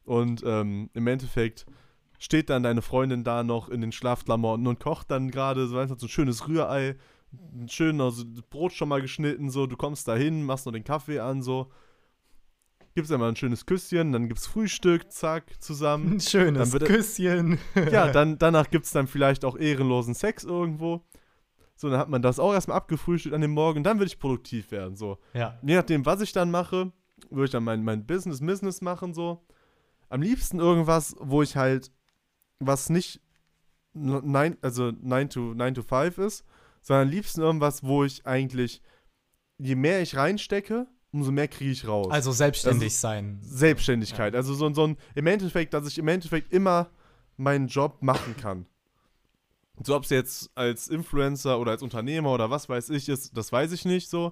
und 0.06 0.42
ähm, 0.46 0.90
im 0.94 1.06
Endeffekt 1.08 1.66
steht 2.20 2.50
dann 2.50 2.64
deine 2.64 2.82
Freundin 2.82 3.24
da 3.26 3.44
noch 3.44 3.68
in 3.68 3.82
den 3.82 3.92
Schlafklamotten 3.92 4.66
und 4.66 4.80
kocht 4.80 5.12
dann 5.12 5.30
gerade 5.30 5.68
so 5.68 5.78
einfach 5.78 6.00
so 6.00 6.06
ein 6.06 6.10
schönes 6.10 6.48
Rührei, 6.48 6.96
ein 7.54 7.70
schön 7.70 8.00
also 8.02 8.24
Brot 8.50 8.74
schon 8.74 8.90
mal 8.90 9.02
geschnitten, 9.02 9.50
so, 9.50 9.68
du 9.68 9.78
kommst 9.78 10.08
da 10.08 10.16
hin, 10.16 10.44
machst 10.44 10.66
noch 10.66 10.74
den 10.74 10.84
Kaffee 10.84 11.20
an, 11.20 11.42
so, 11.42 11.72
gibst 12.96 13.12
einmal 13.12 13.30
ein 13.30 13.36
schönes 13.36 13.66
Küsschen, 13.66 14.12
dann 14.12 14.28
gibt's 14.28 14.48
Frühstück, 14.48 15.12
zack, 15.12 15.62
zusammen. 15.62 16.14
Ein 16.14 16.20
schönes 16.20 16.74
wird 16.74 16.86
Küsschen. 16.86 17.60
Ja, 17.92 18.12
dann, 18.12 18.38
danach 18.38 18.70
gibt's 18.70 18.92
dann 18.92 19.08
vielleicht 19.08 19.46
auch 19.46 19.58
ehrenlosen 19.58 20.14
Sex 20.14 20.44
irgendwo. 20.44 21.06
So, 21.76 21.90
dann 21.90 22.00
hat 22.00 22.10
man 22.10 22.22
das 22.22 22.40
auch 22.40 22.54
erstmal 22.54 22.78
abgefrühstückt 22.78 23.36
an 23.36 23.42
dem 23.42 23.52
Morgen, 23.52 23.84
dann 23.84 24.00
würde 24.00 24.08
ich 24.08 24.20
produktiv 24.20 24.72
werden, 24.72 24.96
so. 24.96 25.20
ja. 25.34 25.60
Je 25.62 25.76
nachdem, 25.76 26.06
was 26.06 26.22
ich 26.22 26.32
dann 26.32 26.50
mache, 26.50 26.92
würde 27.30 27.46
ich 27.46 27.52
dann 27.52 27.64
mein, 27.64 27.84
mein 27.84 28.06
Business, 28.06 28.40
Business 28.40 28.82
machen, 28.82 29.14
so. 29.14 29.46
Am 30.10 30.22
liebsten 30.22 30.60
irgendwas, 30.60 31.16
wo 31.20 31.42
ich 31.42 31.56
halt, 31.56 31.92
was 32.60 32.90
nicht 32.90 33.22
nein, 33.98 34.58
also 34.62 34.92
9 34.92 35.30
to, 35.30 35.54
9 35.54 35.74
to 35.76 35.82
5 35.84 36.18
ist, 36.20 36.46
sondern 36.88 37.10
am 37.10 37.14
liebsten 37.14 37.42
irgendwas, 37.42 37.84
wo 37.84 38.06
ich 38.06 38.26
eigentlich, 38.26 38.82
je 39.58 39.76
mehr 39.76 40.02
ich 40.02 40.16
reinstecke, 40.16 40.88
umso 41.12 41.34
mehr 41.34 41.50
kriege 41.50 41.72
ich 41.72 41.86
raus. 41.86 42.08
Also 42.10 42.32
selbstständig 42.32 42.98
sein. 42.98 43.40
Selbstständigkeit. 43.42 44.34
Also 44.34 44.54
so, 44.54 44.74
so 44.74 44.88
ein, 44.88 44.98
im 45.14 45.28
Endeffekt, 45.28 45.74
dass 45.74 45.86
ich 45.86 45.98
im 45.98 46.08
Endeffekt 46.08 46.54
immer 46.54 46.90
meinen 47.36 47.68
Job 47.68 47.98
machen 48.00 48.38
kann. 48.38 48.68
So, 49.84 49.98
ob 49.98 50.06
es 50.06 50.12
jetzt 50.12 50.50
als 50.56 50.88
Influencer 50.88 51.60
oder 51.60 51.72
als 51.72 51.84
Unternehmer 51.84 52.32
oder 52.32 52.50
was 52.50 52.70
weiß 52.70 52.90
ich 52.92 53.10
ist, 53.10 53.36
das 53.36 53.52
weiß 53.52 53.74
ich 53.74 53.84
nicht 53.84 54.10
so. 54.10 54.32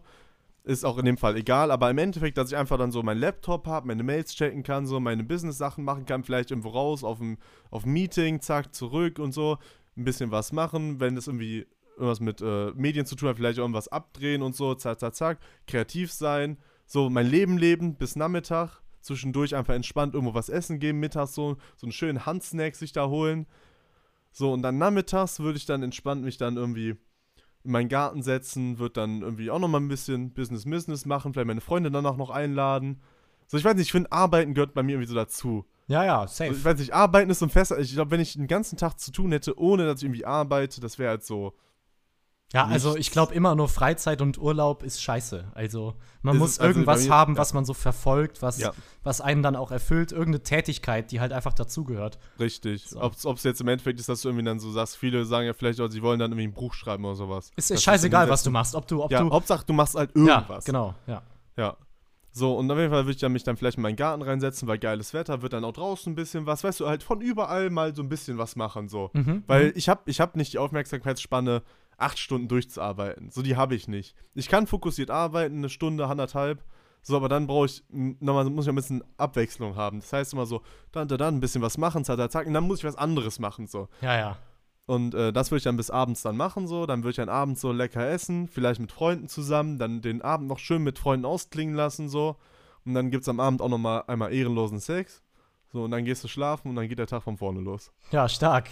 Ist 0.64 0.86
auch 0.86 0.98
in 0.98 1.06
dem 1.06 1.18
Fall 1.18 1.36
egal, 1.36 1.72
aber 1.72 1.92
im 1.92 1.98
Endeffekt, 1.98 2.38
dass 2.38 2.52
ich 2.52 2.58
einfach 2.58 2.78
dann 2.78 2.94
so 2.94 3.04
meinen 3.04 3.20
Laptop 3.20 3.68
habe, 3.68 3.88
meine 3.88 4.02
Mails 4.02 4.34
checken 4.34 4.64
kann, 4.64 4.88
so 4.88 5.02
meine 5.02 5.26
Business-Sachen 5.26 5.84
machen 5.84 6.06
kann, 6.06 6.24
vielleicht 6.24 6.52
irgendwo 6.52 6.70
raus 6.70 7.04
auf 7.04 7.20
ein, 7.20 7.38
auf 7.70 7.84
ein 7.84 7.92
Meeting, 7.92 8.40
zack, 8.40 8.74
zurück 8.74 9.20
und 9.20 9.34
so, 9.34 9.58
ein 9.98 10.06
bisschen 10.06 10.32
was 10.32 10.54
machen, 10.54 11.02
wenn 11.02 11.18
es 11.18 11.28
irgendwie 11.28 11.68
irgendwas 11.96 12.20
mit 12.20 12.42
äh, 12.42 12.72
Medien 12.76 13.06
zu 13.06 13.16
tun 13.16 13.30
hat, 13.30 13.38
vielleicht 13.38 13.58
irgendwas 13.58 13.88
abdrehen 13.88 14.42
und 14.42 14.56
so, 14.56 14.76
zack, 14.76 15.00
zack, 15.00 15.16
zack, 15.16 15.40
kreativ 15.68 16.12
sein, 16.12 16.58
so 16.86 17.10
mein 17.10 17.28
Leben 17.28 17.58
leben 17.58 17.96
bis 17.96 18.16
Nachmittag, 18.16 18.82
zwischendurch 19.02 19.56
einfach 19.56 19.74
entspannt 19.74 20.14
irgendwo 20.14 20.34
was 20.34 20.50
essen 20.50 20.80
gehen, 20.80 21.00
mittags 21.00 21.36
so, 21.36 21.58
so 21.76 21.86
einen 21.86 21.92
schönen 21.92 22.26
Handsnack 22.26 22.76
sich 22.76 22.92
da 22.92 23.08
holen. 23.08 23.48
So, 24.32 24.52
und 24.52 24.62
dann 24.64 24.78
nachmittags 24.78 25.40
würde 25.40 25.58
ich 25.58 25.66
dann 25.66 25.84
entspannt 25.84 26.24
mich 26.24 26.38
dann 26.38 26.58
irgendwie 26.58 26.96
in 27.64 27.72
meinen 27.72 27.90
Garten 27.90 28.22
setzen, 28.22 28.78
würde 28.80 28.94
dann 28.94 29.22
irgendwie 29.22 29.50
auch 29.50 29.60
nochmal 29.60 29.82
ein 29.82 29.88
bisschen 29.88 30.34
Business 30.34 30.66
Business 30.66 31.06
machen, 31.06 31.34
vielleicht 31.34 31.48
meine 31.48 31.62
Freunde 31.62 31.90
danach 31.90 32.18
noch 32.18 32.30
einladen. 32.30 33.02
So, 33.48 33.58
ich 33.58 33.64
weiß 33.64 33.76
nicht, 33.76 33.86
ich 33.86 33.92
finde, 33.92 34.12
Arbeiten 34.12 34.54
gehört 34.54 34.74
bei 34.74 34.84
mir 34.84 34.94
irgendwie 34.94 35.10
so 35.10 35.16
dazu. 35.16 35.66
Ja, 35.88 36.04
ja, 36.04 36.22
Also, 36.22 36.34
safe. 36.34 36.54
ich 36.54 36.66
weiß 36.66 36.80
nicht, 36.80 36.94
Arbeiten 36.94 37.30
ist 37.30 37.40
so 37.40 37.46
ein 37.46 37.50
Fest. 37.52 37.72
Ich 37.80 37.94
glaube, 37.94 38.12
wenn 38.12 38.20
ich 38.20 38.34
den 38.34 38.48
ganzen 38.48 38.78
Tag 38.78 39.00
zu 39.00 39.12
tun 39.12 39.32
hätte, 39.32 39.58
ohne 39.60 39.86
dass 39.86 40.00
ich 40.00 40.06
irgendwie 40.06 40.26
arbeite, 40.26 40.82
das 40.82 40.98
wäre 40.98 41.12
halt 41.12 41.24
so. 41.24 41.54
Ja, 42.56 42.66
also 42.68 42.96
ich 42.96 43.12
glaube 43.12 43.34
immer 43.36 43.54
nur 43.56 43.68
Freizeit 43.68 44.22
und 44.22 44.38
Urlaub 44.38 44.82
ist 44.84 45.02
scheiße. 45.02 45.46
Also 45.54 45.94
man 46.22 46.36
Ist 46.36 46.40
muss 46.40 46.60
also 46.60 46.70
irgendwas 46.70 47.04
mir- 47.06 47.10
haben, 47.14 47.34
ja. 47.34 47.40
was 47.40 47.54
man 47.54 47.66
so 47.66 47.74
verfolgt, 47.74 48.42
was, 48.42 48.60
Ja. 48.60 48.72
was 49.04 49.22
einen 49.22 49.44
dann 49.44 49.56
auch 49.56 49.72
erfüllt, 49.72 50.12
irgendeine 50.12 50.42
Tätigkeit, 50.42 51.12
die 51.12 51.20
halt 51.20 51.34
einfach 51.34 51.54
dazugehört. 51.54 52.18
Richtig. 52.40 52.88
So. 52.88 53.02
Ob 53.02 53.14
es 53.38 53.44
jetzt 53.44 53.62
im 53.62 53.68
Endeffekt 53.68 54.00
ist, 54.00 54.10
dass 54.10 54.22
du 54.22 54.30
irgendwie 54.30 54.46
dann 54.46 54.60
so 54.60 54.72
sagst, 54.72 54.96
viele 54.98 55.26
sagen 55.26 55.46
ja 55.48 55.54
vielleicht 55.54 55.80
auch, 55.82 55.90
sie 55.90 56.02
wollen 56.02 56.18
dann 56.20 56.32
irgendwie 56.32 56.48
ein 56.48 56.54
Buch 56.54 56.74
schreiben 56.74 57.04
oder 57.06 57.16
sowas. 57.16 57.52
Ist, 57.56 57.70
Das 57.70 57.78
ist 57.78 57.84
scheißegal, 57.84 58.30
was 58.30 58.42
du 58.44 58.52
machst, 58.52 58.74
ob 58.74 58.88
du, 58.88 59.04
ob 59.04 59.12
Ja, 59.12 59.22
du. 59.22 59.30
Hauptsache 59.32 59.66
du 59.66 59.74
machst 59.74 59.96
halt 59.96 60.12
ja, 60.16 60.22
irgendwas. 60.38 60.66
genau, 60.66 60.96
ja. 61.08 61.22
Ja. 61.58 61.76
So, 62.38 62.58
und 62.58 62.70
auf 62.70 62.78
jeden 62.78 62.90
Fall 62.92 63.04
würde 63.06 63.12
ich 63.12 63.18
dann 63.22 63.32
mich 63.32 63.44
dann 63.44 63.56
vielleicht 63.56 63.78
in 63.78 63.84
meinen 63.84 63.96
Garten 63.96 64.22
reinsetzen, 64.22 64.68
weil 64.68 64.78
geiles 64.78 65.14
Wetter, 65.14 65.42
wird 65.42 65.54
dann 65.54 65.64
auch 65.64 65.72
draußen 65.72 66.12
ein 66.12 66.16
bisschen 66.16 66.46
was, 66.46 66.66
weißt 66.66 66.82
du, 66.82 66.88
halt 66.88 67.02
von 67.02 67.22
überall 67.22 67.70
mal 67.70 67.96
so 67.96 68.02
ein 68.02 68.10
bisschen 68.10 68.38
was 68.38 68.58
machen, 68.58 68.90
so. 68.90 69.10
Mhm, 69.14 69.44
Weil 69.48 69.68
mhm. 69.68 69.74
ich 69.76 69.88
habe 69.88 70.02
ich 70.06 70.20
hab 70.20 70.36
nicht 70.36 70.52
die 70.52 70.58
Aufmerksamkeitsspanne, 70.58 71.62
acht 71.98 72.20
Stunden 72.20 72.48
durchzuarbeiten. 72.48 73.30
So, 73.32 73.42
die 73.42 73.56
habe 73.56 73.76
ich 73.76 73.88
nicht. 73.88 74.16
Ich 74.34 74.50
kann 74.50 74.68
fokussiert 74.68 75.12
arbeiten, 75.12 75.58
eine 75.58 75.70
Stunde, 75.70 76.08
anderthalb. 76.08 76.64
So, 77.02 77.16
aber 77.16 77.30
dann 77.30 77.46
brauche 77.46 77.68
ich, 77.68 77.84
nochmal, 77.90 78.46
muss 78.50 78.66
ich 78.66 78.70
ein 78.70 78.76
bisschen 78.76 79.04
Abwechslung 79.18 79.76
haben. 79.76 80.00
Das 80.00 80.12
heißt 80.12 80.34
immer 80.34 80.46
so, 80.48 80.62
dann, 80.92 81.08
dann, 81.08 81.20
dann 81.20 81.36
ein 81.36 81.40
bisschen 81.40 81.62
was 81.62 81.78
machen, 81.78 82.04
zack, 82.04 82.32
zack, 82.32 82.48
und 82.48 82.54
dann 82.54 82.66
muss 82.66 82.80
ich 82.80 82.84
was 82.84 82.96
anderes 82.96 83.38
machen, 83.40 83.68
so. 83.68 83.88
ja, 84.02 84.18
ja. 84.18 84.38
Und 84.88 85.16
äh, 85.16 85.34
das 85.34 85.50
würde 85.50 85.58
ich 85.58 85.64
dann 85.64 85.78
bis 85.78 85.90
abends 85.90 86.22
dann 86.22 86.38
machen, 86.38 86.68
so. 86.68 86.86
Dann 86.86 87.02
würde 87.02 87.10
ich 87.12 87.16
dann 87.16 87.30
abends 87.30 87.62
so 87.62 87.72
lecker 87.72 88.08
essen, 88.08 88.48
vielleicht 88.48 88.80
mit 88.80 88.92
Freunden 88.92 89.28
zusammen, 89.28 89.80
dann 89.80 90.02
den 90.02 90.22
Abend 90.22 90.48
noch 90.48 90.60
schön 90.60 90.84
mit 90.84 91.00
Freunden 91.00 91.26
ausklingen 91.26 91.76
lassen, 91.76 92.08
so. 92.08 92.36
Und 92.86 92.94
dann 92.94 93.10
gibt 93.10 93.24
es 93.24 93.30
am 93.30 93.40
Abend 93.40 93.62
auch 93.62 93.70
nochmal 93.70 94.04
einmal 94.08 94.32
ehrenlosen 94.32 94.80
Sex. 94.80 95.24
So, 95.72 95.84
und 95.84 95.92
dann 95.92 96.06
gehst 96.06 96.24
du 96.24 96.28
schlafen 96.28 96.70
und 96.70 96.76
dann 96.76 96.88
geht 96.88 97.00
der 97.00 97.08
Tag 97.08 97.24
von 97.24 97.38
vorne 97.38 97.60
los. 97.60 97.92
Ja, 98.12 98.30
stark. 98.30 98.70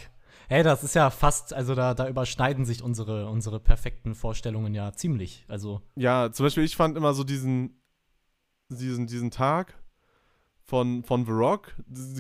Hey, 0.50 0.64
das 0.64 0.84
ist 0.84 0.94
ja 0.96 1.10
fast, 1.10 1.54
also 1.54 1.74
da, 1.76 1.94
da 1.94 2.08
überschneiden 2.08 2.66
sich 2.66 2.84
unsere, 2.84 3.30
unsere 3.30 3.60
perfekten 3.60 4.14
Vorstellungen 4.16 4.74
ja 4.74 4.92
ziemlich. 4.94 5.46
Also, 5.48 5.82
Ja, 5.96 6.32
zum 6.32 6.46
Beispiel, 6.46 6.64
ich 6.64 6.76
fand 6.76 6.98
immer 6.98 7.14
so 7.14 7.24
diesen, 7.24 7.82
diesen, 8.70 9.08
diesen 9.08 9.32
Tag 9.32 9.76
von, 10.64 11.04
von 11.04 11.26
The 11.26 11.32
Rock. 11.32 11.76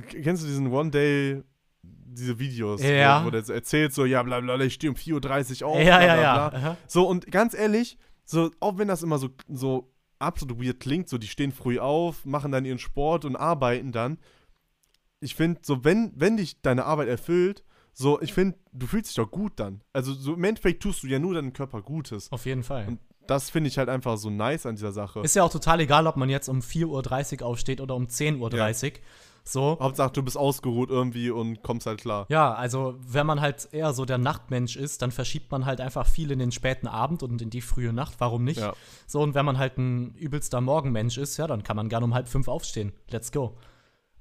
Kennst 0.10 0.44
du 0.44 0.48
diesen 0.48 0.72
One 0.72 0.90
Day, 0.92 1.44
diese 1.82 2.40
Videos, 2.40 2.82
Ja. 2.82 3.22
wo, 3.22 3.28
wo 3.28 3.30
der 3.32 3.48
erzählt, 3.50 3.94
so, 3.94 4.06
ja, 4.06 4.24
bla 4.24 4.40
bla, 4.40 4.56
bla, 4.56 4.66
ich 4.66 4.74
stehe 4.76 4.92
um 4.92 4.98
4.30 4.98 5.64
Uhr 5.64 5.70
auf, 5.70 5.80
ja, 5.80 5.98
bla, 5.98 6.06
ja, 6.06 6.22
ja. 6.22 6.50
bla. 6.50 6.60
Aha. 6.60 6.78
So, 6.88 7.08
und 7.08 7.32
ganz 7.32 7.54
ehrlich, 7.54 7.98
so, 8.24 8.52
auch 8.60 8.78
wenn 8.78 8.88
das 8.88 9.04
immer 9.04 9.18
so, 9.18 9.30
so 9.50 9.92
absolut 10.20 10.64
weird 10.64 10.80
klingt, 10.80 11.10
so, 11.10 11.18
die 11.18 11.28
stehen 11.28 11.52
früh 11.52 11.80
auf, 11.80 12.26
machen 12.26 12.52
dann 12.52 12.66
ihren 12.66 12.80
Sport 12.80 13.26
und 13.26 13.36
arbeiten 13.36 13.92
dann. 13.92 14.18
Ich 15.20 15.36
finde, 15.36 15.62
so, 15.64 15.84
wenn, 15.84 16.14
wenn 16.16 16.38
dich 16.38 16.62
deine 16.62 16.86
Arbeit 16.86 17.08
erfüllt, 17.10 17.64
so, 17.94 18.22
ich 18.22 18.34
finde, 18.34 18.58
du 18.72 18.88
fühlst 18.88 19.10
dich 19.10 19.16
doch 19.16 19.30
gut 19.30 19.54
dann. 19.58 19.82
Also, 19.94 20.14
so 20.14 20.34
im 20.34 20.44
Endeffekt 20.44 20.82
tust 20.82 21.04
du 21.04 21.08
ja 21.08 21.20
nur 21.20 21.36
deinem 21.36 21.54
Körper 21.54 21.82
Gutes. 21.82 22.32
Auf 22.32 22.46
jeden 22.46 22.64
Fall. 22.64 22.88
Und 22.88 23.00
das 23.28 23.50
finde 23.50 23.70
ich 23.70 23.78
halt 23.78 23.90
einfach 23.90 24.18
so 24.18 24.30
nice 24.30 24.66
an 24.66 24.76
dieser 24.76 24.92
Sache. 24.92 25.22
Ist 25.22 25.36
ja 25.36 25.44
auch 25.44 25.52
total 25.52 25.80
egal, 25.80 26.08
ob 26.08 26.18
man 26.18 26.30
jetzt 26.30 26.50
um 26.50 26.60
4.30 26.60 27.42
Uhr 27.42 27.48
aufsteht 27.48 27.82
oder 27.82 27.96
um 27.96 28.06
10.30 28.06 28.92
Uhr. 28.92 29.00
So. 29.46 29.78
Hauptsache, 29.80 30.12
du 30.14 30.24
bist 30.24 30.38
ausgeruht 30.38 30.90
irgendwie 30.90 31.30
und 31.30 31.62
kommst 31.64 31.86
halt 31.86 32.00
klar. 32.00 32.26
Ja, 32.30 32.54
also 32.54 32.96
wenn 33.00 33.28
man 33.28 33.42
halt 33.42 33.68
eher 33.74 33.94
so 33.94 34.06
der 34.06 34.18
Nachtmensch 34.18 34.78
ist, 34.78 35.02
dann 35.02 35.12
verschiebt 35.12 35.52
man 35.52 35.66
halt 35.66 35.82
einfach 35.82 36.08
viel 36.08 36.32
in 36.32 36.40
den 36.40 36.52
späten 36.52 36.88
Abend 36.88 37.24
und 37.24 37.42
in 37.42 37.50
die 37.50 37.62
frühe 37.62 37.92
Nacht. 37.92 38.16
Warum 38.20 38.46
nicht? 38.46 38.62
Ja. 38.62 38.74
So, 39.06 39.22
und 39.22 39.36
wenn 39.36 39.46
man 39.46 39.58
halt 39.58 39.78
ein 39.78 40.16
übelster 40.16 40.62
Morgenmensch 40.62 41.18
ist, 41.18 41.38
ja, 41.38 41.48
dann 41.48 41.64
kann 41.64 41.76
man 41.76 41.90
gerne 41.90 42.06
um 42.06 42.14
halb 42.14 42.30
fünf 42.30 42.48
aufstehen. 42.48 42.94
Let's 43.10 43.34
go. 43.34 43.58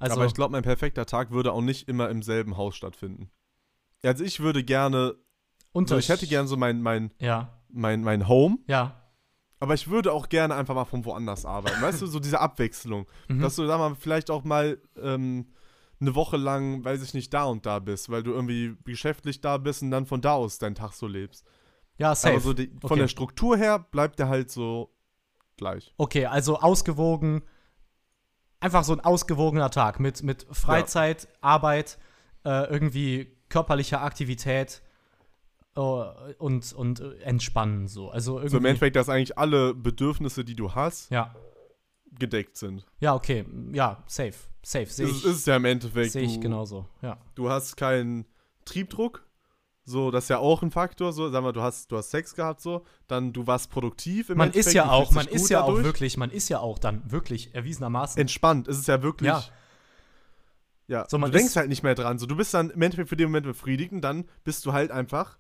Also, 0.01 0.17
Aber 0.17 0.27
ich 0.27 0.35
glaube, 0.35 0.53
mein 0.53 0.65
perfekter 0.65 1.07
Tag 1.07 1.31
würde 1.31 1.53
auch 1.53 1.61
nicht 1.61 1.89
immer 1.89 2.11
im 2.11 2.23
selben 2.23 2.57
Haus 2.57 2.75
stattfinden. 2.75 3.31
Also 4.05 4.25
ich 4.25 4.41
würde 4.41 4.65
gerne, 4.65 5.15
unter 5.73 5.95
so, 5.95 5.99
ich 5.99 6.09
hätte 6.09 6.27
gerne 6.27 6.49
so 6.49 6.57
mein, 6.57 6.83
mein, 6.83 7.13
Ja, 7.19 7.59
mein, 7.69 8.03
mein 8.03 8.29
Home, 8.29 8.59
ja. 8.67 8.95
aber 9.61 9.75
ich 9.75 9.89
würde 9.89 10.13
auch 10.13 10.29
gerne 10.29 10.55
einfach 10.55 10.75
mal 10.75 10.85
von 10.85 11.05
woanders 11.05 11.45
arbeiten. 11.47 11.81
Weißt 11.81 12.03
du, 12.03 12.07
so 12.07 12.19
diese 12.21 12.41
Abwechslung. 12.41 13.07
Mhm. 13.29 13.41
Dass 13.41 13.57
du 13.57 13.67
da 13.67 13.79
mal 13.79 13.95
vielleicht 13.95 14.31
auch 14.31 14.45
mal 14.45 14.79
ähm, 15.01 15.47
eine 16.01 16.15
Woche 16.17 16.37
lang, 16.37 16.85
weiß 16.85 17.03
ich 17.03 17.15
nicht, 17.15 17.33
da 17.33 17.45
und 17.45 17.65
da 17.65 17.79
bist, 17.79 18.11
weil 18.11 18.23
du 18.25 18.33
irgendwie 18.33 18.77
geschäftlich 18.85 19.41
da 19.41 19.57
bist 19.59 19.83
und 19.83 19.91
dann 19.93 20.05
von 20.07 20.21
da 20.21 20.33
aus 20.33 20.59
deinen 20.59 20.75
Tag 20.75 20.93
so 20.95 21.07
lebst. 21.07 21.47
ja, 21.97 22.15
safe. 22.15 22.35
Aber 22.35 22.41
so 22.43 22.53
die, 22.55 22.67
von 22.81 22.91
Okay. 22.91 23.01
der 23.01 23.09
Struktur 23.09 23.57
her 23.57 23.79
bleibt 23.79 24.19
der 24.19 24.29
halt 24.29 24.51
so 24.51 24.93
gleich. 25.57 25.95
Okay, 25.97 26.27
also 26.27 26.59
ausgewogen, 26.59 27.43
einfach 28.59 28.83
so 28.85 28.93
ein 28.95 29.01
ausgewogener 29.01 29.71
Tag 29.71 30.01
mit, 30.01 30.23
mit 30.25 30.45
Freizeit, 30.51 31.29
Arbeit, 31.41 31.99
äh, 32.45 32.69
irgendwie 32.69 33.37
körperlicher 33.53 34.01
Aktivität 34.03 34.83
äh, 35.77 35.81
und, 35.81 36.73
und 36.73 37.01
äh, 37.01 37.19
Entspannen 37.21 37.87
so. 37.87 38.11
Also 38.11 38.39
irgendwie. 38.39 38.51
So 38.51 38.57
im 38.59 38.65
Endeffekt, 38.65 38.97
dass 38.97 39.09
eigentlich 39.11 39.37
alle 39.39 39.75
Bedürfnisse, 39.75 40.43
die 40.45 40.57
du 40.57 40.75
hast, 40.75 41.11
ja. 41.11 41.35
gedeckt 42.19 42.57
sind. 42.57 42.87
Ja, 42.99 43.15
okay. 43.15 43.45
Ja, 43.73 44.03
safe. 44.07 44.35
Safe. 44.65 44.87
Sehe 44.87 45.07
Das 45.07 45.17
ich, 45.19 45.25
ist 45.25 45.37
es 45.37 45.47
ja 45.47 45.57
im 45.57 45.65
Endeffekt. 45.67 46.13
seh 46.13 46.21
ich 46.21 46.41
genauso. 46.41 46.87
Ja. 47.03 47.19
du 47.35 47.51
hast 47.51 47.77
keinen 47.77 48.27
Triebdruck. 48.65 49.27
So, 49.85 50.13
das 50.13 50.25
ist 50.25 50.29
ja 50.31 50.39
auch 50.39 50.63
ein 50.63 50.71
Faktor. 50.71 51.13
So, 51.13 51.29
sag 51.29 51.43
mal, 51.43 51.53
du 51.53 51.61
hast, 51.61 51.91
du 51.91 51.97
hast 51.97 52.11
Sex 52.11 52.35
gehabt, 52.37 52.61
so, 52.61 52.85
dann 53.09 53.33
du 53.33 53.49
warst 53.49 53.69
produktiv. 53.71 54.31
Im 54.31 54.39
Man 54.39 54.47
Endeffekt, 54.49 54.69
ist 54.69 54.75
ja 54.75 54.89
auch, 54.89 55.11
man 55.11 55.27
ist 55.27 55.51
ja 55.51 55.63
auch 55.63 55.67
dadurch. 55.67 55.85
wirklich, 55.85 56.17
man 56.17 56.31
ist 56.31 56.49
ja 56.49 56.61
auch 56.61 56.79
dann 56.79 57.11
wirklich 57.11 57.53
erwiesenermaßen. 57.55 58.21
entspannt. 58.21 58.69
Es 58.69 58.79
ist 58.79 58.87
ja 58.89 59.03
wirklich. 59.03 59.27
Ja. 59.29 59.45
Ja, 60.93 61.07
So, 61.09 61.17
man 61.19 61.31
du 61.33 61.39
denkst 61.39 61.57
halt 61.57 61.69
nicht 61.71 61.83
mehr 61.83 61.95
dran. 61.95 62.19
So, 62.19 62.27
du 62.27 62.37
bist 62.37 62.53
dann 62.55 62.69
im 62.71 62.83
Endeffekt 62.83 63.09
für 63.09 63.17
den 63.17 63.29
Moment 63.29 63.47
befriedigt 63.47 63.93
und 63.93 64.03
dann 64.03 64.25
bist 64.45 64.65
du 64.67 64.73
halt 64.73 64.91
einfach. 64.91 65.39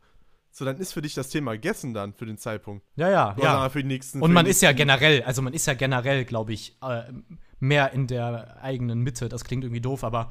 So, 0.50 0.64
dann 0.64 0.76
ist 0.78 0.92
für 0.92 1.02
dich 1.02 1.14
das 1.14 1.28
Thema 1.28 1.52
gegessen 1.52 1.94
dann 1.94 2.12
für 2.14 2.26
den 2.26 2.38
Zeitpunkt. 2.38 2.84
ja, 2.96 3.08
ja, 3.10 3.32
Oder 3.36 3.42
ja. 3.44 3.68
für 3.68 3.82
die 3.82 3.88
nächsten. 3.88 4.20
Und 4.22 4.32
man 4.32 4.46
ist 4.46 4.62
ja 4.62 4.72
generell, 4.72 5.22
also 5.24 5.42
man 5.42 5.52
ist 5.52 5.66
ja 5.66 5.74
generell, 5.74 6.24
glaube 6.24 6.52
ich, 6.52 6.76
äh, 6.82 7.02
mehr 7.60 7.92
in 7.92 8.06
der 8.06 8.62
eigenen 8.62 9.00
Mitte. 9.00 9.28
Das 9.28 9.44
klingt 9.44 9.64
irgendwie 9.64 9.80
doof, 9.80 10.04
aber 10.04 10.30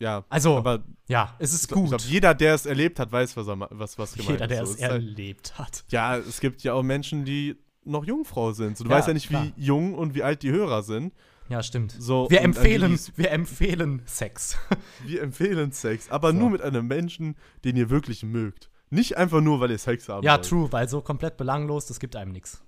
Ja, 0.00 0.24
also, 0.28 0.56
aber 0.56 0.84
ja, 1.08 1.34
es 1.38 1.52
ist 1.52 1.62
ich 1.64 1.68
glaube, 1.68 1.88
gut. 1.90 2.02
jeder, 2.02 2.34
der 2.34 2.54
es 2.54 2.66
erlebt 2.66 3.00
hat, 3.00 3.10
weiß, 3.10 3.36
was, 3.36 3.48
er, 3.48 3.58
was, 3.70 3.98
was 3.98 4.12
gemeint 4.14 4.30
Jeder, 4.30 4.46
der 4.46 4.62
ist. 4.62 4.68
es 4.70 4.76
So, 4.76 4.84
ist 4.84 4.90
halt, 4.90 5.02
erlebt 5.02 5.58
hat. 5.58 5.84
Ja, 5.88 6.16
es 6.16 6.40
gibt 6.40 6.62
ja 6.62 6.72
auch 6.74 6.82
Menschen, 6.82 7.24
die 7.24 7.56
noch 7.84 8.04
Jungfrau 8.04 8.52
sind. 8.52 8.76
So, 8.78 8.84
du 8.84 8.90
Ja, 8.90 8.96
weißt 8.96 9.08
ja 9.08 9.14
nicht, 9.14 9.28
klar. 9.28 9.44
wie 9.56 9.62
jung 9.62 9.94
und 9.94 10.14
wie 10.14 10.22
alt 10.22 10.42
die 10.42 10.50
Hörer 10.52 10.82
sind. 10.82 11.12
Ja, 11.48 11.62
stimmt. 11.62 11.92
So, 11.98 12.28
wir 12.30 12.42
empfehlen, 12.42 12.92
Lillis- 12.94 13.12
wir 13.16 13.30
empfehlen 13.30 14.02
Sex. 14.04 14.58
Wir 15.04 15.22
empfehlen 15.22 15.72
Sex, 15.72 16.10
aber 16.10 16.32
So. 16.32 16.36
nur 16.38 16.50
mit 16.50 16.60
einem 16.62 16.86
Menschen, 16.86 17.36
den 17.64 17.76
ihr 17.76 17.88
wirklich 17.88 18.22
mögt. 18.22 18.70
Nicht 18.90 19.16
einfach 19.16 19.40
nur, 19.40 19.60
weil 19.60 19.70
ihr 19.70 19.78
Sex 19.78 20.08
haben 20.08 20.24
ja, 20.24 20.34
wollt. 20.34 20.48
true, 20.48 20.72
weil 20.72 20.88
so 20.88 21.00
komplett 21.00 21.36
belanglos, 21.36 21.86
das 21.86 22.00
gibt 22.00 22.16
einem 22.16 22.32
nichts. 22.32 22.62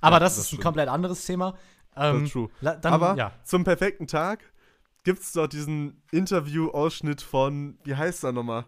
Aber 0.00 0.20
das, 0.20 0.34
das 0.36 0.38
ist 0.38 0.44
ein 0.44 0.46
stimmt. 0.48 0.62
komplett 0.64 0.88
anderes 0.88 1.24
Thema. 1.24 1.56
Das 1.94 2.14
Ähm, 2.14 2.24
ist 2.24 2.32
true. 2.32 2.48
dann, 2.60 2.80
aber 2.92 3.16
ja. 3.16 3.32
zum 3.44 3.64
perfekten 3.64 4.06
Tag 4.06 4.40
gibt 5.04 5.20
es 5.22 5.32
dort 5.32 5.52
diesen 5.54 6.02
Interview-Ausschnitt 6.12 7.22
von, 7.22 7.78
wie 7.84 7.94
heißt 7.96 8.24
er 8.24 8.32
nochmal? 8.32 8.66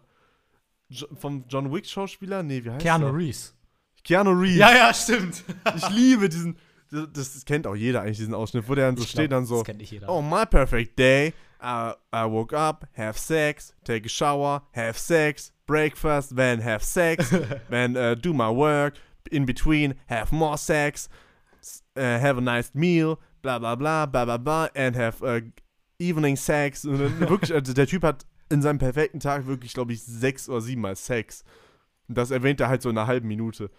Jo 0.89 1.07
vom 1.15 1.45
John 1.47 1.71
Wick-Schauspieler? 1.71 2.43
Nee, 2.43 2.63
wie 2.65 2.71
heißt 2.71 2.81
Keanu 2.81 3.07
er? 3.07 3.15
Reeves. 3.15 3.55
Keanu 4.03 4.31
Reeves. 4.31 4.57
Ja, 4.57 4.73
ja, 4.75 4.93
stimmt. 4.93 5.43
Ich 5.75 5.89
liebe 5.89 6.27
diesen, 6.29 6.57
das, 6.91 7.33
das 7.33 7.45
kennt 7.45 7.65
auch 7.65 7.75
jeder 7.75 8.01
eigentlich, 8.01 8.17
diesen 8.17 8.33
Ausschnitt, 8.33 8.67
wo 8.67 8.75
der 8.75 8.87
dann 8.87 8.97
so 8.97 9.03
Ich 9.03 9.09
steht, 9.09 9.29
glaub, 9.29 9.39
dann 9.39 9.45
so. 9.45 9.63
Oh, 10.07 10.21
my 10.21 10.45
perfect 10.45 10.97
day. 10.99 11.33
I, 11.61 11.93
I 12.11 12.25
woke 12.25 12.53
up, 12.53 12.87
have 12.93 13.17
sex, 13.19 13.73
take 13.83 14.05
a 14.05 14.09
shower, 14.09 14.63
have 14.73 14.97
sex, 14.97 15.53
breakfast, 15.67 16.35
then 16.35 16.59
have 16.61 16.83
sex, 16.83 17.29
then 17.69 17.95
uh, 17.95 18.15
do 18.15 18.33
my 18.33 18.49
work, 18.49 18.95
in 19.31 19.45
between, 19.45 19.93
have 20.07 20.31
more 20.31 20.57
sex, 20.57 21.07
uh, 21.95 22.01
have 22.01 22.39
a 22.39 22.41
nice 22.41 22.71
meal, 22.73 23.19
bla 23.43 23.59
bla 23.59 23.75
bla, 23.75 24.07
bla 24.07 24.25
bla 24.25 24.37
bla, 24.37 24.69
and 24.75 24.95
have 24.95 25.21
uh, 25.21 25.41
evening 25.99 26.35
sex. 26.35 26.83
Und 26.83 26.99
dann 26.99 27.19
wirklich, 27.29 27.53
also 27.53 27.73
der 27.73 27.85
Typ 27.85 28.03
hat 28.03 28.25
in 28.49 28.61
seinem 28.61 28.79
perfekten 28.79 29.19
Tag 29.19 29.45
wirklich, 29.45 29.73
glaube 29.73 29.93
ich, 29.93 30.03
sechs 30.03 30.49
oder 30.49 30.61
siebenmal 30.61 30.95
Sex. 30.95 31.43
Und 32.07 32.17
das 32.17 32.31
erwähnt 32.31 32.59
er 32.59 32.67
halt 32.67 32.81
so 32.81 32.89
in 32.89 32.97
einer 32.97 33.07
halben 33.07 33.27
Minute. 33.27 33.69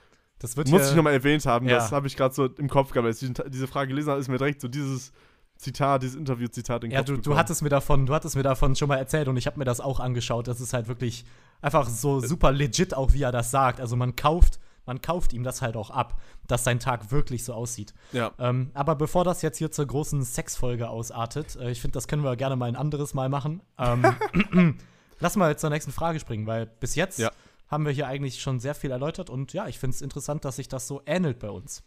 Das 0.42 0.56
wird 0.56 0.68
Muss 0.68 0.90
ich 0.90 0.96
nochmal 0.96 1.12
erwähnt 1.14 1.46
haben, 1.46 1.68
Ja. 1.68 1.76
das 1.76 1.92
habe 1.92 2.06
ich 2.06 2.16
gerade 2.16 2.34
so 2.34 2.46
im 2.46 2.68
Kopf 2.68 2.90
gehabt. 2.92 3.06
Als 3.06 3.22
ich 3.22 3.32
diese 3.48 3.66
Frage 3.68 3.88
gelesen 3.88 4.10
habe, 4.10 4.20
ist 4.20 4.28
mir 4.28 4.38
direkt 4.38 4.60
so 4.60 4.68
dieses 4.68 5.12
Zitat, 5.56 6.02
dieses 6.02 6.16
Interview-Zitat 6.16 6.82
in 6.82 6.90
den 6.90 6.94
Ja, 6.94 6.98
Kopf 7.04 7.06
du, 7.14 7.16
du 7.18 7.36
hattest 7.36 7.62
mir 7.62 7.68
davon, 7.68 8.06
du 8.06 8.14
hattest 8.14 8.34
mir 8.34 8.42
davon 8.42 8.74
schon 8.74 8.88
mal 8.88 8.96
erzählt 8.96 9.28
und 9.28 9.36
ich 9.36 9.46
habe 9.46 9.58
mir 9.58 9.64
das 9.64 9.80
auch 9.80 10.00
angeschaut. 10.00 10.48
Das 10.48 10.60
ist 10.60 10.72
halt 10.74 10.88
wirklich 10.88 11.24
einfach 11.60 11.88
so 11.88 12.18
super 12.20 12.50
legit, 12.50 12.94
auch 12.94 13.12
wie 13.12 13.22
er 13.22 13.30
das 13.32 13.52
sagt. 13.52 13.80
Also 13.80 13.94
man 13.94 14.16
kauft, 14.16 14.58
man 14.84 15.00
kauft 15.00 15.32
ihm 15.32 15.44
das 15.44 15.62
halt 15.62 15.76
auch 15.76 15.90
ab, 15.90 16.20
dass 16.48 16.64
sein 16.64 16.80
Tag 16.80 17.12
wirklich 17.12 17.44
so 17.44 17.54
aussieht. 17.54 17.94
Ja. 18.10 18.32
Ähm, 18.40 18.72
aber 18.74 18.96
bevor 18.96 19.22
das 19.22 19.42
jetzt 19.42 19.58
hier 19.58 19.70
zur 19.70 19.86
großen 19.86 20.24
Sexfolge 20.24 20.88
ausartet, 20.88 21.54
äh, 21.54 21.70
ich 21.70 21.80
finde, 21.80 21.92
das 21.94 22.08
können 22.08 22.24
wir 22.24 22.34
gerne 22.34 22.56
mal 22.56 22.66
ein 22.66 22.74
anderes 22.76 23.14
Mal 23.14 23.28
machen. 23.28 23.62
Ähm, 23.78 24.04
lass 25.20 25.36
mal 25.36 25.56
zur 25.56 25.70
nächsten 25.70 25.92
Frage 25.92 26.18
springen, 26.18 26.48
weil 26.48 26.66
bis 26.66 26.96
jetzt 26.96 27.20
Ja. 27.20 27.30
Haben 27.72 27.84
wir 27.86 27.92
hier 27.92 28.06
eigentlich 28.06 28.40
schon 28.40 28.60
sehr 28.60 28.74
viel 28.76 28.90
erläutert 28.92 29.30
und 29.30 29.52
ja, 29.52 29.66
ich 29.66 29.78
finde 29.78 29.94
es 29.96 30.02
interessant, 30.02 30.44
dass 30.44 30.56
sich 30.56 30.68
das 30.68 30.86
so 30.86 31.02
ähnelt 31.06 31.40
bei 31.40 31.50
uns. 31.50 31.82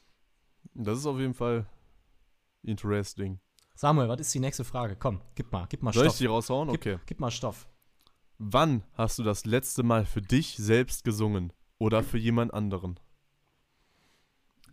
Das 0.74 0.98
ist 0.98 1.06
auf 1.06 1.20
jeden 1.20 1.34
Fall 1.36 1.66
interesting. 2.64 3.40
Samuel, 3.76 4.10
was 4.10 4.20
ist 4.22 4.34
die 4.34 4.40
nächste 4.40 4.64
Frage? 4.64 4.96
Komm, 4.96 5.22
gib 5.36 5.52
mal, 5.52 5.66
gib 5.70 5.84
mal 5.84 5.94
Soll 5.94 6.06
ich 6.08 6.12
Stoff. 6.12 6.18
die 6.18 6.26
raushauen? 6.26 6.70
Gib, 6.72 6.82
Okay. 6.82 7.00
gib 7.06 7.20
mal 7.20 7.32
Stoff. 7.32 7.68
Wann 8.38 8.84
hast 8.94 9.20
du 9.20 9.24
das 9.24 9.46
letzte 9.46 9.84
Mal 9.84 10.06
für 10.06 10.22
dich 10.22 10.56
selbst 10.58 11.04
gesungen? 11.04 11.54
Oder 11.78 12.04
für 12.04 12.18
jemand 12.18 12.54
anderen? 12.54 13.00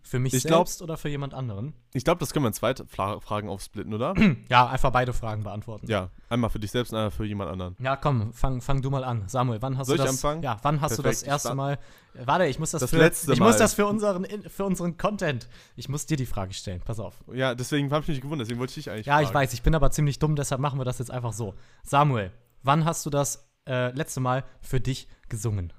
Für 0.05 0.19
mich 0.19 0.35
Ich 0.35 0.43
glaub- 0.45 0.67
selbst 0.67 0.83
oder 0.83 0.97
für 0.97 1.09
jemand 1.09 1.33
anderen? 1.33 1.75
Ich 1.95 2.03
glaube, 2.05 2.19
das 2.19 2.33
können 2.33 2.45
wir 2.45 2.49
in 2.49 2.55
zwei 2.55 2.75
Fra 2.75 3.21
Fragen 3.21 3.49
aufsplitten, 3.49 3.95
oder? 3.95 4.15
Ja, 4.49 4.67
einfach 4.67 4.91
beide 4.91 5.13
Fragen 5.13 5.45
beantworten. 5.45 5.87
ja, 5.89 6.11
einmal 6.29 6.51
für 6.51 6.59
dich 6.59 6.71
selbst 6.73 6.91
und 6.93 6.99
einmal 6.99 7.11
für 7.13 7.25
jemand 7.25 7.51
anderen. 7.51 7.77
Ja, 7.79 7.95
komm, 7.97 8.33
fang, 8.33 8.61
fang 8.61 8.83
du 8.83 8.91
mal 8.91 9.05
an. 9.05 9.29
Samuel, 9.29 9.63
wann 9.63 9.79
hast 9.79 9.87
Soll 9.87 9.97
du 9.99 10.03
ich 10.03 10.09
das? 10.09 10.17
anfangen? 10.17 10.43
Ja, 10.43 10.59
wann 10.63 10.81
hast 10.81 10.99
du 10.99 11.03
das 11.03 11.21
Perfekt, 11.21 11.23
ich 11.23 11.29
erste 11.29 11.55
Mal? 11.55 11.79
Äh, 12.15 12.27
Warte, 12.27 12.47
ich 12.47 12.59
muss 12.59 12.73
das, 12.73 12.81
Das 12.81 12.91
für 12.91 12.99
letzte 12.99 13.33
ich 13.33 13.39
muss 13.41 13.53
Mal. 13.53 13.59
das 13.59 13.75
für 13.75 13.87
unseren 13.87 14.27
für 14.51 14.65
unseren 14.65 14.97
Content. 14.99 15.49
Ich 15.77 15.89
muss 15.89 16.05
dir 16.07 16.17
die 16.17 16.27
Frage 16.27 16.53
stellen. 16.53 16.81
Pass 16.85 16.99
auf. 16.99 17.23
Ja, 17.33 17.55
deswegen 17.55 17.91
habe 17.93 18.03
ich 18.03 18.09
mich 18.09 18.21
gewundert, 18.21 18.47
deswegen 18.47 18.59
wollte 18.61 18.73
ich 18.73 18.75
dich 18.85 18.91
eigentlich 18.91 19.07
Ja, 19.07 19.21
ich 19.21 19.29
fragen. 19.29 19.39
weiß, 19.39 19.53
ich 19.55 19.63
bin 19.63 19.75
aber 19.75 19.91
ziemlich 19.93 20.19
dumm, 20.19 20.35
deshalb 20.37 20.61
machen 20.61 20.79
wir 20.81 20.85
das 20.85 20.99
jetzt 20.99 21.11
einfach 21.13 21.33
so. 21.33 21.55
Samuel, 21.85 22.33
wann 22.65 22.85
hast 22.85 23.07
du 23.07 23.11
das 23.11 23.49
äh, 23.69 23.93
letzte 23.93 24.19
Mal 24.21 24.45
für 24.61 24.81
dich 24.81 25.07
gesungen? 25.29 25.73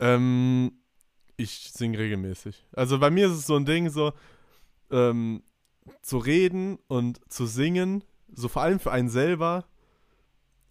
Ähm, 0.00 0.72
ich 1.38 1.70
singe 1.72 1.98
regelmäßig. 1.98 2.66
Also 2.72 2.98
bei 2.98 3.10
mir 3.10 3.26
ist 3.28 3.32
es 3.32 3.46
so 3.46 3.56
ein 3.56 3.64
Ding, 3.64 3.88
so 3.88 4.12
ähm, 4.90 5.42
zu 6.02 6.18
reden 6.18 6.78
und 6.88 7.20
zu 7.32 7.46
singen, 7.46 8.04
so 8.34 8.48
vor 8.48 8.62
allem 8.62 8.78
für 8.80 8.92
einen 8.92 9.08
selber, 9.08 9.64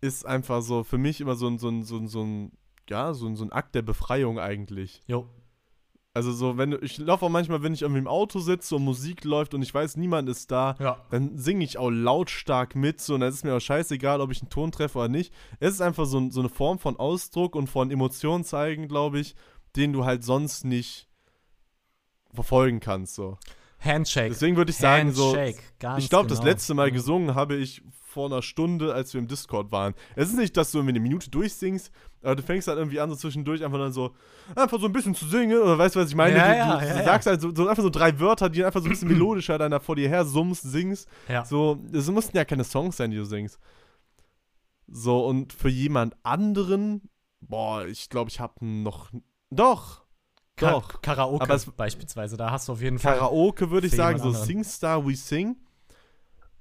ist 0.01 0.25
einfach 0.27 0.61
so 0.61 0.83
für 0.83 0.99
mich 0.99 1.21
immer 1.21 1.35
so 1.35 1.47
ein, 1.47 1.57
so 1.57 1.69
ein, 1.69 1.83
so 1.83 1.97
ein, 1.97 2.07
so 2.07 2.21
ein 2.23 2.51
ja, 2.89 3.13
so 3.13 3.25
ein, 3.27 3.35
so 3.35 3.43
ein 3.43 3.51
Akt 3.51 3.75
der 3.75 3.81
Befreiung 3.81 4.39
eigentlich. 4.39 5.01
Jo. 5.07 5.27
Also 6.13 6.31
so, 6.31 6.57
wenn 6.57 6.77
ich 6.81 6.97
laufe 6.97 7.25
auch 7.25 7.29
manchmal, 7.29 7.61
wenn 7.61 7.73
ich 7.73 7.81
irgendwie 7.83 7.99
im 7.99 8.07
Auto 8.07 8.39
sitze 8.39 8.75
und 8.75 8.83
Musik 8.83 9.23
läuft 9.23 9.53
und 9.53 9.61
ich 9.61 9.71
weiß, 9.73 9.97
niemand 9.97 10.29
ist 10.29 10.49
da, 10.51 10.75
Ja. 10.79 11.05
dann 11.11 11.37
singe 11.37 11.63
ich 11.63 11.77
auch 11.77 11.89
lautstark 11.91 12.75
mit, 12.75 12.99
so, 13.01 13.13
und 13.13 13.19
dann 13.19 13.29
ist 13.29 13.43
mir 13.43 13.55
auch 13.55 13.59
scheißegal, 13.61 14.19
ob 14.21 14.31
ich 14.31 14.41
einen 14.41 14.49
Ton 14.49 14.71
treffe 14.71 14.97
oder 14.99 15.09
nicht. 15.09 15.31
Es 15.59 15.73
ist 15.75 15.81
einfach 15.81 16.05
so, 16.05 16.29
so 16.31 16.39
eine 16.39 16.49
Form 16.49 16.79
von 16.79 16.97
Ausdruck 16.97 17.55
und 17.55 17.67
von 17.67 17.91
Emotionen 17.91 18.43
zeigen, 18.43 18.87
glaube 18.87 19.19
ich, 19.19 19.35
den 19.75 19.93
du 19.93 20.05
halt 20.05 20.23
sonst 20.23 20.65
nicht 20.65 21.07
verfolgen 22.33 22.79
kannst, 22.79 23.15
so. 23.15 23.37
Handshake. 23.79 24.29
Deswegen 24.29 24.57
würde 24.57 24.71
ich 24.71 24.77
sagen, 24.77 25.11
so, 25.13 25.35
Handshake, 25.35 25.61
ganz 25.79 26.03
ich 26.03 26.09
glaube, 26.09 26.27
das 26.27 26.39
genau. 26.39 26.49
letzte 26.51 26.73
Mal 26.73 26.89
Mhm. 26.89 26.93
gesungen 26.95 27.35
habe 27.35 27.55
ich 27.55 27.83
vor 28.01 28.25
einer 28.25 28.41
Stunde, 28.41 28.93
als 28.93 29.13
wir 29.13 29.19
im 29.19 29.27
Discord 29.27 29.71
waren. 29.71 29.93
Es 30.15 30.29
ist 30.29 30.37
nicht, 30.37 30.57
dass 30.57 30.71
du 30.71 30.79
irgendwie 30.79 30.93
eine 30.93 30.99
Minute 31.01 31.29
durchsingst, 31.29 31.91
aber 32.23 32.35
du 32.35 32.41
fängst 32.41 32.67
halt 32.67 32.79
irgendwie 32.79 32.99
an, 32.99 33.09
so 33.11 33.15
zwischendurch 33.15 33.63
einfach 33.63 33.77
dann 33.77 33.93
so, 33.93 34.15
einfach 34.55 34.79
so 34.79 34.87
ein 34.87 34.93
bisschen 34.93 35.13
zu 35.13 35.27
singen, 35.27 35.61
oder 35.61 35.77
weißt 35.77 35.95
du, 35.95 35.99
was 35.99 36.09
ich 36.09 36.15
meine? 36.15 36.35
Ja, 36.35 36.47
du, 36.47 36.57
ja, 36.57 36.79
du, 36.79 36.85
ja, 36.85 36.93
du 36.93 36.99
ja. 36.99 37.05
sagst 37.05 37.27
halt 37.27 37.39
so, 37.41 37.53
so 37.53 37.67
einfach 37.67 37.83
so 37.83 37.91
drei 37.91 38.19
Wörter, 38.19 38.49
die 38.49 38.65
einfach 38.65 38.79
so 38.79 38.87
ein 38.87 38.89
bisschen 38.89 39.07
melodischer 39.13 39.59
dann 39.59 39.69
da 39.69 39.79
vor 39.79 39.95
dir 39.95 40.09
her 40.09 40.25
summst, 40.25 40.63
singst. 40.63 41.07
Ja. 41.29 41.45
So, 41.45 41.79
es 41.93 42.09
mussten 42.09 42.35
ja 42.35 42.45
keine 42.45 42.63
Songs 42.63 42.97
sein, 42.97 43.11
die 43.11 43.17
du 43.17 43.25
singst. 43.25 43.59
So, 44.87 45.25
und 45.27 45.53
für 45.53 45.69
jemand 45.69 46.15
anderen, 46.23 47.09
boah, 47.41 47.85
ich 47.85 48.09
glaube, 48.09 48.31
ich 48.31 48.39
habe 48.39 48.65
noch, 48.65 49.11
doch, 49.49 50.03
Ka 50.55 50.71
doch. 50.71 51.01
Karaoke 51.01 51.43
Aber 51.43 51.53
es- 51.55 51.65
beispielsweise, 51.71 52.35
da 52.37 52.51
hast 52.51 52.67
du 52.67 52.73
auf 52.73 52.81
jeden 52.81 52.99
Fall. 52.99 53.15
Karaoke 53.17 53.69
würde 53.69 53.87
ich 53.87 53.95
sagen, 53.95 54.17
so 54.19 54.25
anderen. 54.29 54.45
Singstar 54.45 55.05
We 55.05 55.15
Sing. 55.15 55.57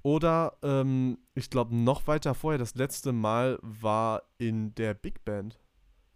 Oder, 0.03 0.57
ähm, 0.63 1.19
ich 1.35 1.51
glaube, 1.51 1.75
noch 1.75 2.07
weiter 2.07 2.35
vorher, 2.35 2.59
das 2.59 2.75
letzte 2.77 3.13
Mal 3.13 3.59
war 3.63 4.23
in 4.39 4.75
der 4.77 4.95
Big 4.95 5.25
Band. 5.25 5.59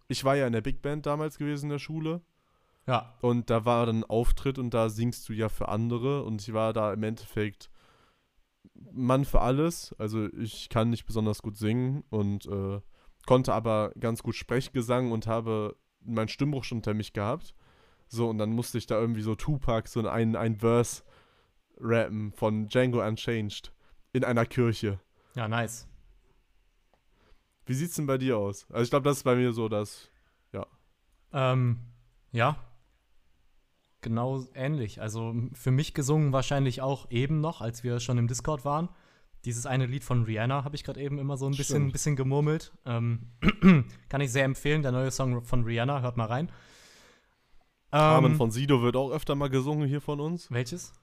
Ich 0.07 0.23
war 0.23 0.35
ja 0.35 0.47
in 0.47 0.53
der 0.53 0.61
Big 0.61 0.81
Band 0.81 1.05
damals 1.05 1.37
gewesen 1.37 1.65
in 1.65 1.71
der 1.71 1.79
Schule. 1.79 2.21
Ja. 2.87 3.13
Und 3.21 3.49
da 3.49 3.65
war 3.65 3.85
dann 3.85 3.99
ein 3.99 4.03
Auftritt 4.05 4.57
und 4.57 4.73
da 4.73 4.89
singst 4.89 5.27
du 5.27 5.33
ja 5.33 5.49
für 5.49 5.67
andere. 5.67 6.23
Und 6.23 6.41
ich 6.41 6.53
war 6.53 6.71
da 6.73 6.93
im 6.93 7.03
Endeffekt 7.03 7.69
Mann 8.91 9.25
für 9.25 9.41
alles. 9.41 9.93
Also 9.97 10.27
ich 10.33 10.69
kann 10.69 10.89
nicht 10.89 11.05
besonders 11.05 11.41
gut 11.41 11.57
singen 11.57 12.03
und 12.09 12.45
äh, 12.45 12.79
konnte 13.25 13.53
aber 13.53 13.91
ganz 13.99 14.23
gut 14.23 14.35
Sprechgesang 14.35 15.11
und 15.11 15.27
habe 15.27 15.75
meinen 16.03 16.27
Stimmbruch 16.27 16.63
schon 16.63 16.79
unter 16.79 16.93
mich 16.93 17.13
gehabt. 17.13 17.55
So, 18.07 18.29
und 18.29 18.37
dann 18.37 18.51
musste 18.51 18.77
ich 18.77 18.87
da 18.87 18.99
irgendwie 18.99 19.21
so 19.21 19.35
Tupac, 19.35 19.87
so 19.87 20.07
ein, 20.07 20.35
ein 20.35 20.57
Verse 20.57 21.03
rappen 21.79 22.33
von 22.33 22.67
Django 22.67 23.05
Unchanged 23.05 23.71
in 24.13 24.23
einer 24.23 24.45
Kirche. 24.45 24.99
Ja, 25.35 25.47
nice. 25.47 25.87
Wie 27.65 27.73
sieht's 27.73 27.95
denn 27.95 28.07
bei 28.07 28.17
dir 28.17 28.37
aus? 28.37 28.65
Also 28.69 28.83
ich 28.83 28.89
glaube, 28.89 29.03
das 29.03 29.17
ist 29.17 29.23
bei 29.23 29.35
mir 29.35 29.53
so, 29.53 29.69
dass 29.69 30.11
Ähm, 31.33 31.79
ja. 32.31 32.57
Genau 34.01 34.43
ähnlich. 34.55 35.01
Also 35.01 35.35
für 35.53 35.71
mich 35.71 35.93
gesungen 35.93 36.33
wahrscheinlich 36.33 36.81
auch 36.81 37.09
eben 37.11 37.39
noch, 37.39 37.61
als 37.61 37.83
wir 37.83 37.99
schon 37.99 38.17
im 38.17 38.27
Discord 38.27 38.65
waren. 38.65 38.89
Dieses 39.45 39.65
eine 39.65 39.85
Lied 39.87 40.03
von 40.03 40.23
Rihanna 40.23 40.63
habe 40.63 40.75
ich 40.75 40.83
gerade 40.83 41.01
eben 41.01 41.17
immer 41.17 41.35
so 41.37 41.45
ein 41.47 41.51
bisschen, 41.51 41.65
Stimmt. 41.77 41.91
bisschen 41.93 42.15
gemurmelt. 42.15 42.71
Ähm, 42.85 43.29
kann 44.09 44.21
ich 44.21 44.31
sehr 44.31 44.45
empfehlen, 44.45 44.81
der 44.83 44.91
neue 44.91 45.09
Song 45.11 45.43
von 45.45 45.63
Rihanna, 45.63 46.01
hört 46.01 46.15
mal 46.17 46.25
rein. 46.27 46.51
Carmen 47.91 48.31
Ähm, 48.33 48.37
von 48.37 48.51
Sido 48.51 48.81
wird 48.81 48.95
auch 48.95 49.11
öfter 49.11 49.35
mal 49.35 49.49
gesungen 49.49 49.87
hier 49.87 50.01
von 50.01 50.19
uns. 50.19 50.49
welches? 50.51 50.93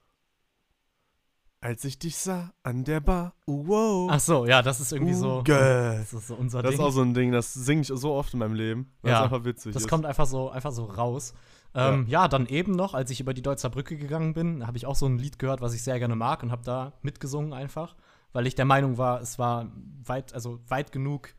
Als 1.61 1.85
ich 1.85 1.99
dich 1.99 2.17
sah 2.17 2.53
an 2.63 2.85
der 2.85 3.01
Bar, 3.01 3.35
uh, 3.49 3.67
wow. 3.67 4.11
Ach 4.13 4.21
so, 4.21 4.47
ja, 4.47 4.63
das 4.63 4.79
ist 4.79 4.93
irgendwie 4.93 5.15
so. 5.15 5.41
Uh. 5.41 5.43
Das 5.43 6.13
ist 6.13 6.29
so 6.29 6.37
unser 6.37 6.63
Das 6.63 6.71
ist 6.73 6.79
Ding. 6.79 6.87
auch 6.87 6.93
so 6.93 7.03
ein 7.03 7.15
Ding, 7.15 7.33
das 7.33 7.53
singe 7.53 7.81
ich 7.83 7.89
so 7.93 8.13
oft 8.15 8.33
in 8.33 8.39
meinem 8.39 8.55
Leben, 8.55 8.93
weil 9.03 9.11
Ja, 9.11 9.25
einfach 9.25 9.45
witzig 9.45 9.73
Das 9.75 9.83
ist. 9.83 9.89
kommt 9.89 10.07
einfach 10.07 10.27
so, 10.27 10.51
einfach 10.51 10.71
so 10.71 10.85
raus. 10.85 11.35
Ähm, 11.75 12.07
ja. 12.07 12.29
dann 12.29 12.47
eben 12.47 12.73
noch, 12.73 12.95
als 12.95 13.11
ich 13.11 13.19
über 13.21 13.35
die 13.35 13.43
Deutzer 13.43 13.71
Brücke 13.71 13.97
gegangen 13.97 14.35
bin, 14.35 14.67
habe 14.69 14.77
ich 14.77 14.87
auch 14.87 14.95
so 14.95 15.07
ein 15.07 15.19
Lied 15.19 15.41
gehört, 15.41 15.61
was 15.61 15.75
ich 15.75 15.83
sehr 15.83 15.99
gerne 15.99 16.15
mag 16.15 16.45
und 16.45 16.53
habe 16.53 16.63
da 16.65 16.93
mitgesungen 17.03 17.53
einfach, 17.53 17.97
weil 18.33 18.47
ich 18.47 18.55
der 18.55 18.65
Meinung 18.65 18.99
war, 18.99 19.21
es 19.21 19.39
war 19.39 19.71
weit, 20.05 20.35
also 20.35 20.61
weit 20.69 20.93
genug 20.93 21.31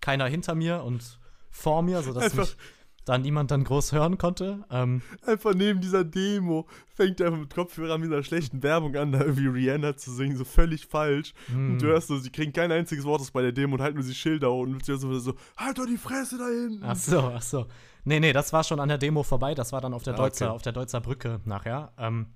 keiner 0.00 0.26
hinter 0.26 0.54
mir 0.54 0.82
und 0.82 1.18
vor 1.50 1.82
mir, 1.82 2.02
sodass 2.02 2.24
Einfach- 2.24 2.38
mich 2.38 2.56
da 3.04 3.18
niemand 3.18 3.50
dann 3.50 3.64
groß 3.64 3.90
hören 3.90 4.16
konnte. 4.16 4.64
Ähm, 4.70 5.02
Einfach 5.26 5.54
neben 5.54 5.80
dieser 5.80 6.04
Demo 6.04 6.68
fängt 6.94 7.20
er 7.20 7.32
mit 7.32 7.52
Kopfhörern 7.52 8.00
mit 8.00 8.12
einer 8.12 8.22
schlechten 8.22 8.62
Werbung 8.62 8.94
an, 8.94 9.10
da 9.10 9.20
irgendwie 9.22 9.48
Rihanna 9.48 9.96
zu 9.96 10.12
singen, 10.12 10.36
so 10.36 10.44
völlig 10.44 10.86
falsch. 10.86 11.34
hm. 11.46 11.72
Und 11.72 11.82
du 11.82 11.86
hörst 11.88 12.06
so, 12.06 12.16
sie 12.18 12.30
kriegen 12.30 12.52
kein 12.52 12.70
einziges 12.70 13.04
Wort 13.04 13.20
aus 13.20 13.32
bei 13.32 13.42
der 13.42 13.50
Demo 13.50 13.74
und 13.74 13.82
halten 13.82 13.98
nur 13.98 14.06
die 14.06 14.14
Schilder 14.14 14.52
und 14.52 14.86
du 14.86 14.92
hörst 14.92 15.02
so, 15.02 15.18
so, 15.18 15.34
halt 15.56 15.78
doch 15.78 15.86
die 15.86 15.96
Fresse 15.98 16.38
da 16.38 16.46
hinten. 16.46 16.84
Ach 16.84 16.94
so, 16.94 17.18
ach 17.34 17.42
so. 17.42 17.66
Nee, 18.04 18.20
nee, 18.20 18.32
das 18.32 18.52
war 18.52 18.62
schon 18.62 18.78
an 18.78 18.88
der 18.88 18.98
Demo 18.98 19.24
vorbei. 19.24 19.54
Das 19.56 19.72
war 19.72 19.80
dann 19.80 19.94
auf 19.94 20.04
der, 20.04 20.14
Ah, 20.14 20.18
Deutzer, 20.18 20.46
okay. 20.46 20.54
auf 20.54 20.62
der 20.62 20.72
Deutzer 20.72 21.00
Brücke 21.00 21.40
nachher. 21.44 21.92
Ähm, 21.98 22.26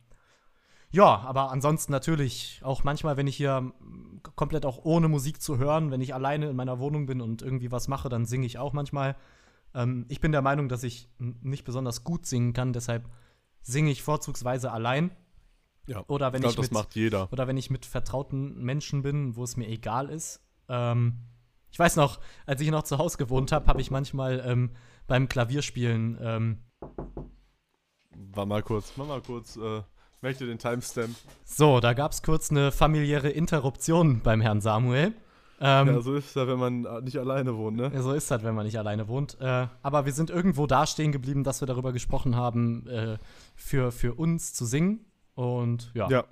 Ja, 0.97 1.18
aber 1.18 1.51
ansonsten 1.51 1.92
natürlich 1.92 2.62
auch 2.64 2.82
manchmal, 2.82 3.18
wenn 3.18 3.26
ich 3.26 3.36
hier 3.36 3.70
komplett 4.34 4.64
auch 4.64 4.86
ohne 4.86 5.09
Musik 5.09 5.42
zu 5.42 5.59
hören, 5.59 5.90
wenn 5.90 6.01
ich 6.01 6.14
alleine 6.14 6.49
in 6.49 6.57
meiner 6.57 6.78
Wohnung 6.78 7.05
bin 7.05 7.20
und 7.20 7.42
irgendwie 7.42 7.70
was 7.70 7.86
mache, 7.86 8.09
dann 8.09 8.24
singe 8.24 8.47
ich 8.47 8.57
auch 8.57 8.72
manchmal. 8.72 9.14
Ähm, 9.74 10.07
ich 10.09 10.22
bin 10.22 10.32
der 10.32 10.40
Meinung, 10.40 10.70
dass 10.70 10.84
ich 10.84 11.11
nicht 11.18 11.64
besonders 11.64 12.03
gut 12.03 12.24
singen 12.24 12.55
kann, 12.55 12.72
deshalb 12.72 13.11
singe 13.61 13.90
ich 13.90 14.03
vorzugsweise 14.03 14.72
allein. 14.72 15.11
Ja. 15.86 16.03
Oder 16.09 16.32
wenn 16.32 16.42
ich 16.42 16.49
ich, 16.49 16.55
glaube, 16.55 16.68
das 16.68 16.70
mit, 16.70 16.84
macht 16.84 16.94
jeder. 16.94 17.30
oder 17.30 17.47
wenn 17.47 17.59
ich 17.59 17.68
mit 17.68 17.84
vertrauten 17.84 18.64
Menschen 18.64 19.03
bin, 19.03 19.36
wo 19.36 19.44
es 19.44 19.59
mir 19.59 19.68
egal 19.68 20.09
ist. 20.09 20.40
Ähm, 20.70 21.18
ich 21.72 21.78
weiß 21.78 21.97
noch, 21.97 22.20
als 22.47 22.62
ich 22.62 22.70
noch 22.70 22.84
zu 22.84 22.97
Hause 22.97 23.18
gewohnt 23.18 23.53
habe, 23.53 23.66
habe 23.66 23.82
ich 23.82 23.90
manchmal 23.90 24.42
ähm, 24.47 24.70
beim 25.07 25.28
Klavierspielen 25.28 26.16
ähm, 26.22 26.59
War 28.32 28.47
mal 28.47 28.62
kurz, 28.62 28.97
war 28.97 29.05
mal 29.05 29.20
kurz, 29.20 29.57
äh, 29.57 29.82
möchte 30.27 30.45
den 30.45 30.59
Timestamp. 30.59 31.14
So, 31.45 31.79
da 31.79 31.93
gab 31.93 32.11
es 32.11 32.20
kurz 32.20 32.51
eine 32.51 32.72
familiäre 32.72 33.29
Interruption 33.29 34.22
beim 34.22 34.41
Herrn 34.41 34.61
Samuel. 34.61 35.12
Ähm, 35.61 35.87
Ja, 35.87 36.01
so 36.01 36.16
ist 36.16 36.27
es 36.27 36.35
ja, 36.35 36.49
wenn 36.49 36.59
man 36.59 37.05
nicht 37.05 37.16
alleine 37.16 37.57
wohnt, 37.57 37.77
ne? 37.77 37.93
so 38.03 38.12
ist 38.12 38.29
das, 38.29 38.43
wenn 38.43 38.57
man 38.57 38.66
nicht 38.66 38.77
alleine 38.77 39.07
wohnt. 39.07 39.39
Äh, 39.41 39.68
aber 39.83 40.05
wir 40.05 40.12
sind 40.12 40.31
irgendwo 40.31 40.66
da 40.66 40.85
stehen 40.85 41.12
geblieben, 41.12 41.45
dass 41.45 41.62
wir 41.62 41.66
darüber 41.66 41.93
gesprochen 41.93 42.35
haben, 42.35 42.89
äh, 42.89 43.18
für, 43.55 43.93
für 43.93 44.14
uns 44.14 44.53
zu 44.53 44.64
singen. 44.66 45.07
Und 45.37 45.93
ja, 45.95 46.09
Ja, 46.09 46.24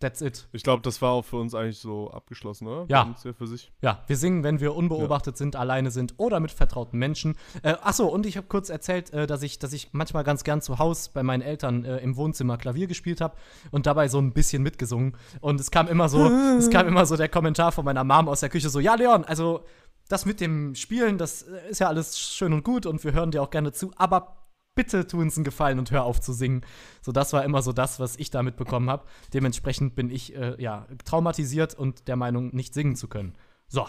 that's 0.00 0.20
it. 0.20 0.48
ich 0.52 0.62
glaube, 0.62 0.82
das 0.82 1.00
war 1.02 1.12
auch 1.12 1.24
für 1.24 1.36
uns 1.36 1.54
eigentlich 1.54 1.78
so 1.78 2.10
abgeschlossen, 2.10 2.66
oder? 2.66 2.86
Ja. 2.88 3.14
Hier 3.22 3.34
für 3.34 3.46
sich. 3.46 3.72
Ja, 3.82 4.02
wir 4.06 4.16
singen, 4.16 4.42
wenn 4.44 4.60
wir 4.60 4.74
unbeobachtet 4.74 5.36
sind, 5.36 5.56
alleine 5.56 5.90
sind 5.90 6.14
oder 6.18 6.40
mit 6.40 6.50
vertrauten 6.50 6.98
Menschen. 6.98 7.36
Äh, 7.62 7.74
achso, 7.82 8.06
und 8.06 8.26
ich 8.26 8.36
habe 8.36 8.46
kurz 8.46 8.68
erzählt, 8.68 9.12
äh, 9.12 9.26
dass, 9.26 9.42
ich, 9.42 9.58
dass 9.58 9.72
ich 9.72 9.90
manchmal 9.92 10.24
ganz 10.24 10.44
gern 10.44 10.60
zu 10.60 10.78
Hause 10.78 11.10
bei 11.14 11.22
meinen 11.22 11.42
Eltern 11.42 11.84
äh, 11.84 11.98
im 11.98 12.16
Wohnzimmer 12.16 12.56
Klavier 12.58 12.86
gespielt 12.86 13.20
habe 13.20 13.36
und 13.70 13.86
dabei 13.86 14.08
so 14.08 14.18
ein 14.18 14.32
bisschen 14.32 14.62
mitgesungen. 14.62 15.16
Und 15.40 15.60
es 15.60 15.70
kam 15.70 15.88
immer 15.88 16.08
so, 16.08 16.26
es 16.58 16.70
kam 16.70 16.86
immer 16.86 17.06
so 17.06 17.16
der 17.16 17.28
Kommentar 17.28 17.72
von 17.72 17.84
meiner 17.84 18.04
Mom 18.04 18.28
aus 18.28 18.40
der 18.40 18.48
Küche 18.48 18.68
so, 18.68 18.80
ja, 18.80 18.94
Leon, 18.94 19.24
also 19.24 19.64
das 20.08 20.24
mit 20.24 20.40
dem 20.40 20.74
Spielen, 20.74 21.18
das 21.18 21.42
äh, 21.42 21.70
ist 21.70 21.80
ja 21.80 21.88
alles 21.88 22.18
schön 22.18 22.52
und 22.52 22.64
gut 22.64 22.86
und 22.86 23.02
wir 23.04 23.12
hören 23.12 23.30
dir 23.30 23.42
auch 23.42 23.50
gerne 23.50 23.72
zu, 23.72 23.92
aber 23.96 24.45
bitte 24.76 25.08
tu 25.08 25.20
uns 25.20 25.36
einen 25.36 25.44
Gefallen 25.44 25.80
und 25.80 25.90
hör 25.90 26.04
auf 26.04 26.20
zu 26.20 26.32
singen. 26.32 26.64
So, 27.02 27.10
das 27.10 27.32
war 27.32 27.44
immer 27.44 27.62
so 27.62 27.72
das, 27.72 27.98
was 27.98 28.16
ich 28.16 28.30
da 28.30 28.44
mitbekommen 28.44 28.88
habe. 28.88 29.04
Dementsprechend 29.34 29.96
bin 29.96 30.10
ich, 30.10 30.36
äh, 30.36 30.54
ja, 30.62 30.86
traumatisiert 31.04 31.74
und 31.74 32.06
der 32.06 32.14
Meinung, 32.14 32.54
nicht 32.54 32.74
singen 32.74 32.94
zu 32.94 33.08
können. 33.08 33.34
So, 33.66 33.88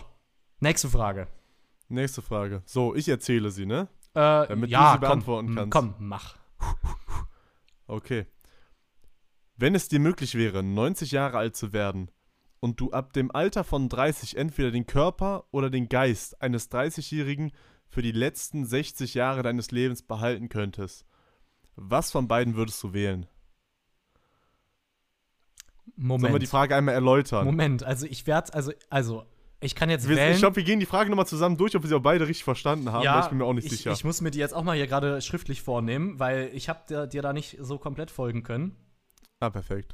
nächste 0.59 0.89
Frage. 0.89 1.27
Nächste 1.89 2.23
Frage. 2.23 2.63
So, 2.65 2.95
ich 2.95 3.07
erzähle 3.07 3.51
sie, 3.51 3.67
ne? 3.67 3.87
Äh, 4.15 4.47
Damit 4.47 4.69
du 4.69 4.73
ja, 4.73 4.93
sie 4.93 4.99
beantworten 4.99 5.47
komm, 5.55 5.69
kannst. 5.69 5.71
Komm, 5.71 5.95
mach. 5.99 6.37
Okay. 7.85 8.25
Wenn 9.55 9.75
es 9.75 9.87
dir 9.87 9.99
möglich 9.99 10.35
wäre, 10.35 10.63
90 10.63 11.11
Jahre 11.11 11.37
alt 11.37 11.55
zu 11.55 11.73
werden 11.73 12.11
und 12.59 12.79
du 12.79 12.91
ab 12.91 13.13
dem 13.13 13.31
Alter 13.31 13.63
von 13.63 13.89
30 13.89 14.37
entweder 14.37 14.71
den 14.71 14.85
Körper 14.85 15.45
oder 15.51 15.69
den 15.69 15.89
Geist 15.89 16.41
eines 16.41 16.71
30-Jährigen 16.71 17.51
für 17.89 18.01
die 18.01 18.11
letzten 18.11 18.65
60 18.65 19.13
Jahre 19.13 19.43
deines 19.43 19.71
Lebens 19.71 20.01
behalten 20.01 20.49
könntest, 20.49 21.05
was 21.75 22.11
von 22.11 22.27
beiden 22.27 22.55
würdest 22.55 22.81
du 22.83 22.93
wählen? 22.93 23.27
Sollen 25.95 26.09
wir 26.09 26.17
Moment. 26.17 26.43
die 26.43 26.47
Frage 26.47 26.75
einmal 26.75 26.93
erläutern? 26.93 27.45
Moment, 27.45 27.83
also 27.83 28.05
ich 28.05 28.27
werde, 28.27 28.53
also, 28.53 28.71
also, 28.89 29.23
ich 29.59 29.73
kann 29.73 29.89
jetzt 29.89 30.07
Wir, 30.07 30.17
wählen. 30.17 30.33
ich 30.33 30.39
glaube, 30.39 30.57
wir 30.57 30.63
gehen 30.63 30.79
die 30.79 30.85
Frage 30.85 31.09
nochmal 31.09 31.25
zusammen 31.25 31.57
durch, 31.57 31.75
ob 31.75 31.83
wir 31.83 31.87
sie 31.89 31.95
auch 31.95 32.01
beide 32.01 32.27
richtig 32.27 32.43
verstanden 32.43 32.91
haben, 32.91 33.05
weil 33.05 33.21
ich 33.21 33.29
bin 33.29 33.37
mir 33.39 33.45
auch 33.45 33.53
nicht 33.53 33.65
ich, 33.65 33.71
sicher. 33.71 33.91
Ich 33.91 34.03
muss 34.03 34.21
mir 34.21 34.29
die 34.29 34.37
jetzt 34.37 34.53
auch 34.53 34.63
mal 34.63 34.75
hier 34.75 34.85
gerade 34.85 35.21
schriftlich 35.21 35.61
vornehmen, 35.63 36.19
weil 36.19 36.51
ich 36.53 36.69
habe 36.69 36.81
dir, 36.87 37.07
dir 37.07 37.21
da 37.23 37.33
nicht 37.33 37.57
so 37.59 37.79
komplett 37.79 38.11
folgen 38.11 38.43
können. 38.43 38.75
ah, 39.39 39.49
perfekt. 39.49 39.93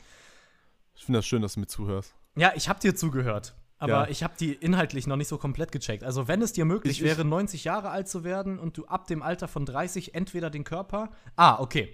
Ich 0.95 1.05
finde 1.05 1.19
das 1.19 1.25
schön, 1.25 1.41
dass 1.41 1.53
du 1.53 1.61
mir 1.61 1.67
zuhörst. 1.67 2.13
Ja, 2.35 2.51
ich 2.55 2.67
habe 2.67 2.79
dir 2.79 2.95
zugehört. 2.95 3.55
Aber 3.84 4.05
Ja. 4.05 4.07
ich 4.09 4.23
habe 4.23 4.34
die 4.39 4.53
inhaltlich 4.53 5.07
noch 5.07 5.17
nicht 5.17 5.27
so 5.27 5.38
komplett 5.38 5.73
gecheckt. 5.73 6.05
Also, 6.05 6.29
wenn 6.29 6.41
es 6.41 6.53
dir 6.53 6.63
möglich 6.63 6.99
Ich- 6.99 7.03
wäre, 7.03 7.25
90 7.25 7.65
Jahre 7.65 7.89
alt 7.89 8.07
zu 8.07 8.23
werden 8.23 8.57
und 8.57 8.77
du 8.77 8.86
ab 8.86 9.07
dem 9.07 9.21
Alter 9.21 9.49
von 9.49 9.65
30 9.65 10.15
entweder 10.15 10.49
den 10.49 10.63
Körper. 10.63 11.11
Ah, 11.36 11.59
okay. 11.59 11.93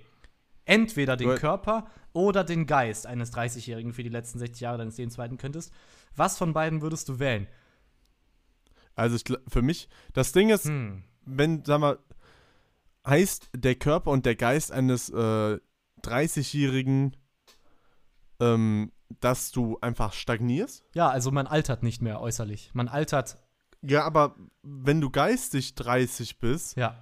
Entweder 0.66 1.18
den 1.18 1.34
Körper 1.36 1.88
oder 2.14 2.44
den 2.44 2.68
Geist 2.68 3.08
eines 3.08 3.32
30-Jährigen 3.32 3.92
für 3.94 4.04
die 4.04 4.10
letzten 4.10 4.38
60 4.38 4.62
Jahre 4.62 4.78
deines 4.78 4.98
Lebens 5.00 5.18
halten 5.18 5.38
könntest. 5.38 5.74
Was 6.16 6.38
von 6.38 6.54
beiden 6.54 6.84
würdest 6.84 7.10
du 7.10 7.18
wählen? 7.18 7.48
Also 8.94 9.16
ich, 9.16 9.24
für 9.48 9.64
mich, 9.64 9.90
das 10.14 10.32
Ding 10.32 10.50
ist, 10.50 10.66
Hm. 10.66 11.04
wenn, 11.26 11.66
sag 11.66 11.80
mal, 11.80 11.98
heißt 13.08 13.50
der 13.56 13.74
Körper 13.76 14.12
und 14.12 14.28
der 14.28 14.36
Geist 14.36 14.72
eines 14.72 15.10
äh, 15.10 15.58
30-Jährigen, 16.04 17.16
ähm, 18.40 18.92
dass 19.22 19.52
du 19.52 19.78
einfach 19.82 20.14
stagnierst? 20.14 20.84
Ja, 20.94 21.10
also 21.10 21.32
man 21.32 21.48
altert 21.48 21.84
nicht 21.84 22.02
mehr 22.02 22.22
äußerlich. 22.22 22.72
Man 22.74 22.88
altert, 22.88 23.38
Ja, 23.82 24.04
aber 24.04 24.36
wenn 24.62 25.02
du 25.02 25.10
geistig 25.10 25.76
30 25.76 26.40
bist, 26.40 26.76
ja. 26.78 26.96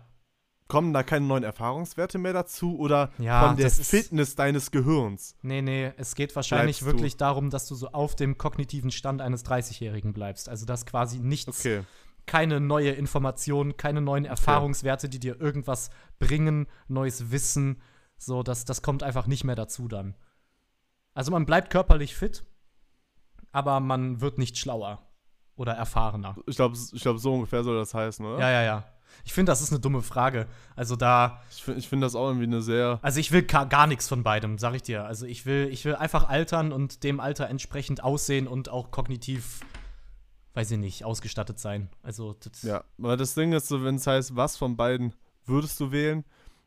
kommen 0.68 0.94
da 0.94 1.04
keine 1.04 1.26
neuen 1.26 1.44
Erfahrungswerte 1.44 2.18
mehr 2.18 2.34
dazu 2.34 2.78
oder 2.80 3.12
Ja, 3.18 3.48
von 3.48 3.58
der 3.58 3.70
Fitness 3.72 4.36
deines 4.36 4.72
Gehirns? 4.72 5.36
Nee, 5.42 5.62
nee, 5.62 5.92
es 5.98 6.16
geht 6.16 6.36
wahrscheinlich 6.36 6.80
Bleibst 6.80 6.94
du. 6.94 6.98
wirklich 6.98 7.18
darum, 7.18 7.50
dass 7.50 7.68
du 7.68 7.76
so 7.76 7.90
auf 7.90 8.16
dem 8.16 8.38
kognitiven 8.38 8.92
Stand 8.92 9.22
eines 9.22 9.44
30-Jährigen 9.46 10.14
bleibst. 10.14 10.50
Also, 10.50 10.66
dass 10.66 10.86
quasi 10.86 11.20
nichts, 11.20 11.60
Okay. 11.60 11.84
keine 12.26 12.60
neue 12.60 12.92
Information, 12.92 13.76
keine 13.78 14.02
neuen 14.02 14.26
Erfahrungswerte, 14.26 15.10
die 15.10 15.20
dir 15.20 15.40
irgendwas 15.42 15.90
bringen, 16.20 16.68
neues 16.88 17.32
Wissen. 17.32 17.82
So, 18.18 18.44
das, 18.44 18.66
das 18.66 18.82
kommt 18.82 19.04
einfach 19.04 19.28
nicht 19.28 19.44
mehr 19.44 19.56
dazu 19.56 19.88
dann. 19.88 20.16
Also, 21.18 21.32
man 21.32 21.48
bleibt 21.48 21.72
körperlich 21.72 22.16
fit, 22.16 22.46
aber 23.52 23.80
man 23.80 24.22
wird 24.22 24.38
nicht 24.38 24.56
schlauer 24.56 25.02
oder 25.56 25.74
erfahrener. 25.74 26.36
Ich 26.46 26.58
glaube, 26.58 26.78
ich 26.94 27.02
glaub, 27.02 27.18
so 27.18 27.34
ungefähr 27.34 27.64
soll 27.64 27.76
das 27.76 27.96
heißen, 27.96 28.24
oder? 28.24 28.40
Ja, 28.40 28.52
ja, 28.52 28.62
ja. 28.62 28.84
Ich 29.26 29.34
finde, 29.34 29.50
das 29.50 29.62
ist 29.62 29.72
eine 29.72 29.80
dumme 29.80 30.04
Frage. 30.04 30.46
Also, 30.76 30.96
da. 30.96 31.42
Ich 31.50 31.64
finde 31.64 31.80
ich 31.80 31.90
find 31.90 32.04
das 32.04 32.14
auch 32.14 32.28
irgendwie 32.28 32.46
eine 32.46 32.62
sehr. 32.62 33.00
Also 33.02 33.20
ich 33.20 33.32
will 33.32 33.42
gar, 33.42 33.66
gar 33.66 33.88
nichts 33.88 34.08
von 34.08 34.22
beidem, 34.22 34.60
sag 34.60 34.76
ich 34.76 34.84
dir. 34.84 35.06
Also 35.06 35.26
ich 35.26 35.48
will, 35.48 35.70
ich 35.72 35.86
will 35.86 35.96
einfach 35.96 36.30
altern 36.30 36.72
und 36.72 37.04
dem 37.04 37.20
Alter 37.20 37.50
entsprechend 37.50 38.04
aussehen 38.04 38.48
und 38.48 38.70
auch 38.70 38.92
kognitiv, 38.92 39.62
weiß 40.54 40.70
ich 40.70 40.78
nicht, 40.78 41.04
ausgestattet 41.04 41.58
sein. 41.58 41.90
Also 42.04 42.36
das, 42.40 42.62
Ja, 42.62 42.84
aber 43.00 43.18
das 43.18 43.34
Ding 43.34 43.54
ist 43.54 43.70
so, 43.70 43.84
wenn 43.84 43.96
es 43.96 44.06
heißt, 44.06 44.36
was 44.36 44.56
von 44.56 44.78
beiden 44.78 45.16
würdest 45.46 45.80
du 45.80 45.92
wählen? 45.92 46.26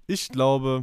Ich 0.09 0.29
glaube, 0.29 0.83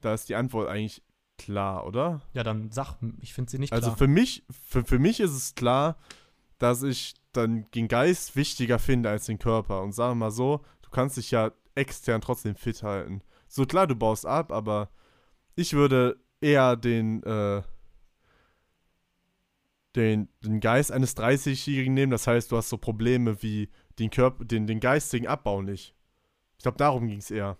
da 0.00 0.14
ist 0.14 0.30
die 0.30 0.34
Antwort 0.34 0.70
eigentlich 0.70 1.02
klar, 1.38 1.86
oder? 1.86 2.20
ja, 2.32 2.42
dann 2.42 2.70
sag, 2.70 2.96
ich 3.20 3.34
finde 3.34 3.50
sie 3.50 3.58
nicht 3.58 3.72
Also 3.72 3.88
klar. 3.88 3.98
für 3.98 4.08
mich, 4.08 4.44
für, 4.66 4.84
für 4.84 4.98
mich 4.98 5.20
ist 5.20 5.32
es 5.32 5.54
klar, 5.54 5.96
dass 6.58 6.82
ich 6.82 7.14
dann 7.32 7.70
den 7.74 7.88
Geist 7.88 8.36
wichtiger 8.36 8.78
finde 8.78 9.10
als 9.10 9.26
den 9.26 9.38
Körper. 9.38 9.82
Und 9.82 9.92
sagen 9.92 10.12
wir 10.12 10.26
mal 10.26 10.30
so, 10.30 10.64
du 10.82 10.90
kannst 10.90 11.16
dich 11.16 11.30
ja 11.30 11.52
extern 11.74 12.20
trotzdem 12.20 12.56
fit 12.56 12.82
halten. 12.82 13.22
So 13.48 13.66
klar, 13.66 13.86
du 13.86 13.94
baust 13.94 14.26
ab, 14.26 14.50
aber 14.52 14.90
ich 15.54 15.74
würde 15.74 16.18
eher 16.40 16.76
den, 16.76 17.22
äh, 17.22 17.62
den, 19.94 20.28
den 20.42 20.60
Geist 20.60 20.92
eines 20.92 21.16
30-Jährigen 21.16 21.94
nehmen. 21.94 22.12
Das 22.12 22.26
heißt, 22.26 22.50
du 22.52 22.56
hast 22.56 22.68
so 22.68 22.78
Probleme 22.78 23.42
wie 23.42 23.70
den, 23.98 24.10
Körper, 24.10 24.44
den, 24.44 24.66
den 24.66 24.80
geistigen 24.80 25.26
Abbau 25.26 25.62
nicht. 25.62 25.94
Ich 26.58 26.62
glaube, 26.62 26.78
darum 26.78 27.06
ging 27.06 27.18
es 27.18 27.30
eher. 27.30 27.56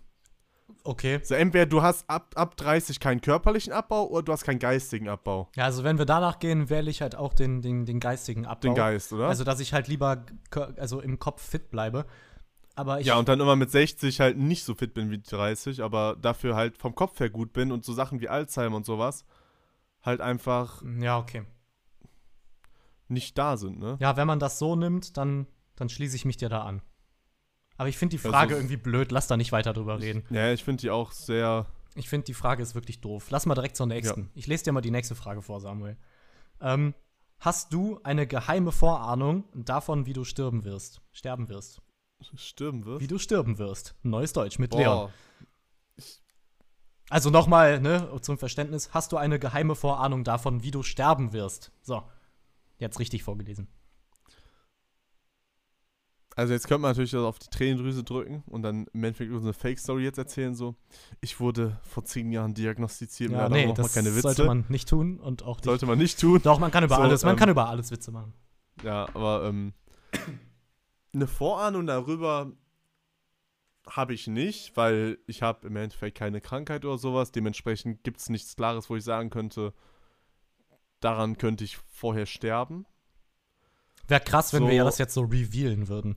Okay. 0.85 1.17
Also 1.17 1.35
entweder 1.35 1.67
du 1.67 1.83
hast 1.83 2.09
ab, 2.09 2.33
ab 2.37 2.57
30 2.57 3.01
keinen 3.01 3.21
körperlichen 3.21 3.73
Abbau 3.73 4.07
oder 4.07 4.23
du 4.23 4.33
hast 4.33 4.45
keinen 4.45 4.59
geistigen 4.59 5.09
Abbau. 5.09 5.49
Ja, 5.57 5.65
also 5.65 5.85
wenn 5.85 5.99
wir 5.99 6.07
danach 6.07 6.39
gehen, 6.39 6.71
wähle 6.71 6.91
ich 6.91 7.03
halt 7.03 7.17
auch 7.17 7.35
den, 7.35 7.63
den, 7.63 7.85
den 7.87 8.01
geistigen 8.01 8.47
Abbau. 8.47 8.61
Den 8.61 8.75
Geist, 8.75 9.13
oder? 9.13 9.29
Also 9.29 9.45
dass 9.45 9.61
ich 9.61 9.73
halt 9.73 9.89
lieber 9.89 10.25
also 10.77 11.01
im 11.01 11.19
Kopf 11.19 11.43
fit 11.43 11.71
bleibe. 11.71 12.07
Aber 12.77 13.01
ich, 13.01 13.07
Ja, 13.07 13.19
und 13.19 13.29
dann 13.29 13.41
immer 13.41 13.57
mit 13.57 13.71
60 13.71 14.21
halt 14.21 14.37
nicht 14.37 14.65
so 14.65 14.75
fit 14.75 14.93
bin 14.95 15.11
wie 15.11 15.21
30, 15.21 15.83
aber 15.83 16.15
dafür 16.21 16.55
halt 16.57 16.79
vom 16.79 16.95
Kopf 16.95 17.19
her 17.21 17.31
gut 17.31 17.53
bin 17.53 17.73
und 17.73 17.85
so 17.85 17.93
Sachen 17.93 18.21
wie 18.21 18.29
Alzheimer 18.29 18.77
und 18.77 18.87
sowas 18.87 19.25
halt 20.03 20.21
einfach 20.21 20.83
ja, 21.01 21.19
okay. 21.19 21.43
nicht 23.09 23.37
da 23.37 23.57
sind, 23.57 23.79
ne? 23.79 23.97
Ja, 23.99 24.17
wenn 24.17 24.27
man 24.27 24.39
das 24.39 24.59
so 24.59 24.77
nimmt, 24.77 25.17
dann, 25.17 25.47
dann 25.75 25.89
schließe 25.89 26.17
ich 26.17 26.25
mich 26.25 26.37
dir 26.37 26.49
da 26.49 26.63
an. 26.63 26.81
Aber 27.79 27.89
ich 27.89 27.99
finde 27.99 28.13
die 28.17 28.19
Frage 28.19 28.55
Also- 28.55 28.57
irgendwie 28.57 28.77
blöd, 28.77 29.13
lass 29.13 29.27
da 29.27 29.37
nicht 29.37 29.53
weiter 29.53 29.73
drüber 29.73 30.01
reden. 30.01 30.25
Ja, 30.31 30.53
ich 30.53 30.65
finde 30.65 30.81
die 30.81 30.91
auch 30.91 31.13
sehr. 31.13 31.67
Ich 31.95 32.09
finde, 32.09 32.25
die 32.25 32.35
Frage 32.35 32.63
ist 32.63 32.75
wirklich 32.75 33.01
doof. 33.01 33.29
Lass 33.31 33.47
mal 33.47 33.55
direkt 33.55 33.77
zur 33.77 33.87
nächsten. 33.87 34.31
Ich 34.35 34.47
lese 34.47 34.65
dir 34.65 34.73
mal 34.73 34.81
die 34.83 34.91
nächste 34.91 35.15
Frage 35.15 35.41
vor, 35.43 35.61
Samuel. 35.61 35.97
Ähm, 36.61 36.95
hast 37.39 37.73
du 37.73 38.01
eine 38.03 38.27
geheime 38.27 38.73
Vorahnung 38.73 39.45
davon, 39.55 40.05
wie 40.07 40.13
du 40.13 40.25
sterben 40.25 40.65
wirst? 40.65 41.01
Sterben 41.13 41.49
wirst. 41.49 41.81
stirben 42.35 42.85
wirst. 42.87 43.01
Wie 43.03 43.07
du 43.07 43.19
sterben 43.19 43.59
wirst. 43.59 43.95
Neues 44.03 44.33
Deutsch 44.33 44.59
mit 44.59 44.73
Leon. 44.75 45.11
Boah. 45.11 45.13
Also 47.09 47.31
nochmal, 47.31 47.81
ne, 47.81 48.11
zum 48.21 48.37
Verständnis, 48.37 48.91
hast 48.93 49.13
du 49.13 49.17
eine 49.17 49.39
geheime 49.39 49.77
Vorahnung 49.77 50.25
davon, 50.25 50.63
wie 50.63 50.71
du 50.73 50.83
sterben 50.83 51.33
wirst? 51.33 51.71
So. 51.83 52.03
Jetzt 52.79 52.99
richtig 52.99 53.23
vorgelesen. 53.23 53.69
Also 56.37 56.53
jetzt 56.53 56.69
könnte 56.69 56.83
man 56.83 56.91
natürlich 56.91 57.17
auf 57.17 57.39
die 57.39 57.49
Tränendrüse 57.49 58.05
drücken 58.05 58.45
und 58.47 58.61
dann 58.63 58.87
im 58.93 59.05
Endeffekt 59.05 59.33
so 59.33 59.39
eine 59.39 59.55
Fake-Story 59.55 60.05
jetzt 60.05 60.19
erzählen, 60.19 60.55
so, 60.55 60.77
ich 61.23 61.41
wurde 61.41 61.81
vor 61.83 62.05
zehn 62.05 62.31
Jahren 62.31 62.53
diagnostiziert, 62.53 63.33
Ja, 63.33 63.49
nee, 63.49 63.73
das 63.75 63.95
keine 63.95 64.11
Witze. 64.11 64.21
sollte 64.21 64.45
man 64.45 64.67
nicht 64.69 64.87
tun 64.87 65.19
und 65.19 65.43
auch 65.43 65.57
nicht. 65.57 65.65
Sollte 65.65 65.87
man 65.87 65.97
nicht 65.99 66.21
tun. 66.21 66.41
Doch, 66.43 66.59
man 66.59 66.71
kann 66.71 66.85
über 66.85 66.97
So, 66.97 67.03
alles, 67.03 67.25
man 67.25 67.33
ähm, 67.33 67.39
kann 67.39 67.49
über 67.49 67.69
alles 67.71 67.91
Witze 67.91 68.13
machen. 68.13 68.35
Ja, 68.85 69.09
aber 69.15 69.45
ähm, 69.47 69.73
eine 71.15 71.27
Vorahnung 71.27 71.87
darüber 71.87 72.53
habe 73.89 74.13
ich 74.13 74.27
nicht, 74.27 74.77
weil 74.77 75.19
ich 75.27 75.41
habe 75.41 75.67
im 75.67 75.77
Endeffekt 75.77 76.19
keine 76.19 76.43
Krankheit 76.43 76.85
oder 76.85 76.99
sowas. 76.99 77.33
Dementsprechend 77.33 78.05
gibt 78.05 78.21
es 78.21 78.29
nichts 78.29 78.57
Klares, 78.57 78.91
wo 78.91 78.97
ich 78.97 79.05
sagen 79.05 79.31
könnte, 79.31 79.73
daran 81.01 81.39
könnte 81.39 81.65
ich 81.65 81.79
vorher 81.79 82.27
sterben. 82.27 82.85
Wäre 84.09 84.21
krass, 84.21 84.53
wenn 84.53 84.63
wir 84.65 84.71
so- 84.71 84.77
ja 84.77 84.85
das 84.85 84.99
jetzt 84.99 85.15
so 85.15 85.23
revealen 85.23 85.89
würden. 85.89 86.17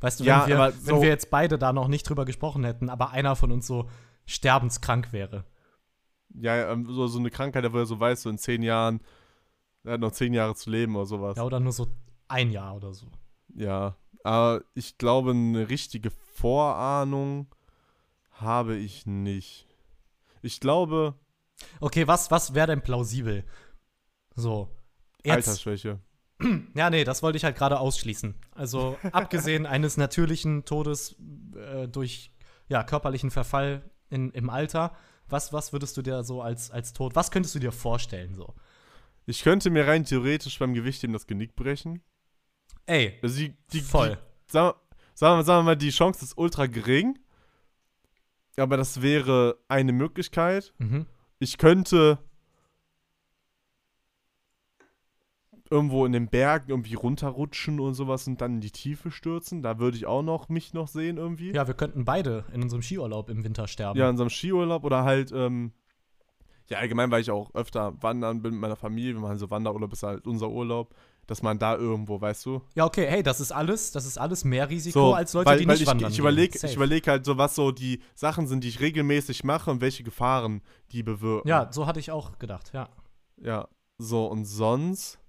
Weißt 0.00 0.20
du, 0.20 0.24
wenn, 0.24 0.28
Ja, 0.28 0.46
wir, 0.46 0.56
aber 0.58 0.74
wenn 0.74 0.96
so- 0.96 1.02
wir 1.02 1.08
jetzt 1.08 1.30
beide 1.30 1.58
da 1.58 1.72
noch 1.72 1.88
nicht 1.88 2.08
drüber 2.08 2.24
gesprochen 2.24 2.64
hätten, 2.64 2.88
aber 2.88 3.10
einer 3.10 3.36
von 3.36 3.52
uns 3.52 3.66
so 3.66 3.88
sterbenskrank 4.26 5.12
wäre. 5.12 5.44
Ja, 6.34 6.70
ähm, 6.72 6.86
so, 6.86 7.06
so 7.06 7.18
eine 7.18 7.30
Krankheit, 7.30 7.70
wo 7.72 7.78
er 7.78 7.86
so 7.86 7.98
weiß, 7.98 8.22
so 8.22 8.30
in 8.30 8.38
zehn 8.38 8.62
Jahren, 8.62 9.00
er 9.84 9.94
hat 9.94 10.00
noch 10.00 10.12
zehn 10.12 10.32
Jahre 10.32 10.54
zu 10.54 10.70
leben 10.70 10.94
oder 10.96 11.06
sowas. 11.06 11.36
Ja, 11.36 11.44
oder 11.44 11.60
nur 11.60 11.72
so 11.72 11.88
ein 12.28 12.50
Jahr 12.50 12.76
oder 12.76 12.94
so. 12.94 13.06
Ja, 13.54 13.96
aber 14.22 14.62
ich 14.74 14.96
glaube, 14.96 15.30
eine 15.32 15.68
richtige 15.68 16.10
Vorahnung 16.34 17.48
habe 18.32 18.76
ich 18.76 19.06
nicht. 19.06 19.66
Ich 20.42 20.60
glaube, 20.60 21.14
Okay, 21.80 22.06
was, 22.08 22.30
was 22.30 22.54
wäre 22.54 22.68
denn 22.68 22.80
plausibel? 22.82 23.44
So. 24.34 24.68
Jetzt, 25.22 25.48
Altersschwäche. 25.48 25.98
Ja, 26.74 26.90
nee, 26.90 27.04
das 27.04 27.22
wollte 27.22 27.36
ich 27.36 27.44
halt 27.44 27.56
gerade 27.56 27.78
ausschließen. 27.78 28.34
Also, 28.52 28.98
abgesehen 29.12 29.66
eines 29.66 29.96
natürlichen 29.96 30.64
Todes 30.64 31.16
äh, 31.54 31.88
durch 31.88 32.32
ja, 32.68 32.82
körperlichen 32.82 33.30
Verfall 33.30 33.82
in, 34.08 34.30
im 34.30 34.50
Alter, 34.50 34.96
was, 35.28 35.52
was 35.52 35.72
würdest 35.72 35.96
du 35.96 36.02
dir 36.02 36.24
so 36.24 36.42
als, 36.42 36.70
als 36.70 36.92
Tod, 36.92 37.14
was 37.14 37.30
könntest 37.30 37.54
du 37.54 37.58
dir 37.58 37.72
vorstellen 37.72 38.34
so? 38.34 38.54
Ich 39.26 39.42
könnte 39.42 39.70
mir 39.70 39.86
rein 39.86 40.04
theoretisch 40.04 40.58
beim 40.58 40.74
Gewichtheben 40.74 41.12
das 41.12 41.26
Genick 41.26 41.54
brechen. 41.54 42.02
Ey, 42.86 43.18
Also 43.22 43.38
die, 43.38 43.54
die, 43.72 43.80
voll. 43.80 44.16
Die, 44.46 44.52
sagen, 44.52 44.76
sagen, 45.14 45.38
wir, 45.38 45.44
sagen 45.44 45.60
wir 45.60 45.70
mal, 45.70 45.76
die 45.76 45.90
Chance 45.90 46.24
ist 46.24 46.36
ultra 46.36 46.66
gering. 46.66 47.18
Aber 48.56 48.76
das 48.76 49.02
wäre 49.02 49.58
eine 49.68 49.92
Möglichkeit. 49.92 50.74
Mhm. 50.78 51.06
Ich 51.38 51.58
könnte 51.58 52.18
irgendwo 55.70 56.04
in 56.04 56.12
den 56.12 56.28
Bergen 56.28 56.70
irgendwie 56.70 56.94
runterrutschen 56.94 57.78
und 57.78 57.94
sowas 57.94 58.26
und 58.26 58.40
dann 58.40 58.54
in 58.54 58.60
die 58.60 58.72
Tiefe 58.72 59.10
stürzen. 59.10 59.62
Da 59.62 59.78
würde 59.78 59.96
ich 59.96 60.06
auch 60.06 60.22
noch 60.22 60.48
mich 60.48 60.74
noch 60.74 60.88
sehen 60.88 61.16
irgendwie. 61.16 61.52
Ja, 61.52 61.66
wir 61.66 61.74
könnten 61.74 62.04
beide 62.04 62.44
in 62.52 62.62
unserem 62.62 62.82
Skiurlaub 62.82 63.30
im 63.30 63.44
Winter 63.44 63.68
sterben. 63.68 63.98
Ja, 63.98 64.10
in 64.10 64.18
einem 64.20 64.30
Skiurlaub 64.30 64.82
oder 64.84 65.04
halt, 65.04 65.30
ähm, 65.32 65.72
ja, 66.68 66.78
allgemein, 66.78 67.10
weil 67.10 67.20
ich 67.20 67.30
auch 67.30 67.54
öfter 67.54 67.94
wandern 68.02 68.42
bin 68.42 68.52
mit 68.52 68.60
meiner 68.60 68.76
Familie, 68.76 69.14
wir 69.14 69.20
machen 69.20 69.38
so 69.38 69.50
Wanderurlaub, 69.50 69.92
ist 69.92 70.02
halt 70.02 70.26
unser 70.26 70.50
Urlaub, 70.50 70.94
dass 71.26 71.42
man 71.42 71.58
da 71.58 71.76
irgendwo, 71.76 72.20
weißt 72.20 72.46
du? 72.46 72.62
Ja, 72.74 72.84
okay, 72.84 73.06
hey, 73.08 73.22
das 73.22 73.40
ist 73.40 73.52
alles, 73.52 73.92
das 73.92 74.06
ist 74.06 74.18
alles 74.18 74.44
mehr 74.44 74.68
Risiko 74.68 74.98
So, 74.98 75.14
als 75.14 75.32
Leute, 75.32 75.46
weil, 75.50 75.58
die 75.58 75.68
weil 75.68 75.74
nicht 75.74 75.82
ich, 75.82 75.88
wandern. 75.88 76.10
ich 76.10 76.18
überlege 76.18 76.58
ich 76.66 76.74
überleg 76.74 77.06
halt 77.06 77.24
so, 77.24 77.38
was 77.38 77.54
so 77.54 77.70
die 77.70 78.00
Sachen 78.16 78.48
sind, 78.48 78.64
die 78.64 78.68
ich 78.68 78.80
regelmäßig 78.80 79.44
mache 79.44 79.70
und 79.70 79.80
welche 79.80 80.02
Gefahren 80.02 80.62
die 80.90 81.04
bewirken. 81.04 81.48
Ja, 81.48 81.72
so 81.72 81.86
hatte 81.86 82.00
ich 82.00 82.10
auch 82.10 82.38
gedacht, 82.40 82.72
ja. 82.72 82.88
Ja, 83.40 83.68
so 83.98 84.26
und 84.26 84.44
sonst, 84.44 85.19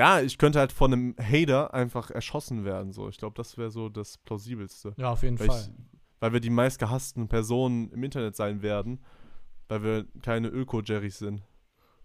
ja, 0.00 0.22
ich 0.22 0.38
könnte 0.38 0.58
halt 0.58 0.72
von 0.72 0.90
einem 0.94 1.14
Hater 1.20 1.74
einfach 1.74 2.10
erschossen 2.10 2.64
werden, 2.64 2.90
so. 2.90 3.10
Ich 3.10 3.18
glaube, 3.18 3.34
das 3.36 3.58
wäre 3.58 3.70
so 3.70 3.90
das 3.90 4.16
plausibelste. 4.16 4.94
Ja, 4.96 5.10
auf 5.10 5.22
jeden 5.22 5.38
Weil, 5.38 5.48
Fall. 5.48 5.60
ich, 5.60 5.70
weil 6.20 6.32
wir 6.32 6.40
die 6.40 6.48
meistgehassten 6.48 7.28
Personen 7.28 7.90
im 7.90 8.02
Internet 8.02 8.34
sein 8.34 8.62
werden, 8.62 9.04
weil 9.68 9.82
wir 9.82 10.06
keine 10.22 10.48
Öko-Jerrys 10.48 11.18
sind. 11.18 11.42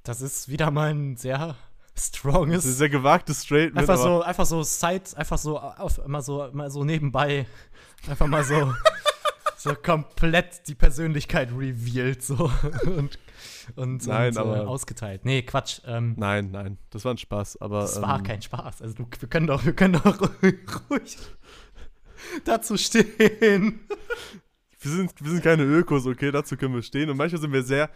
Das 0.04 0.20
ist 0.20 0.50
wieder 0.50 0.72
mal 0.72 0.90
ein 0.94 1.16
sehr 1.16 1.56
Das 1.94 2.08
stronges. 2.08 2.66
ist 2.66 2.72
ein 2.74 2.78
sehr 2.80 2.90
gewagtes 2.90 3.46
Straight 3.46 3.78
Einfach 3.78 3.98
so, 3.98 4.22
einfach 4.22 4.46
so 4.46 4.62
Side, 4.62 5.16
einfach 5.16 5.38
so 5.38 5.58
auf, 5.58 5.98
immer 6.00 6.22
so, 6.22 6.44
immer 6.48 6.70
so 6.70 6.84
nebenbei, 6.84 7.46
einfach 8.10 8.28
mal 8.28 8.44
so, 8.44 8.74
so 9.58 9.74
komplett 9.74 10.68
die 10.68 10.76
Persönlichkeit 10.76 11.50
revealed 11.58 12.22
so 12.22 12.52
und, 12.88 13.18
und, 13.76 14.06
Nein, 14.08 14.30
und 14.32 14.38
aber- 14.38 14.58
äh, 14.58 14.66
ausgeteilt. 14.66 15.26
Nee, 15.26 15.42
Quatsch. 15.44 15.82
Ähm, 15.86 16.14
Nein, 16.18 16.52
nein, 16.52 16.78
das 16.90 17.04
war 17.06 17.14
ein 17.14 17.18
Spaß, 17.18 17.62
aber. 17.62 17.82
das 17.82 18.02
war 18.02 18.18
ähm, 18.20 18.24
kein 18.24 18.42
Spaß. 18.42 18.82
Also 18.82 18.96
du, 18.96 19.08
wir 19.20 19.30
können 19.30 19.48
doch, 19.48 19.66
wir 19.66 19.74
können 19.74 19.94
doch 20.04 20.20
ruhig, 20.90 21.18
dazu 22.44 22.78
stehen. 22.78 23.80
Wir 24.82 24.92
sind, 24.92 25.14
wir 25.24 25.32
sind 25.32 25.44
keine 25.44 25.64
Ökos, 25.64 26.06
okay, 26.06 26.32
dazu 26.32 26.58
können 26.58 26.76
wir 26.76 26.84
stehen. 26.84 27.10
Und 27.10 27.18
manchmal 27.18 27.42
sind 27.42 27.52
wir 27.54 27.64
sehr. 27.64 27.90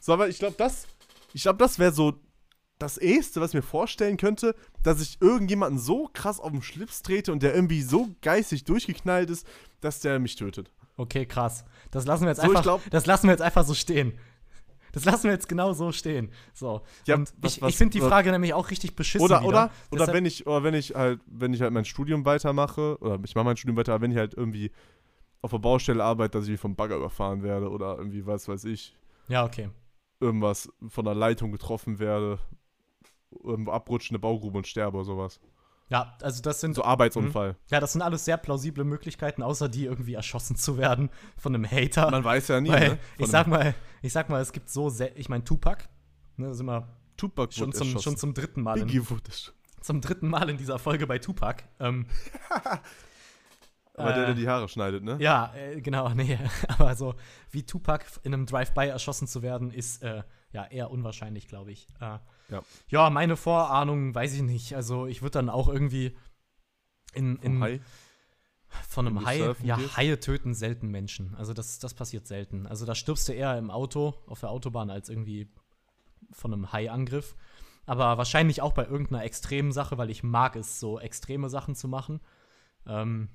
So, 0.00 0.12
aber 0.12 0.28
ich 0.28 0.38
glaube, 0.38 0.56
das. 0.58 0.86
Ich 1.34 1.42
glaube, 1.42 1.58
das 1.58 1.78
wäre 1.78 1.92
so 1.92 2.14
das 2.78 2.98
Eheste, 2.98 3.40
was 3.40 3.50
ich 3.50 3.54
mir 3.54 3.62
vorstellen 3.62 4.16
könnte, 4.16 4.54
dass 4.82 5.00
ich 5.00 5.18
irgendjemanden 5.22 5.78
so 5.78 6.10
krass 6.12 6.40
auf 6.40 6.50
den 6.50 6.62
Schlips 6.62 7.00
trete 7.02 7.30
und 7.32 7.42
der 7.42 7.54
irgendwie 7.54 7.80
so 7.80 8.08
geistig 8.22 8.64
durchgeknallt 8.64 9.30
ist, 9.30 9.46
dass 9.80 10.00
der 10.00 10.18
mich 10.18 10.34
tötet. 10.36 10.70
Okay, 10.96 11.24
krass. 11.24 11.64
Das 11.92 12.04
lassen 12.06 12.24
wir 12.24 12.30
jetzt 12.30 12.40
So, 12.42 12.48
einfach, 12.48 12.62
glaub- 12.62 12.82
das 12.90 13.06
lassen 13.06 13.28
wir 13.28 13.30
jetzt 13.32 13.40
einfach 13.40 13.64
so 13.64 13.72
stehen. 13.72 14.12
Das 14.92 15.04
lassen 15.04 15.24
wir 15.24 15.32
jetzt 15.32 15.48
genau 15.48 15.72
so 15.72 15.90
stehen. 15.92 16.30
So. 16.52 16.82
Ja, 17.06 17.16
und 17.16 17.32
was- 17.40 17.56
ich, 17.56 17.62
was- 17.62 17.70
ich 17.70 17.76
finde 17.76 17.92
die 17.92 18.02
was- 18.02 18.08
Frage 18.08 18.30
nämlich 18.30 18.54
auch 18.54 18.70
richtig 18.70 18.94
beschissen 18.94 19.24
Oder, 19.24 19.40
wieder. 19.40 19.48
oder, 19.48 19.70
oder 19.90 20.12
wenn 20.12 20.26
ich, 20.26 20.46
oder 20.46 20.62
wenn 20.62 20.74
ich 20.74 20.94
halt, 20.94 21.20
wenn 21.26 21.52
ich 21.54 21.60
halt 21.62 21.72
mein 21.72 21.84
Studium 21.84 22.24
weitermache, 22.24 22.98
oder 23.00 23.18
ich 23.24 23.34
mache 23.34 23.44
mein 23.46 23.56
Studium 23.56 23.76
weiter, 23.76 23.94
aber 23.94 24.02
wenn 24.02 24.10
ich 24.12 24.18
halt 24.18 24.34
irgendwie 24.34 24.70
auf 25.40 25.50
der 25.50 25.58
Baustelle 25.58 26.04
arbeite, 26.04 26.38
dass 26.38 26.46
ich 26.46 26.60
vom 26.60 26.76
Bagger 26.76 26.96
überfahren 26.96 27.42
werde 27.42 27.68
oder 27.70 27.96
irgendwie, 27.98 28.24
was 28.26 28.46
weiß 28.48 28.64
ich, 28.64 28.94
Ja, 29.28 29.44
okay. 29.44 29.70
irgendwas 30.20 30.68
von 30.88 31.04
der 31.04 31.14
Leitung 31.14 31.50
getroffen 31.52 31.98
werde, 31.98 32.38
irgendwo 33.42 33.72
abrutschende 33.72 34.18
Baugrube 34.20 34.58
und 34.58 34.66
sterbe 34.66 34.98
oder 34.98 35.06
sowas. 35.06 35.40
Ja, 35.92 36.16
also 36.22 36.40
das 36.40 36.60
sind 36.60 36.74
So 36.74 36.84
Arbeitsunfall. 36.84 37.54
Ja, 37.70 37.78
das 37.78 37.92
sind 37.92 38.00
alles 38.00 38.24
sehr 38.24 38.38
plausible 38.38 38.82
Möglichkeiten, 38.82 39.42
außer 39.42 39.68
die 39.68 39.84
irgendwie 39.84 40.14
erschossen 40.14 40.56
zu 40.56 40.78
werden 40.78 41.10
von 41.36 41.54
einem 41.54 41.70
Hater. 41.70 42.10
Man 42.10 42.24
weiß 42.24 42.48
ja 42.48 42.62
nie, 42.62 42.70
Weil, 42.70 42.88
ne? 42.90 42.98
ich 43.18 43.26
sag 43.26 43.46
mal, 43.46 43.74
ich 44.00 44.12
sag 44.12 44.30
mal, 44.30 44.40
es 44.40 44.52
gibt 44.52 44.70
so 44.70 44.88
sehr, 44.88 45.14
ich 45.18 45.28
meine 45.28 45.44
Tupac, 45.44 45.84
ne, 46.38 46.46
da 46.46 46.54
sind 46.54 46.64
wir 46.64 46.88
Tupac 47.18 47.52
schon 47.52 47.66
wurde 47.68 47.76
zum, 47.76 47.86
erschossen. 47.88 48.02
schon 48.04 48.16
zum 48.16 48.32
dritten 48.32 48.62
Mal 48.62 48.78
in, 48.78 48.86
Biggie 48.86 49.10
wurde 49.10 49.24
erschossen. 49.26 49.52
zum 49.82 50.00
dritten 50.00 50.28
Mal 50.28 50.48
in 50.48 50.56
dieser 50.56 50.78
Folge 50.78 51.06
bei 51.06 51.18
Tupac. 51.18 51.62
Ähm, 51.78 52.06
Aber 53.94 54.12
der, 54.14 54.24
der 54.24 54.28
äh, 54.30 54.34
die 54.34 54.48
Haare 54.48 54.68
schneidet, 54.68 55.04
ne? 55.04 55.18
Ja, 55.20 55.52
äh, 55.54 55.80
genau, 55.82 56.08
nee, 56.14 56.38
aber 56.68 56.96
so 56.96 57.14
wie 57.50 57.64
Tupac 57.64 58.06
in 58.22 58.32
einem 58.32 58.46
Drive-by 58.46 58.86
erschossen 58.86 59.28
zu 59.28 59.42
werden, 59.42 59.70
ist 59.70 60.02
äh, 60.02 60.22
ja 60.52 60.64
eher 60.66 60.90
unwahrscheinlich, 60.90 61.48
glaube 61.48 61.72
ich. 61.72 61.88
Äh, 62.00 62.18
Ja. 62.50 62.62
ja, 62.88 63.10
meine 63.10 63.36
Vorahnung, 63.36 64.14
weiß 64.14 64.34
ich 64.34 64.42
nicht. 64.42 64.74
Also 64.76 65.06
ich 65.06 65.22
würde 65.22 65.32
dann 65.32 65.48
auch 65.48 65.68
irgendwie 65.68 66.16
in, 67.14 67.36
in 67.36 67.62
Hi. 67.62 67.80
Von 68.88 69.04
Wenn 69.06 69.18
einem 69.18 69.26
Hai, 69.26 69.54
ja, 69.62 69.76
gehst? 69.76 69.96
Haie 69.96 70.18
töten 70.18 70.54
selten 70.54 70.88
Menschen. 70.88 71.34
Also 71.34 71.52
das, 71.52 71.78
das 71.78 71.92
passiert 71.92 72.26
selten. 72.26 72.66
Also 72.66 72.86
da 72.86 72.94
stirbst 72.94 73.28
du 73.28 73.32
eher 73.32 73.58
im 73.58 73.70
Auto, 73.70 74.14
auf 74.26 74.40
der 74.40 74.50
Autobahn, 74.50 74.88
als 74.90 75.10
irgendwie 75.10 75.52
von 76.30 76.52
einem 76.52 76.72
Hai-Angriff. 76.72 77.36
Aber 77.84 78.16
wahrscheinlich 78.16 78.62
auch 78.62 78.72
bei 78.72 78.86
irgendeiner 78.86 79.24
extremen 79.24 79.72
Sache, 79.72 79.98
weil 79.98 80.08
ich 80.08 80.22
mag 80.22 80.56
es, 80.56 80.80
so 80.80 80.98
extreme 80.98 81.50
Sachen 81.50 81.74
zu 81.74 81.88
machen. 81.88 82.20
Ähm, 82.86 83.28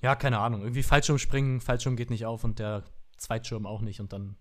ja, 0.00 0.14
keine 0.14 0.38
Ahnung. 0.38 0.60
Irgendwie 0.60 0.82
Fallschirm 0.84 1.18
springen, 1.18 1.60
Fallschirm 1.60 1.96
geht 1.96 2.10
nicht 2.10 2.26
auf 2.26 2.44
und 2.44 2.58
der 2.60 2.84
Zweitschirm 3.16 3.66
auch 3.66 3.80
nicht. 3.80 4.00
Und 4.00 4.12
dann 4.12 4.36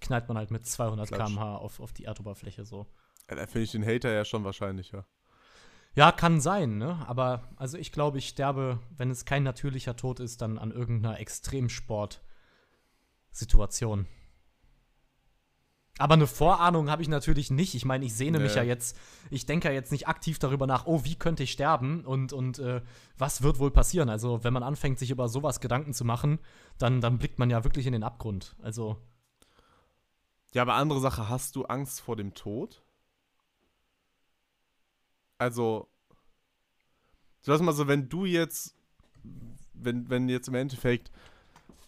knallt 0.00 0.28
man 0.28 0.36
halt 0.36 0.50
mit 0.50 0.66
200 0.66 1.08
Klatsch. 1.08 1.30
km/h 1.32 1.56
auf, 1.56 1.80
auf 1.80 1.92
die 1.92 2.04
Erdoberfläche 2.04 2.64
so. 2.64 2.86
Ja, 3.28 3.36
da 3.36 3.46
finde 3.46 3.62
ich 3.62 3.72
den 3.72 3.84
Hater 3.86 4.12
ja 4.12 4.24
schon 4.24 4.44
wahrscheinlicher. 4.44 5.06
Ja, 5.96 6.10
kann 6.12 6.40
sein, 6.40 6.78
ne? 6.78 7.04
Aber 7.06 7.48
also 7.56 7.78
ich 7.78 7.92
glaube, 7.92 8.18
ich 8.18 8.28
sterbe, 8.28 8.80
wenn 8.96 9.10
es 9.10 9.24
kein 9.24 9.44
natürlicher 9.44 9.96
Tod 9.96 10.18
ist, 10.20 10.42
dann 10.42 10.58
an 10.58 10.72
irgendeiner 10.72 11.20
Extremsport-Situation. 11.20 14.06
Aber 15.98 16.14
eine 16.14 16.26
Vorahnung 16.26 16.90
habe 16.90 17.02
ich 17.02 17.08
natürlich 17.08 17.52
nicht. 17.52 17.76
Ich 17.76 17.84
meine, 17.84 18.04
ich 18.04 18.14
sehne 18.14 18.40
mich 18.40 18.54
Nee. 18.54 18.58
ja 18.58 18.64
jetzt, 18.64 18.98
ich 19.30 19.46
denke 19.46 19.68
ja 19.68 19.74
jetzt 19.74 19.92
nicht 19.92 20.08
aktiv 20.08 20.40
darüber 20.40 20.66
nach, 20.66 20.86
oh, 20.86 21.04
wie 21.04 21.14
könnte 21.14 21.44
ich 21.44 21.52
sterben 21.52 22.04
und, 22.04 22.32
und 22.32 22.58
äh, 22.58 22.82
was 23.16 23.42
wird 23.42 23.60
wohl 23.60 23.70
passieren. 23.70 24.08
Also, 24.08 24.42
wenn 24.42 24.52
man 24.52 24.64
anfängt, 24.64 24.98
sich 24.98 25.12
über 25.12 25.28
sowas 25.28 25.60
Gedanken 25.60 25.94
zu 25.94 26.04
machen, 26.04 26.40
dann, 26.78 27.00
dann 27.00 27.18
blickt 27.18 27.38
man 27.38 27.48
ja 27.48 27.62
wirklich 27.62 27.86
in 27.86 27.92
den 27.92 28.02
Abgrund. 28.02 28.56
Also, 28.60 28.96
Ja, 30.54 30.62
aber 30.62 30.74
andere 30.74 31.00
Sache, 31.00 31.28
hast 31.28 31.56
du 31.56 31.64
Angst 31.64 32.00
vor 32.00 32.16
dem 32.16 32.32
Tod? 32.32 32.82
Also, 35.38 35.88
so 37.42 37.52
lass 37.52 37.60
mal 37.60 37.72
so, 37.72 37.88
wenn 37.88 38.08
du 38.08 38.24
jetzt, 38.24 38.74
wenn, 39.74 40.08
wenn 40.08 40.28
jetzt 40.28 40.48
im 40.48 40.54
Endeffekt 40.54 41.10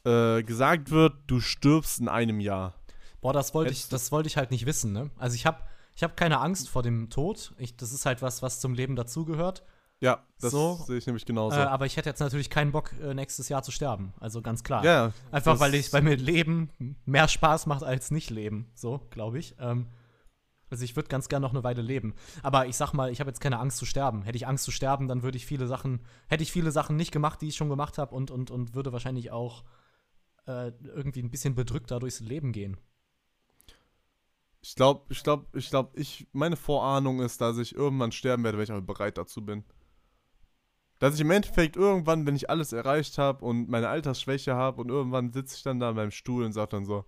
äh, 0.05 0.43
gesagt 0.43 0.91
wird, 0.91 1.15
du 1.27 1.41
stirbst 1.41 2.01
in 2.01 2.09
einem 2.09 2.41
Jahr. 2.41 2.75
Boah, 3.21 3.33
das 3.33 3.55
wollte 3.55 3.73
ich, 3.73 3.85
du- 3.85 3.91
das 3.91 4.13
wollte 4.13 4.27
ich 4.27 4.37
halt 4.37 4.51
nicht 4.51 4.67
wissen, 4.67 4.93
ne? 4.93 5.11
Also 5.17 5.35
ich 5.37 5.47
habe 5.47 5.63
ich 5.95 6.03
hab 6.03 6.17
keine 6.17 6.41
Angst 6.41 6.69
vor 6.69 6.83
dem 6.83 7.09
Tod. 7.09 7.55
Ich, 7.59 7.77
das 7.77 7.93
ist 7.93 8.05
halt 8.05 8.21
was, 8.21 8.43
was 8.43 8.61
zum 8.61 8.75
Leben 8.75 8.97
dazugehört. 8.97 9.63
Ja, 10.01 10.25
das 10.41 10.53
So, 10.53 10.75
sehe 10.87 10.99
ich 10.99 11.07
nämlich 11.07 11.25
genauso. 11.25 11.57
Äh, 11.57 11.63
aber 11.63 11.87
ich 11.87 11.97
hätte 11.97 12.09
jetzt 12.11 12.21
natürlich 12.21 12.51
keinen 12.51 12.73
Bock, 12.73 12.93
äh, 13.01 13.15
nächstes 13.15 13.49
Jahr 13.49 13.63
zu 13.63 13.73
sterben. 13.73 14.13
Also 14.21 14.43
ganz 14.43 14.63
klar. 14.63 14.85
ja, 14.85 15.13
Einfach 15.31 15.59
weil 15.59 15.75
ich, 15.75 15.93
weil 15.93 16.03
mir 16.03 16.17
Leben 16.17 16.71
mehr 17.07 17.29
Spaß 17.29 17.67
macht 17.67 17.83
als 17.83 18.11
nicht 18.11 18.31
leben. 18.31 18.71
So, 18.75 19.01
glaube 19.11 19.39
ich. 19.39 19.57
Ähm, 19.59 19.87
also 20.69 20.85
ich 20.85 20.97
würde 20.97 21.09
ganz 21.09 21.29
gerne 21.29 21.47
noch 21.47 21.53
eine 21.55 21.65
Weile 21.65 21.81
leben. 21.81 22.15
Aber 22.43 22.67
ich 22.67 22.77
sag 22.77 22.93
mal, 22.93 23.11
ich 23.11 23.21
habe 23.21 23.31
jetzt 23.31 23.41
keine 23.41 23.59
Angst 23.59 23.79
zu 23.79 23.87
sterben. 23.87 24.23
Hätte 24.23 24.37
ich 24.37 24.47
Angst 24.47 24.65
zu 24.65 24.71
sterben, 24.71 25.09
dann 25.09 25.23
würde 25.23 25.37
ich 25.39 25.47
viele 25.47 25.67
Sachen, 25.67 26.05
hätte 26.29 26.43
ich 26.43 26.53
viele 26.53 26.73
Sachen 26.73 26.97
nicht 26.97 27.13
gemacht, 27.13 27.41
die 27.41 27.49
ich 27.49 27.57
schon 27.57 27.69
gemacht 27.69 27.99
habe 27.99 28.15
und, 28.15 28.31
und, 28.31 28.51
und 28.51 28.75
würde 28.75 28.93
wahrscheinlich 28.93 29.31
auch 29.31 29.65
äh, 30.47 30.73
irgendwie 30.85 31.23
ein 31.23 31.31
bisschen 31.31 31.55
bedrückter 31.55 32.01
durchs 32.01 32.21
Leben 32.21 32.53
gehen. 32.53 32.77
Ich 34.61 34.75
glaube, 34.75 35.05
ich 35.11 35.23
glaube, 35.23 35.47
ich 35.57 35.71
glaube, 35.71 35.99
ich, 35.99 36.27
meine 36.33 36.57
Vorahnung 36.57 37.21
ist, 37.21 37.41
dass 37.41 37.57
ich 37.59 37.75
irgendwann 37.75 38.11
sterben 38.11 38.43
werde, 38.43 38.59
wenn 38.59 38.65
ich 38.65 38.73
auch 38.73 38.81
bereit 38.81 39.17
dazu 39.17 39.45
bin. 39.45 39.65
Dass 40.99 41.15
ich 41.15 41.21
im 41.21 41.31
Endeffekt 41.31 41.77
irgendwann, 41.77 42.27
wenn 42.27 42.37
ich 42.37 42.49
alles 42.49 42.73
erreicht 42.73 43.19
habe 43.19 43.45
und 43.45 43.69
meine 43.69 43.89
Altersschwäche 43.89 44.55
habe 44.55 44.81
und 44.81 44.89
irgendwann 44.89 45.31
sitze 45.33 45.57
ich 45.57 45.63
dann 45.63 45.79
da 45.79 45.91
in 45.91 45.97
meinem 45.97 46.11
Stuhl 46.11 46.45
und 46.45 46.53
sage 46.53 46.71
dann 46.71 46.87
so, 46.87 47.05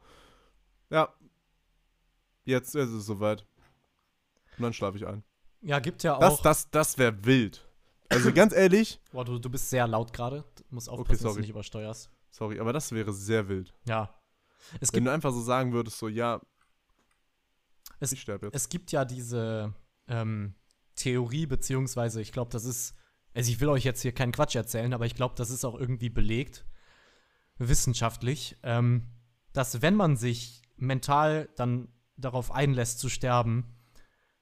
ja, 0.91 1.13
jetzt 2.45 2.75
ist 2.75 2.91
es 2.91 3.07
soweit. 3.07 3.47
Und 4.59 4.63
dann 4.65 4.73
schlafe 4.73 4.99
ich 4.99 5.07
ein. 5.07 5.23
Ja, 5.63 5.79
gibt 5.81 6.03
ja 6.03 6.17
auch. 6.17 6.21
Das, 6.21 6.43
das, 6.43 6.71
das 6.71 6.99
wäre 6.99 7.25
wild. 7.25 7.65
Also 8.11 8.33
ganz 8.33 8.53
ehrlich, 8.55 9.01
Boah, 9.13 9.25
du, 9.25 9.39
du 9.39 9.49
bist 9.51 9.71
sehr 9.71 9.87
laut 9.87 10.13
gerade. 10.13 10.45
Du 10.57 10.75
musst 10.75 10.89
aufpassen, 10.89 11.13
Okay, 11.15 11.25
dass 11.25 11.35
du 11.35 11.41
nicht 11.41 11.51
übersteuerst. 11.51 12.11
sorry, 12.31 12.59
aber 12.61 12.73
das 12.73 12.93
wäre 12.93 13.13
sehr 13.13 13.49
wild. 13.49 13.73
Ja. 13.87 14.15
Es 14.81 14.93
Wenn 14.93 15.05
du 15.05 15.13
einfach 15.13 15.33
so 15.33 15.41
sagen 15.41 15.73
würdest, 15.73 15.99
so, 15.99 16.09
ja, 16.09 16.41
Es- 18.01 18.13
ich 18.13 18.21
sterbe 18.21 18.47
jetzt. 18.47 18.55
es 18.55 18.69
gibt 18.69 18.93
ja 18.93 19.05
diese 19.05 19.73
ähm, 20.09 20.55
Theorie, 20.95 21.47
beziehungsweise 21.47 22.21
ich 22.21 22.33
glaube, 22.33 22.51
das 22.51 22.65
ist, 22.65 22.95
also 23.39 23.53
ich 23.53 23.61
will 23.61 23.69
euch 23.69 23.85
jetzt 23.85 24.03
hier 24.03 24.11
keinen 24.11 24.33
Quatsch 24.33 24.57
erzählen, 24.57 24.93
aber 24.93 25.07
ich 25.07 25.15
glaube, 25.15 25.37
das 25.37 25.51
ist 25.51 25.65
auch 25.65 25.79
irgendwie 25.79 26.11
belegt, 26.11 26.67
wissenschaftlich, 27.57 28.57
ähm, 28.65 29.07
dass 29.53 29.81
wenn 29.81 29.95
man 29.95 30.17
sich 30.17 30.63
mental 30.77 31.49
dann 31.55 31.87
darauf 32.17 32.51
einlässt 32.51 32.99
zu 32.99 33.09
sterben, 33.09 33.77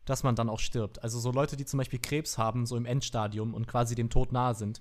dass 0.07 0.23
man 0.23 0.35
dann 0.35 0.49
auch 0.49 0.61
stirbt. 0.61 1.03
Also 1.03 1.19
so 1.19 1.31
Leute, 1.31 1.59
die 1.59 1.67
zum 1.67 1.77
Beispiel 1.77 1.99
Krebs 1.99 2.39
haben, 2.39 2.65
so 2.65 2.75
im 2.75 2.87
Endstadium 2.87 3.53
und 3.53 3.67
quasi 3.67 3.95
dem 3.95 4.09
Tod 4.09 4.33
nahe 4.33 4.55
sind. 4.55 4.81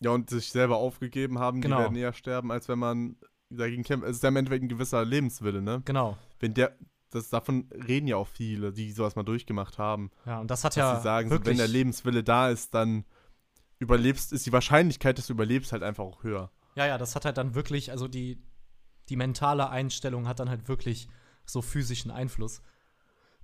Ja, 0.00 0.10
und 0.10 0.30
sich 0.30 0.52
selber 0.52 0.76
aufgegeben 0.76 1.40
haben, 1.40 1.60
Genau. 1.60 1.78
die 1.78 1.82
werden 1.82 1.96
eher 1.96 2.12
sterben, 2.12 2.52
als 2.52 2.68
wenn 2.68 2.78
man 2.78 3.16
dagegen 3.50 3.82
kämpft. 3.82 4.06
Es 4.06 4.18
ist 4.18 4.22
ja 4.22 4.28
im 4.28 4.36
Endeffekt 4.36 4.62
ein 4.62 4.68
gewisser 4.68 5.04
Lebenswille, 5.04 5.60
ne? 5.60 5.82
Genau. 5.84 6.16
Wenn 6.38 6.54
der, 6.54 6.76
das, 7.10 7.30
davon 7.30 7.68
reden 7.72 8.06
ja 8.06 8.16
auch 8.16 8.28
viele, 8.28 8.72
die 8.72 8.92
sowas 8.92 9.16
mal 9.16 9.22
durchgemacht 9.22 9.78
haben. 9.78 10.10
Ja, 10.26 10.40
und 10.40 10.50
das 10.50 10.64
hat 10.64 10.72
Dass 10.72 10.76
ja 10.76 10.96
sie 10.96 11.02
sagen, 11.02 11.30
so, 11.30 11.44
wenn 11.44 11.56
der 11.56 11.68
Lebenswille 11.68 12.22
da 12.22 12.50
ist, 12.50 12.74
dann 12.74 13.04
überlebst, 13.78 14.32
ist 14.32 14.46
die 14.46 14.52
Wahrscheinlichkeit, 14.52 15.18
dass 15.18 15.28
du 15.28 15.32
überlebst, 15.32 15.72
halt 15.72 15.82
einfach 15.82 16.04
auch 16.04 16.22
höher. 16.22 16.50
Ja, 16.74 16.86
ja, 16.86 16.98
das 16.98 17.14
hat 17.14 17.24
halt 17.24 17.38
dann 17.38 17.54
wirklich, 17.54 17.90
also 17.90 18.08
die, 18.08 18.42
die 19.08 19.16
mentale 19.16 19.70
Einstellung 19.70 20.28
hat 20.28 20.40
dann 20.40 20.50
halt 20.50 20.68
wirklich 20.68 21.08
so 21.44 21.62
physischen 21.62 22.10
Einfluss. 22.10 22.62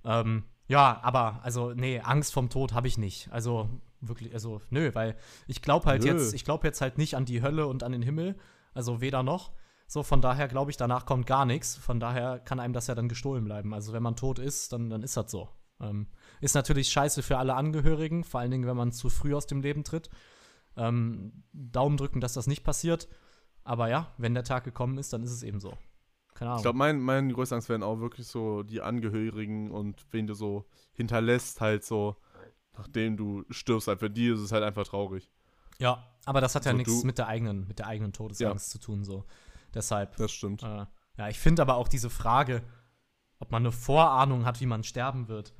Ähm, 0.03 0.43
ja, 0.67 0.99
aber, 1.01 1.41
also, 1.43 1.73
nee, 1.73 1.99
Angst 1.99 2.33
vom 2.33 2.49
Tod 2.49 2.73
habe 2.73 2.87
ich 2.87 2.97
nicht. 2.97 3.29
Also, 3.31 3.69
wirklich, 4.01 4.33
also, 4.33 4.61
nö, 4.69 4.91
weil 4.93 5.15
ich 5.47 5.61
glaube 5.61 5.85
halt 5.85 6.03
Nö. 6.03 6.09
jetzt, 6.09 6.33
ich 6.33 6.43
glaube 6.43 6.67
jetzt 6.67 6.81
halt 6.81 6.97
nicht 6.97 7.15
an 7.15 7.25
die 7.25 7.41
Hölle 7.41 7.67
und 7.67 7.83
an 7.83 7.91
den 7.91 8.01
Himmel. 8.01 8.35
Also 8.73 9.01
weder 9.01 9.23
noch. 9.23 9.53
So, 9.87 10.03
von 10.03 10.21
daher 10.21 10.47
glaube 10.47 10.71
ich, 10.71 10.77
danach 10.77 11.05
kommt 11.05 11.27
gar 11.27 11.45
nichts. 11.45 11.75
Von 11.75 11.99
daher 11.99 12.39
kann 12.39 12.59
einem 12.59 12.73
das 12.73 12.87
ja 12.87 12.95
dann 12.95 13.07
gestohlen 13.09 13.43
bleiben. 13.43 13.73
Also, 13.73 13.93
wenn 13.93 14.03
man 14.03 14.15
tot 14.15 14.39
ist, 14.39 14.73
dann, 14.73 14.89
dann 14.89 15.03
ist 15.03 15.15
das 15.17 15.31
so. 15.31 15.49
Ähm, 15.79 16.07
ist 16.41 16.55
natürlich 16.55 16.89
scheiße 16.89 17.21
für 17.21 17.37
alle 17.37 17.53
Angehörigen, 17.55 18.23
vor 18.23 18.39
allen 18.39 18.51
Dingen, 18.51 18.65
wenn 18.65 18.77
man 18.77 18.91
zu 18.91 19.09
früh 19.09 19.35
aus 19.35 19.45
dem 19.45 19.61
Leben 19.61 19.83
tritt. 19.83 20.09
Ähm, 20.77 21.43
Daumen 21.53 21.97
drücken, 21.97 22.21
dass 22.21 22.33
das 22.33 22.47
nicht 22.47 22.63
passiert. 22.63 23.07
Aber 23.63 23.89
ja, 23.89 24.13
wenn 24.17 24.33
der 24.33 24.43
Tag 24.43 24.63
gekommen 24.63 24.97
ist, 24.97 25.13
dann 25.13 25.23
ist 25.23 25.31
es 25.31 25.43
eben 25.43 25.59
so. 25.59 25.77
Keine 26.33 26.51
Ahnung. 26.51 26.59
Ich 26.59 26.63
glaube, 26.63 26.77
mein, 26.77 26.99
meine 26.99 27.33
größte 27.33 27.55
Angst 27.55 27.69
wären 27.69 27.83
auch 27.83 27.99
wirklich 27.99 28.27
so 28.27 28.63
die 28.63 28.81
Angehörigen 28.81 29.71
und 29.71 30.05
wen 30.11 30.27
du 30.27 30.33
so 30.33 30.65
hinterlässt, 30.93 31.61
halt 31.61 31.83
so, 31.85 32.15
nachdem 32.77 33.17
du 33.17 33.43
stirbst. 33.49 33.87
Halt 33.87 33.99
für 33.99 34.09
die 34.09 34.27
ist 34.27 34.39
es 34.39 34.51
halt 34.51 34.63
einfach 34.63 34.85
traurig. 34.85 35.31
ja, 35.79 36.05
aber 36.25 36.41
das 36.41 36.55
hat 36.55 36.65
ja 36.65 36.71
So, 36.71 36.77
nichts 36.77 37.03
mit 37.03 37.17
der 37.17 37.27
eigenen, 37.27 37.67
mit 37.67 37.79
der 37.79 37.87
eigenen 37.87 38.11
Todesangst 38.13 38.69
zu 38.71 38.79
tun. 38.79 39.03
So. 39.03 39.25
Deshalb. 39.75 40.15
Das 40.17 40.31
stimmt. 40.31 40.63
Äh, 40.63 40.85
ja, 41.17 41.29
ich 41.29 41.37
finde 41.39 41.61
aber 41.61 41.75
auch 41.75 41.87
diese 41.87 42.09
Frage, 42.09 42.63
ob 43.39 43.51
man 43.51 43.61
eine 43.63 43.71
Vorahnung 43.71 44.45
hat, 44.45 44.59
wie 44.61 44.65
man 44.65 44.83
sterben 44.83 45.27
wird, 45.27 45.53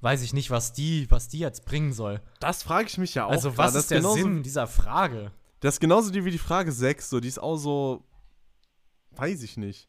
weiß 0.00 0.22
ich 0.22 0.32
nicht, 0.32 0.50
was 0.50 0.72
die, 0.72 1.08
was 1.10 1.28
die 1.28 1.38
jetzt 1.38 1.64
bringen 1.66 1.92
soll. 1.92 2.20
Das 2.40 2.62
frage 2.62 2.86
ich 2.88 2.98
mich 2.98 3.14
ja 3.14 3.26
auch. 3.26 3.30
also, 3.30 3.50
grad. 3.50 3.58
was 3.58 3.72
Das 3.74 3.82
ist 3.84 3.90
der 3.90 3.98
genauso, 3.98 4.16
Sinn 4.22 4.42
dieser 4.42 4.66
Frage? 4.66 5.32
Das 5.60 5.74
ist 5.74 5.80
genauso 5.80 6.10
die 6.10 6.24
wie 6.24 6.30
die 6.30 6.38
Frage 6.38 6.72
6, 6.72 7.10
so, 7.10 7.20
die 7.20 7.28
ist 7.28 7.38
auch 7.40 7.56
so, 7.56 8.04
weiß 9.12 9.42
ich 9.42 9.56
nicht. 9.56 9.88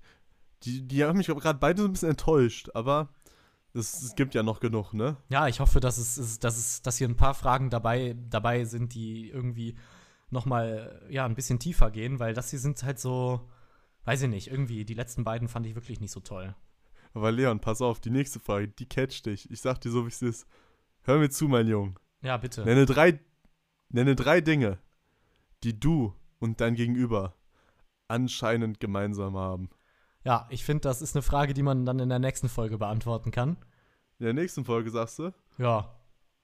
Die, 0.64 0.86
die 0.88 1.04
haben 1.04 1.18
mich 1.18 1.28
gerade 1.28 1.60
beide 1.60 1.82
so 1.82 1.88
ein 1.88 1.94
bisschen 1.94 2.10
enttäuscht, 2.10 2.70
aber 2.74 3.10
es, 3.74 4.14
gibt 4.16 4.34
ja 4.34 4.44
noch 4.44 4.60
genug, 4.60 4.94
ne? 4.94 5.16
Ja, 5.30 5.48
ich 5.48 5.60
hoffe, 5.60 5.80
dass 5.80 5.98
es, 5.98 6.18
es- 6.18 6.40
dass 6.40 6.58
es, 6.58 6.82
dass 6.82 6.98
hier 6.98 7.08
ein 7.08 7.16
paar 7.16 7.36
Fragen 7.36 7.70
dabei, 7.70 8.16
dabei 8.30 8.66
sind, 8.66 8.94
die 8.96 9.30
irgendwie 9.30 9.78
noch 10.32 10.46
mal 10.46 11.06
ja 11.10 11.26
ein 11.26 11.36
bisschen 11.36 11.60
tiefer 11.60 11.92
gehen, 11.92 12.20
weil 12.20 12.34
das 12.34 12.50
hier 12.50 12.60
sind 12.60 12.82
halt 12.84 13.00
so, 13.00 13.48
weiß 14.06 14.24
ich 14.24 14.30
nicht, 14.30 14.48
irgendwie 14.48 14.86
die 14.86 14.94
letzten 14.94 15.24
beiden 15.24 15.48
fand 15.48 15.66
ich 15.66 15.76
wirklich 15.76 16.00
nicht 16.00 16.12
so 16.12 16.20
toll. 16.20 16.56
Aber 17.14 17.32
Leon, 17.32 17.60
pass 17.60 17.82
auf, 17.82 18.00
die 18.00 18.12
nächste 18.12 18.40
Frage, 18.40 18.68
die 18.68 18.86
catcht 18.88 19.26
dich. 19.26 19.50
Ich 19.52 19.62
sag 19.62 19.80
dir 19.82 19.92
so, 19.92 20.06
wie 20.06 20.10
es 20.10 20.22
ist. 20.22 20.48
Hör 21.02 21.18
mir 21.20 21.30
zu, 21.30 21.48
mein 21.48 21.68
Junge. 21.68 21.96
Ja, 22.22 22.38
bitte. 22.38 22.64
Nenne 22.66 22.86
drei, 22.86 23.20
nenne 23.90 24.16
drei 24.16 24.42
Dinge, 24.42 24.78
die 25.64 25.80
du 25.80 26.14
und 26.40 26.62
dein 26.62 26.76
Gegenüber 26.76 27.36
anscheinend 28.08 28.80
gemeinsam 28.80 29.38
haben. 29.38 29.70
Ja, 30.24 30.48
ich 30.50 30.64
finde, 30.66 30.82
das 30.82 31.02
ist 31.02 31.16
eine 31.16 31.24
Frage, 31.24 31.54
die 31.54 31.64
man 31.64 31.86
dann 31.86 32.00
in 32.00 32.10
der 32.10 32.20
nächsten 32.20 32.50
Folge 32.50 32.78
beantworten 32.78 33.32
kann. 33.32 33.58
In 34.20 34.26
der 34.26 34.34
nächsten 34.34 34.66
Folge 34.66 34.90
sagst 34.92 35.20
du, 35.20 35.32
Ja, 35.58 35.96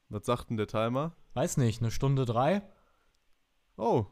was 0.10 0.26
sagt 0.26 0.50
denn 0.50 0.58
der 0.58 0.68
Timer? 0.68 1.16
weiß 1.34 1.58
nicht, 1.58 1.82
eine 1.82 1.92
Stunde 1.92 2.26
drei. 2.26 2.62
Oh, 3.78 4.06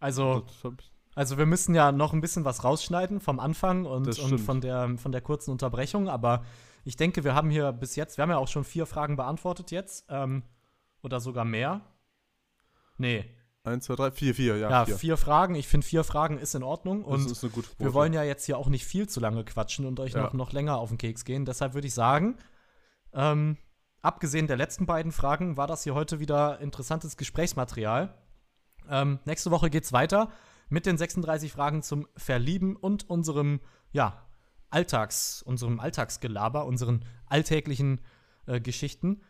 Also, 0.00 0.40
das 0.40 0.64
hab 0.64 0.80
ich, 0.80 0.92
also 1.16 1.38
wir 1.38 1.46
müssen 1.46 1.74
ja 1.74 1.90
noch 1.90 2.12
ein 2.12 2.20
bisschen 2.20 2.44
was 2.44 2.62
rausschneiden 2.62 3.20
vom 3.20 3.40
Anfang 3.40 3.86
und, 3.86 4.06
Das 4.06 4.18
und 4.20 4.38
von, 4.38 4.60
der, 4.60 4.96
von 4.98 5.10
der 5.10 5.22
kurzen 5.22 5.50
Unterbrechung, 5.50 6.08
aber 6.08 6.44
ich 6.84 6.96
denke, 6.96 7.24
wir 7.24 7.34
haben 7.34 7.50
hier 7.50 7.72
bis 7.72 7.96
jetzt, 7.96 8.18
wir 8.18 8.22
haben 8.22 8.30
ja 8.30 8.36
auch 8.38 8.46
schon 8.48 8.62
vier 8.64 8.86
Fragen 8.86 9.16
beantwortet 9.16 9.70
jetzt, 9.72 10.04
ähm, 10.10 10.44
oder 11.02 11.18
sogar 11.18 11.44
mehr. 11.44 11.80
Nee, 12.98 13.24
eins, 13.64 13.86
zwei, 13.86 13.96
drei, 13.96 14.10
vier, 14.12 14.34
vier, 14.34 14.56
ja, 14.58 14.70
ja, 14.70 14.84
vier. 14.84 14.96
vier 14.98 15.16
Fragen. 15.16 15.54
Ich 15.54 15.68
finde, 15.68 15.86
vier 15.86 16.04
Fragen 16.04 16.38
ist 16.38 16.54
in 16.54 16.62
Ordnung 16.62 17.02
das 17.02 17.08
und 17.24 17.30
ist 17.32 17.42
eine 17.42 17.52
gute 17.52 17.68
wir 17.70 17.76
Quote. 17.76 17.94
wollen 17.94 18.12
ja 18.12 18.22
jetzt 18.22 18.44
hier 18.44 18.58
auch 18.58 18.68
nicht 18.68 18.84
viel 18.84 19.08
zu 19.08 19.18
lange 19.18 19.44
quatschen 19.44 19.86
und 19.86 19.98
euch 20.00 20.12
Ja. 20.12 20.22
noch, 20.22 20.32
noch 20.34 20.52
länger 20.52 20.76
auf 20.78 20.90
den 20.90 20.98
Keks 20.98 21.24
gehen. 21.24 21.44
Deshalb 21.44 21.74
würde 21.74 21.86
ich 21.88 21.94
sagen, 21.94 22.36
ähm, 23.12 23.56
abgesehen 24.02 24.46
der 24.46 24.56
letzten 24.56 24.86
beiden 24.86 25.12
Fragen, 25.12 25.56
war 25.56 25.66
das 25.66 25.82
hier 25.82 25.94
heute 25.94 26.20
wieder 26.20 26.60
interessantes 26.60 27.16
Gesprächsmaterial. 27.16 28.14
Ähm, 28.88 29.18
nächste 29.24 29.50
Woche 29.50 29.70
geht's 29.70 29.92
weiter 29.92 30.30
mit 30.68 30.86
den 30.86 30.98
36 30.98 31.52
Fragen 31.52 31.82
zum 31.82 32.06
Verlieben 32.16 32.76
und 32.76 33.08
unserem, 33.08 33.60
ja, 33.92 34.26
Alltags, 34.70 35.42
unserem 35.42 35.80
Alltagsgelaber, 35.80 36.66
unseren 36.66 37.04
alltäglichen 37.26 38.00
äh, 38.46 38.60
Geschichten. 38.60 39.22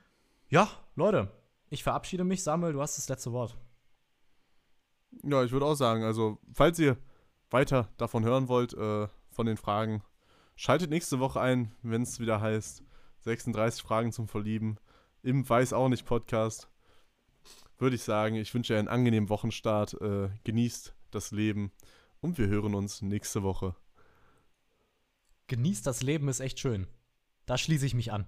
Ja, 0.49 0.69
Leute, 0.95 1.31
ich 1.69 1.83
verabschiede 1.83 2.25
mich. 2.25 2.43
Samuel, 2.43 2.73
du 2.73 2.81
hast 2.81 2.97
das 2.97 3.09
letzte 3.09 3.33
Wort. 3.33 3.57
Ja, 5.23 5.45
ich 5.45 5.53
würde 5.53 5.67
auch 5.67 5.75
sagen, 5.75 6.05
also, 6.05 6.39
falls 6.53 6.79
ihr 6.79 6.97
weiter 7.51 7.89
davon 7.97 8.25
hören 8.25 8.49
wollt, 8.49 8.75
äh, 8.75 9.09
von 9.31 9.47
den 9.47 9.57
Fragen, 9.57 10.03
schaltet 10.57 10.91
nächste 10.91 11.21
Woche 11.21 11.41
ein, 11.41 11.73
wenn 11.83 12.03
es 12.03 12.19
wieder 12.19 12.41
heißt 12.41 12.83
36 13.21 13.83
Fragen 13.83 14.13
zum 14.13 14.29
Verlieben 14.29 14.79
im 15.23 15.49
Weiß 15.49 15.73
auch 15.73 15.89
nicht 15.89 16.07
Podcast. 16.07 16.69
Würde 17.79 17.97
ich 17.97 18.03
sagen, 18.03 18.37
ich 18.37 18.53
wünsche 18.55 18.77
einen 18.77 18.89
angenehmen 18.89 19.29
Wochenstart, 19.29 20.01
äh, 20.01 20.31
genießt 20.45 20.96
das 21.17 21.33
Leben 21.33 21.73
und 22.21 22.39
wir 22.39 22.47
hören 22.47 22.75
uns 22.75 23.03
nächste 23.03 23.43
Woche. 23.43 23.75
Genießt 25.49 25.87
das 25.87 26.03
Leben 26.03 26.29
ist 26.29 26.41
echt 26.41 26.61
schön. 26.61 26.87
Da 27.47 27.57
schließe 27.57 27.87
ich 27.87 27.95
mich 27.95 28.13
an. 28.13 28.27